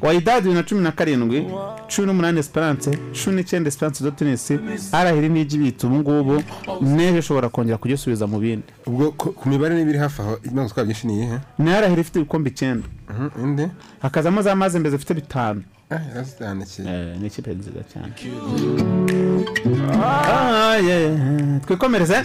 [0.00, 1.46] wayidadi bibiri na cumi na karindwi
[1.90, 4.58] cumi n'umunani esperance cumi n'icyenda esperance do tenisi
[4.92, 6.42] arahiri n'ijya ibitse ubu ngubu
[6.80, 11.06] n'ejo ishobora kongera kugisubiza mu bindi ubwo ku mibare n'ibiri hafi aho imaze gutwara byinshi
[11.06, 12.86] ni iyihe ni arahiri ifite ibikombe icyenda
[14.02, 15.62] hakazamo za mazembe zifite bitanu
[17.20, 18.12] ni ikipe nziza cyane.
[21.66, 22.24] Twikomereze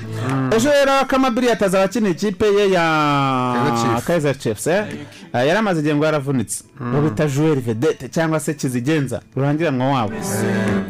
[0.55, 4.67] ejo rero kamabiri yataza abakina ikipe ye ya kaizer chiefs.
[4.67, 4.85] Eh?
[5.33, 6.63] Ah, yari amaze igihe ngo yaravunitse.
[6.83, 10.13] Ngo bita joueur vedette cyangwa se kizigenza rurangiranwa wabo.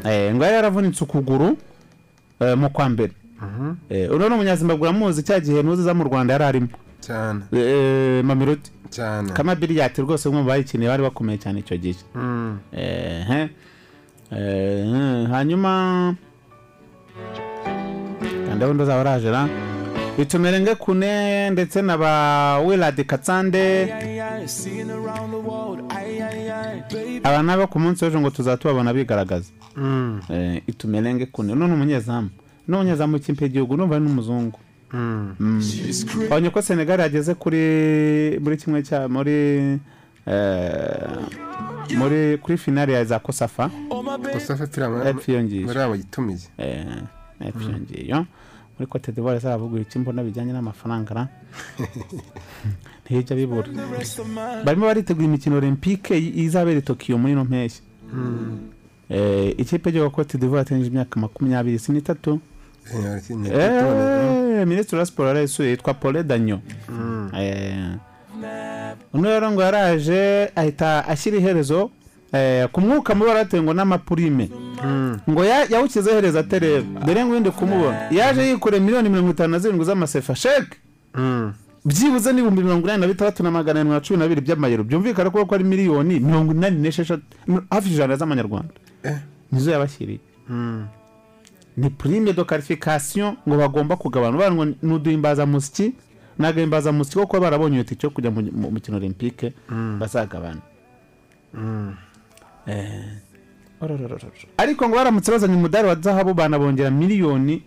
[0.06, 1.58] Eh, ngo yari yaravunitse ukuguru
[2.40, 3.12] eh, mu kwa mbere.
[3.90, 6.68] Eh, uno ni umunyazimbabwe uramuzi cya gihe ntuziza mu rwanda yari arimo.
[7.00, 7.42] Cyane.
[7.54, 9.32] Eh, mamiroti cyane.
[9.34, 12.00] Kamabiri yati rwose bamwe mu bayikiniye bari bakomeye cyane icyo gihe.
[14.32, 14.38] Mm.
[14.38, 16.16] Eh, hanyuma
[18.56, 19.48] ndabona uzaba urajera
[20.18, 23.94] bitumerenge kune ndetse na ba wiladi katsande.
[27.24, 29.52] Aba nabo ku munsi w'ejo ngo tuzatubabona bigaragaza.
[30.30, 31.54] Eh, itumerenge kune.
[31.54, 32.30] Uno ni umunyezamu.
[32.68, 34.60] Ni umunyezamu w'ikipe y'igihugu numva ari n'umuzungu
[34.94, 35.36] Mm.
[36.30, 39.80] wabonye ko senegal yageze kuri muri kimwe cya muri
[40.28, 41.08] eh,
[41.98, 43.70] muri kuri finale ya za kosafa.
[44.34, 44.68] Kosafa
[45.66, 46.40] muri abo yitumiye.
[47.40, 48.26] Epfo iyo ngiyo
[48.78, 51.28] muri cote d'ivoire zaravuguye icyo mbona bijyanye n'amafaranga ra?
[53.06, 53.68] Ntijya bibura.
[54.66, 57.82] Barimo baritegura imikino olympique izabera i tokiyo muri ino mpeshyi.
[59.10, 62.40] Eh, ikipe y'igihugu cote d'ivoire yatengeje imyaka makumyabiri si n'itatu
[62.94, 66.60] Eh, minisitiri wa siporo yitwa paul danyo
[67.38, 67.96] Eh,
[69.14, 71.90] uno rero ngo yaraje ahita ashyira iherezo
[72.34, 74.50] eh, ku mwuka mubi waratewe ngo n'amapurime.
[75.30, 78.08] Ngo ya- yawushyizeho iherezo atereba dore ngo wende kumubona.
[78.12, 80.36] Yaje yikoreye miliyoni mirongo itanu na zirindwi z'amasefa.
[80.36, 80.78] Sheke
[81.86, 84.84] byibuze n'ibihumbi mirongo inani na bitandatu na magana arindwi na cumi na bibiri by'amayero.
[84.84, 87.24] Byumvikana ko ari miliyoni mirongo inani n'esheshatu
[87.70, 88.74] hafi ijana z'amanyarwanda.
[89.52, 90.20] Nizo yabashyiriye.
[91.78, 94.52] Ni prime de qualification ngo bagomba kugabana.
[94.52, 95.94] Ngo ni uduhimbazamusyi
[96.42, 100.00] n'agahimbazamusyi ko kuba barabonye iyo tike yo kujya mu mukino olympique Mm.
[100.00, 100.62] bazagabana
[101.54, 101.96] Mm.
[102.68, 103.18] Eh,
[104.58, 107.64] ariko ngo baramutse bazanye umudari wa zahabu banabongera miliyoni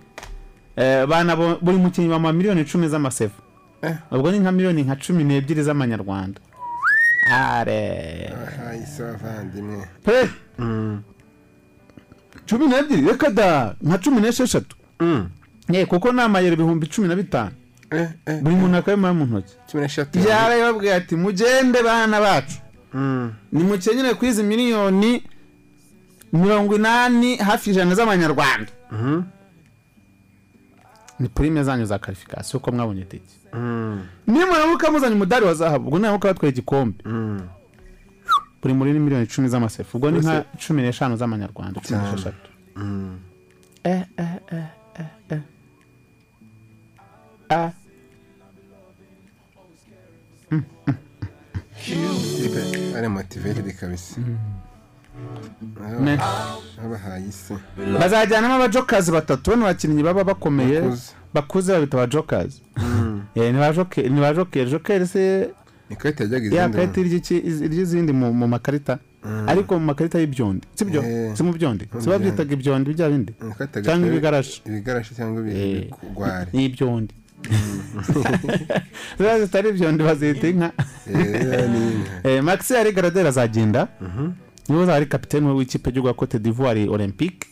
[0.77, 1.07] eh,
[1.63, 3.43] buri mukinnyi bamuha miliyoni icumi z'amasefu
[4.11, 6.41] ubwo ni nka miliyoni nka cumi n'ebyiri z'amanyarwanda.
[10.05, 10.29] Pe!
[12.47, 14.77] Cumi n'ebyiri reka da nka cumi n'esheshatu.
[15.89, 17.51] Kuko ni amayero ibihumbi cumi na bitanu.
[18.43, 19.55] Buri muntu akabimuha mu ntoki.
[20.29, 22.59] Yarababwiye ati mugende bana bacu.
[23.53, 25.23] Nimukenyere kuri izi miliyoni
[26.33, 28.71] mirongo inani hafi ijana z'amanyarwanda.
[31.21, 33.35] Ni purime zanyu za karifikasiyo ko mwabonye itike
[34.27, 36.99] nimuramuka muzanye umudari wa zahabu ubwo niramuka batwaye igikombe.
[38.63, 42.51] Buri muri ni miliyoni icumi z'amasefu ubwo ni nka cumi n'eshanu z'amanyarwanda cumi n'esheshatu.
[43.85, 44.65] Eh eh eh
[44.99, 45.41] eh eh.
[47.51, 47.71] Ah.
[52.97, 54.21] Ari motivated kabisa.
[56.83, 57.55] Babahaye isi.
[58.01, 60.81] Bazajyanamo abajokazi batatu bano bakinnyi baba bakomeye.
[61.35, 61.73] Bakuze.
[61.73, 62.63] babita abajokazi.
[63.37, 65.51] Eh, ni ba jokeri jokeri se
[65.91, 67.01] ni karita yajyaga ya izindi karita
[67.67, 68.99] iry'izindi mu makarita.
[69.47, 70.67] Ariko mu makarita y'ibyondi.
[70.75, 71.35] Sibyo Eh.
[71.37, 71.89] si mu byondi?
[71.93, 73.33] Mu si babyitaga ibyondi bya bindi?
[73.85, 74.63] Cyangwa ibigarashi?
[74.67, 77.15] ibigarashi cyangwa Eh, ibigwari ni ibyondi
[79.41, 80.73] zitari ibyondi bazita inka
[81.15, 82.01] Eh.
[82.25, 83.89] Eh, max yari garadera azagenda
[84.69, 87.47] ni we uzaba ari kapitene w'ikipe y'igihugu ya cote d'ivoire olympique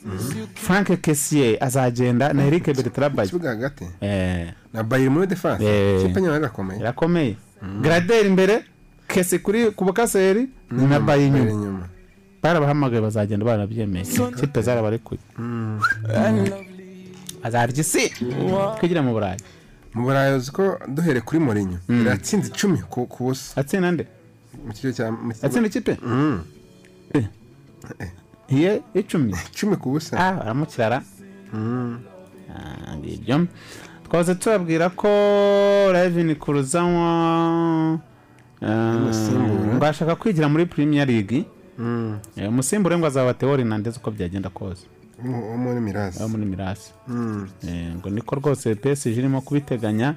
[0.55, 4.53] frank kessier azagenda na eric bertrabay kibuga hagati Eh.
[4.73, 6.01] na bayiri muri defense Eh.
[6.05, 7.37] ikipe nyuma irakomeye irakomeye
[7.83, 8.65] graderi imbere
[9.09, 11.89] kesi kuri ku bukaseri na bayi inyuma
[12.43, 14.05] barabahamagaye bazagenda barabyemeye
[14.41, 15.21] kipe zarabarekuye
[17.43, 18.09] azarya isi
[18.79, 19.39] twigira mu burayi.
[19.95, 23.61] Mu burayi uzi ko duhere kuri morinyo iratsinze icumi ku busa.
[23.61, 24.05] Atsinda nde
[24.67, 25.13] mu kigo cya
[25.43, 25.97] atsinda ikipe?
[26.03, 26.41] Mm.
[28.49, 29.33] iye icumi?
[29.53, 30.17] Icumi ku busa.
[30.19, 31.03] Ah baramukirara
[32.53, 33.47] Ah, ngibyo.
[34.05, 35.09] Twaze tubabwira ko
[35.93, 38.01] Ravin Kuruzanwa
[38.61, 39.79] Umusimbura.
[39.81, 41.45] bashaka kwigira muri Premier League.
[42.37, 44.85] Eh, umusimbura ngo azaba Theo Hernandez uko byagenda kose.
[45.25, 47.49] Wo- muri mirasi wo muri mirasi Mm.
[47.69, 50.17] Eh, ngo niko rwose PSG irimo kubiteganya.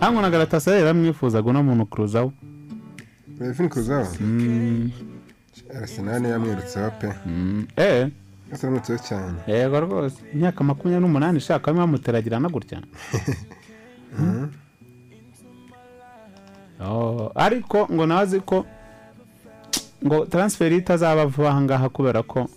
[0.00, 2.32] Hango na Galatasaray yaramwifuzaga uno muntu kuruzaho
[3.40, 4.90] Revin Kuzawa Mm.
[5.82, 7.08] Arsenal niyo yamwirutseho pe.
[8.62, 9.38] N'umutseho cyane.
[9.46, 10.16] Yego rwose.
[10.34, 12.78] Imyaka makumyabiri n'umunani ishaka bamwe bamuteragirana gutya?
[16.80, 18.66] Oh, ariko ngo nawe azi ko
[20.04, 22.48] ngo transferi itazaba vuba aha ngaha kubera ko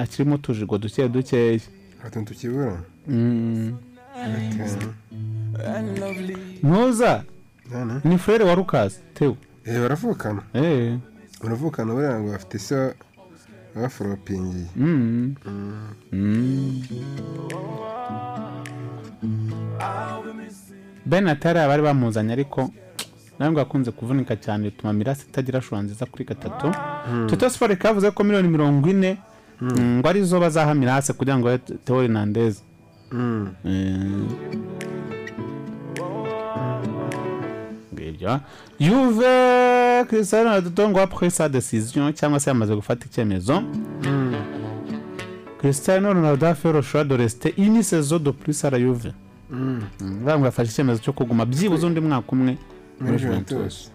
[0.00, 1.60] akirimo utujigo duke dukeya.
[2.04, 3.76] Atuntu tukibura Mm.
[4.20, 4.88] Okay.
[6.62, 7.24] ntuza?
[8.04, 9.36] Ni frere wa Lucas Theo.
[9.64, 10.42] Eh baravukana.
[10.54, 10.98] Eh.
[11.42, 12.94] Baravukana buriya ngo bafite se
[13.74, 14.66] baforopingiye.
[14.76, 15.34] Mm.
[21.06, 22.70] Ben Atari abari bamuzanye ariko
[23.38, 26.72] nawe ngo akunze kuvunika cyane bituma Mirasi itagira shura nziza kuri gatatu
[27.12, 27.26] Mm.
[27.30, 29.18] Toto Sport yavuze ko miliyoni mirongo ine
[29.60, 32.04] mm, ngo ari zo bazaha Mirasi kugira ngo ahe Theo
[38.20, 38.28] Eh.
[38.28, 38.40] ngibyo
[38.80, 43.62] Juve Cristiano Ronaldo ngo après sa décision cyangwa se yamaze gufata icyemezo
[45.58, 49.12] Cristiano Ronaldo a fait le choix de rester une saison de plus à la Juve.
[49.50, 52.56] Bavuga ngo yafashe icyemezo cyo kuguma byibuze undi mwaka umwe
[53.00, 53.90] muri Juventus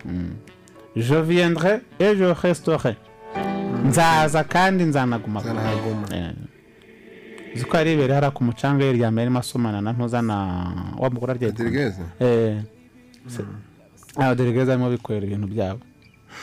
[0.96, 2.96] je viendrai et je resterai.
[3.86, 5.42] Nzaza kandi nzanaguma
[6.12, 6.34] Eh.
[7.56, 10.36] uzi ko yarebera hariya ku mucanga yiryamye arimo asomana na ntuzana
[11.00, 11.52] wa mugore arya
[14.16, 15.80] Eh Se- ah Rodriguez arimo bikorera ibintu byabo.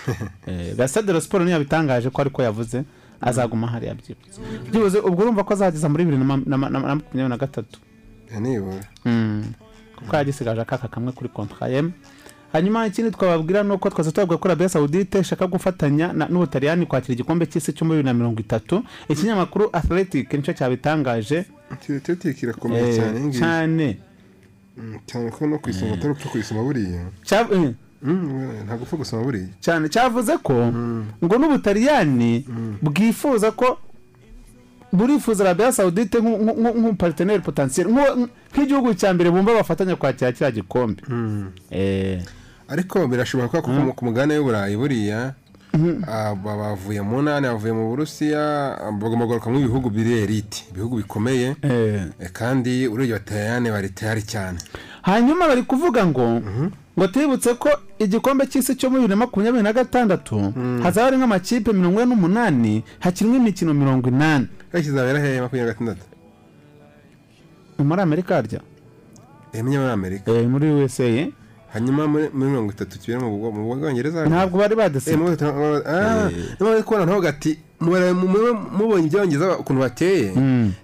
[0.47, 2.85] Eh Gasade Sport niyo yabitangaje ko ariko yavuze
[3.21, 4.41] azaguma hariya byibuze
[4.71, 7.79] byibuze ubwo urumva ko azageza muri bibiri na ma- na ma- na makumyabiri na gatatu.
[8.41, 8.85] Nibura.
[9.05, 9.45] Mm.
[9.97, 11.85] kuko yagisigaje akaka kamwe kuri kontra ye.
[12.53, 17.47] Hanyuma ikindi twababwira ni uko twaza tubabwira ko Arabia Saudite ishaka gufatanya n'Ubutaliyani kwakira igikombe
[17.47, 18.83] cy'isi cyo muri bibiri na mirongo itatu.
[19.09, 21.45] Ikinyamakuru Athletic ni cyo cyabitangaje.
[21.71, 23.87] Athletic irakomeye Eh, cyane cyane.
[25.07, 27.05] Cyane ko no kuyisoma atari upfa kuyisoma buriya
[28.65, 30.55] ntabwo upfa gusoma buriya cyane cyavuze ko
[31.25, 32.45] ngo n'ubutaliyani
[32.83, 33.79] bwifuza ko
[34.93, 40.33] burifuza Arabia Saudite nk'u- nk'u- nk'u- nk'umuparteneri potentiel nk'u- nk'igihugu cya mbere bumva bafatanya kwakira
[40.33, 41.03] kiriya gikombe
[42.69, 45.35] ariko birashoboka ko ku- mugabane w'uburayi buriya
[46.45, 52.09] bavuye mu nane bavuye mu burusiya bagomba kugaruka mu bihugu biri elite ibihugu bikomeye Eh.
[52.33, 54.59] Kandi urebye abataliyani bari tayari cyane.
[55.03, 56.43] Hanyuma bari kuvuga ngo
[56.99, 57.69] ngo tubibutse ko
[57.99, 62.85] igikombe cy'isi cyo muri bibiri na makumyabiri na gatandatu hazaba hari nk'amakipe mirongo ine n'umunani
[63.01, 64.47] hakinwa imikino mirongo inani.
[64.73, 66.05] Kizabera hehe makumyabiri na gatandatu?
[67.79, 68.61] Muri amerika harya?
[69.53, 70.31] Emenya muri amerika.
[70.33, 71.05] Eh, muri usa?
[71.73, 74.27] Hanyuma muri mirongo itatu kibera mu Bwo- mu bwongereza.
[74.29, 76.31] Ntabwo bari badese Eh, ah,
[76.61, 80.31] bari kubona ntavuga ati mubonye ibyongereza ukuntu bateye.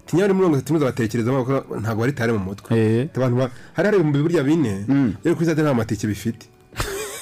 [0.06, 2.68] Tinya muri mirongo itatu muzabatekerezamo kuko ntabwo bari tare mu mutwe.
[3.14, 4.84] Ba- hari hari ibihumbi burya bine.
[5.24, 6.46] Rero kuri sitade nta matike bifite.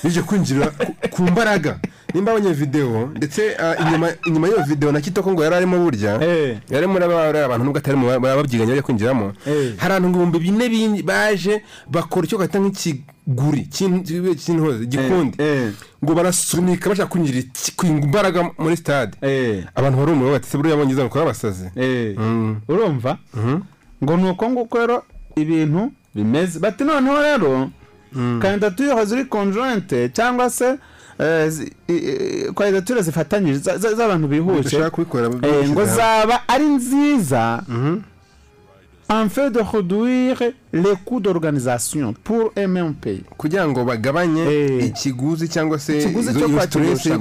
[0.05, 0.73] Bije kwinjira
[1.11, 1.79] ku- mbaraga.
[2.15, 3.75] Nimba abonye videwo ndetse ah,
[4.27, 6.13] inyuma y'iyo videwo na kitoko ngo yari arimo burya
[6.71, 9.33] yari muri aba- abantu nubwo atari mu ba- babyiganye bajya kwinjiramo.
[9.77, 14.05] Hari abantu ibihumbi bine baje bakora icyo gahita nk'ikiguri cy'in-
[14.39, 15.37] cy'intozi igikundi
[16.05, 17.43] ngo barasunika bashaka kwinjira
[17.85, 19.13] imbaraga muri stade.
[19.75, 21.69] Abantu barumiwe bati se buriya abongereza bakora abasazi.
[22.69, 23.19] Urumva?
[24.03, 25.03] Ngo ni uko nguko rero
[25.37, 27.69] ibintu bimeze bati noneho rero
[28.43, 30.79] kandidatire ziri konjointe cyangwa se
[31.19, 34.69] eh, kandidatire zifatanyije za- za- z'abantu bihuje
[35.49, 37.63] Eh, ngo zaba ari nziza
[39.09, 40.43] en fait de réduire
[40.73, 44.45] les coûts d'organisation pour un même pays kugira ngo bagabanye
[44.87, 47.19] ikiguzi cyangwa se ikiguzi cyo kwakira irushanwa.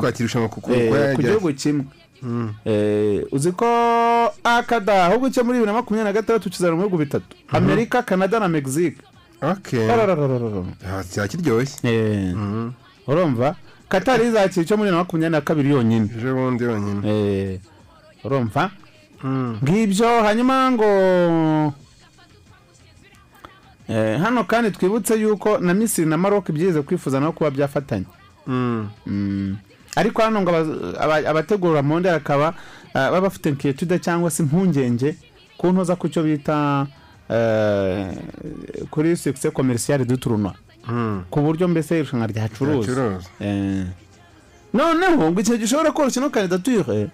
[0.49, 0.89] ku- Eh,
[1.29, 1.85] gihugu kimwe.
[2.65, 3.65] Eh, uzi ko
[4.43, 7.25] akada ahubwo cyo muri bibiri na makumyabiri na gatandatu kizana mu bihugu bitatu.
[7.51, 8.97] Amerika canada na mexique.
[11.11, 12.33] Cyaba kiryoshye
[13.07, 13.55] urumva
[13.89, 17.59] katari izakira icyo muri makumyabiri na kabiri yonyine ejo bundi yonyine
[18.23, 18.71] urumva
[19.63, 20.89] ngibyo hanyuma ngo
[24.23, 28.05] hano kandi twibutse yuko na misiri na maroc byize kwifuza no kuba byafatanya
[29.95, 32.53] ariko hano ngo aba- aba- abategura monde akaba
[32.95, 35.15] eh, baba bafite inquietude cyangwa se impungenge
[35.57, 36.87] ku ntoza ku cyo bita
[38.89, 40.53] kuri succès commercial du tournoi.
[41.29, 43.19] Ku buryo mbese irushanwa ryacuruza.
[43.41, 43.85] Eh.
[44.73, 47.09] noneho ngo ikintu gishobora koroshya ino kandidature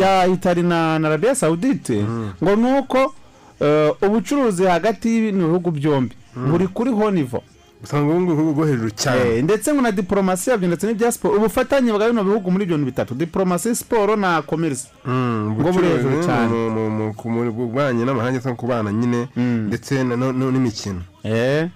[0.00, 2.04] ya itali na arabiya sawudite
[2.42, 3.14] ngo ni uko
[3.60, 6.16] eh, ubucuruzi hagati y'ibihugu byombi.
[6.50, 7.42] Buri kuri honivo
[7.82, 12.08] usanga ubu bwo hejuru cyane ndetse ngo na diporomasi yabyo ndetse n'ibya siporo ubufatanye bwa
[12.08, 17.12] bino bihugu muri ibyo bintu bitatu diporomasi siporo na komerisi ngo buri hejuru cyane.
[17.16, 19.28] ku bubanyi n'amahanga cyangwa ku bana nyine
[19.68, 21.02] ndetse no- no- n'imikino.
[21.24, 21.68] Eh.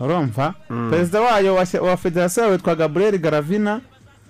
[0.00, 0.54] urumva?
[0.90, 3.80] Perezida wayo wa- federasiyo witwa gaburiyeri garavina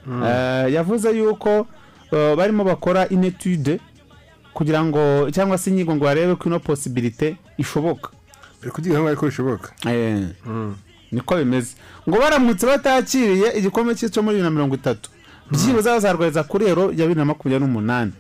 [0.07, 1.67] eh, yavuze yuko
[2.13, 3.81] eh, barimo bakora inetude
[4.55, 8.11] kugira ngo cyangwa se inyigo ngo barebe ko ino posibilite ishoboka.
[8.73, 10.29] Kugira ngo ariko bishoboka Eh.
[11.13, 11.75] niko bimeze.
[12.09, 15.11] Ngo baramutse batakiriye igikombe cy'icyo muri bibiri na mirongo itatu.
[15.51, 18.13] Byibuze bazarwariza kuri ero ya bibiri na makumyabiri n'umunani.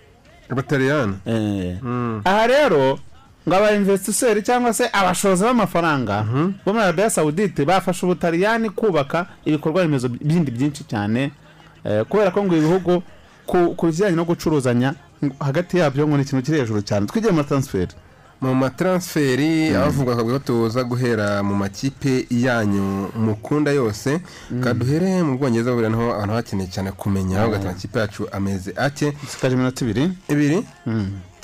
[0.51, 1.17] Abataliyani.
[2.25, 2.99] Aha rero
[3.49, 6.25] ngo aba investisseur cyangwa se abashozi b'amafaranga
[6.65, 11.31] bo muri arabiya sawudite bafashe ubutaliyani kubaka ibikorwa remezo bindi byinshi cyane
[11.85, 13.03] eh, kubera ko ngo ibihugu
[13.47, 14.95] ku kijyanye no gucuruzanya
[15.41, 17.07] hagati yabyo ngo ni ikintu kiri hejuru cyane.
[17.07, 17.93] Twigiye mu mataransiferi
[18.49, 24.21] mu mataransiferi abavuga ko tuza guhera mu makipe yanyu mukunda yose
[24.63, 27.41] kaduhere mu bwongereza buriya naho abantu hakeneye cyane kumenya.
[27.41, 29.13] Aho gatuma amakipe yacu ameze ate?
[29.31, 30.59] Zikaje iminota ibiri ibiri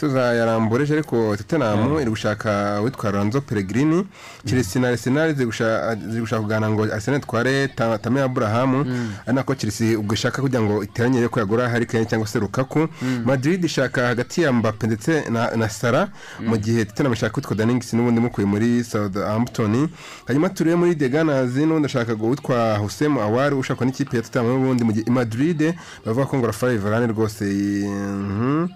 [0.00, 4.06] tuzayarambureje ariko tottenham iri gushaka witwa Lorenzo Pellegrini.
[4.46, 8.80] Chelsea na Arsenal ziri gusha- ziri gushaka kuganira ngo Arsenal itware Ta- Tammy Abraham.
[9.26, 12.88] Ari nako Chelsea ubwo ishaka kugira ngo iteranye ko yagura Harry Kane cyangwa se Lukaku.
[13.24, 16.08] Madrid ishaka hagati ya Mbappe ndetse na, Salah.
[16.40, 19.88] Mu gihe Tottenham ishaka witwa Dannings n'ubundi mukuye muri Southampton.
[20.26, 24.84] Hanyuma turebe muri The Gunners n'ubundi ashaka witwa Hussein Awar ushaka n'ikipe ya Tottenham n'ubundi
[24.84, 25.74] mu gihe i Madrid.
[26.06, 28.68] Bavuga ko ngo Rafael Varane rwose mhm,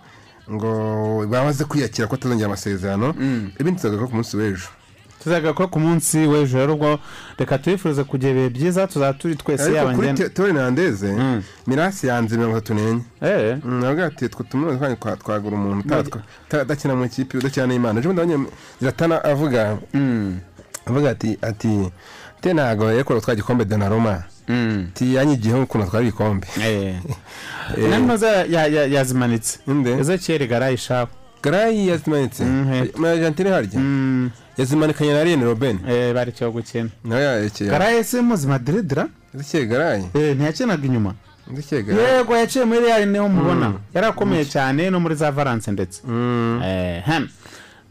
[0.50, 3.14] ngo bamaze kwiyakira ko atazongera amasezerano
[3.60, 4.68] ibindi tuzagaruka ku munsi w'ejo.
[5.22, 6.58] Tuzagaruka ku munsi w'ejo.
[6.58, 6.98] Rero ubwo
[7.38, 11.10] reka tubifurize kugira ibihe byiza tuzaba turi twese ariko yaba kuri ngenda Te- Tore Nandeze
[11.66, 13.02] mirasi yanze mirongo itatu n'enye.
[13.22, 13.56] Eh.
[13.64, 15.82] navuga ati twe twa- twagura umuntu
[16.62, 18.00] udakina mu ikipe udakina n'imana.
[18.00, 18.48] Ejo bundi
[18.80, 19.78] ziratana avuga
[20.86, 21.88] avuga ati ati
[22.40, 24.33] te ntago yakora gutwara igikombe Donnarumma ti
[25.00, 26.46] yanyigiyeho ukuntu atwara ibikombe
[27.86, 28.28] inanoza
[28.96, 29.58] yazimanitse.
[29.68, 31.12] Inde ezekiyeli garayi shapu
[31.42, 32.44] garayi yazimanitse.
[32.96, 33.80] Muri argentine harya?
[34.58, 35.78] Yazimanikanye na Arjen Robben.
[36.14, 36.88] Bari cyo gukina
[37.70, 40.04] garayi se muzi madiridira ezekiyeli garayi
[40.34, 41.14] ntiyakinaga inyuma.
[42.16, 43.72] Yego yaciye muri real ni ho mubona.
[43.94, 46.02] Yari akomeye cyane no muri za valence ndetse.
[46.64, 47.28] Eh, hem.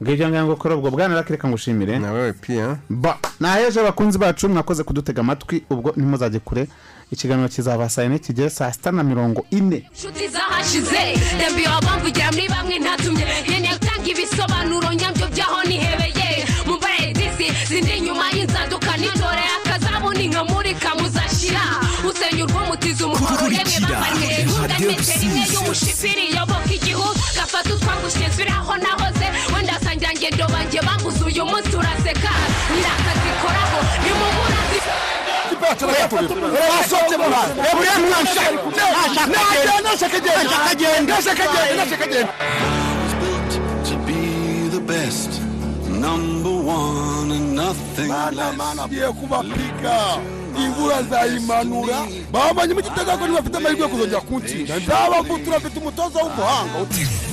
[0.03, 1.99] Ngibyo ngo kuri ubwo bwana rakireka ngushimire.
[1.99, 2.77] Nawe pia.
[2.89, 6.67] Ba naheje abakunzi bacu mwakoze kudutega amatwi ubwo ntimuzajye kure.
[7.11, 9.87] Ikiganiro kizaba saa yine kigere saa sita na mirongo ine.
[9.95, 13.25] Inshuti zahashize rembi wabamvugira muri bamwe ntatumye.
[13.47, 16.45] Nkeneye gutanga ibisobanuro nyabyo byaho nihebeye.
[16.67, 21.61] Mumbarire disi zindi inyuma y'inzaduka nitoreye akazabuni nkamurika muzashira
[22.13, 27.07] usenya urw'umutiza umuhoro yemwe bambarire imbunda metero imwe y'umushipiri yoboka igihu.
[27.35, 29.27] Gafata utwangushyizwe aho nahoze.
[29.53, 32.31] Wenda sangira ngendo banjye bambuze uyu munsi uraseka.
[32.73, 34.79] Nyirakazikoraho nimumurazi
[36.71, 37.59] wasohotse mu bantu.
[37.63, 40.17] Reba uriya mwana nashaka agenda nashaka
[40.71, 42.33] agenda nashaka agenda nashaka agenda
[43.87, 44.19] to be
[44.75, 45.31] the best,
[45.89, 47.12] number one.
[47.55, 48.87] Nothing less.
[48.87, 49.97] ngiye kubapiga
[50.65, 51.97] imvura nzayimanura
[52.33, 56.77] bamanye mugitega ko ntibafite amahirwe yo kuzongera kuntsinda nzabagutura mfite umutoza w'umuhanga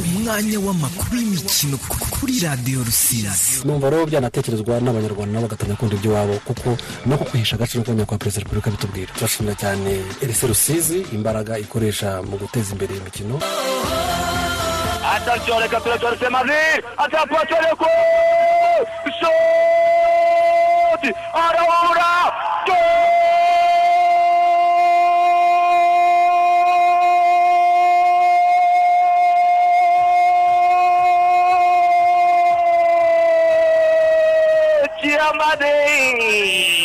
[0.01, 1.76] umwanya w'amakuru y'imikino
[2.14, 6.68] kuri radiyo rusizi numva rero byanatekerezwa n'abanyarwanda nabo bagatamya kumva iby'iwabo kuko
[7.06, 9.12] no ku kwihisha agaciro k'umwanya kwa perezida repubulika bitubwira.
[9.16, 9.90] Turashimira cyane
[10.24, 13.36] erese rusizi imbaraga ikoresha mu guteza imbere imikino.
[15.12, 17.85] Attention les capitulaires, c'est a Attrape le coup
[19.07, 19.27] Chute.
[21.32, 22.32] Araúra
[22.66, 22.77] Gol.
[35.31, 36.80] Amadei!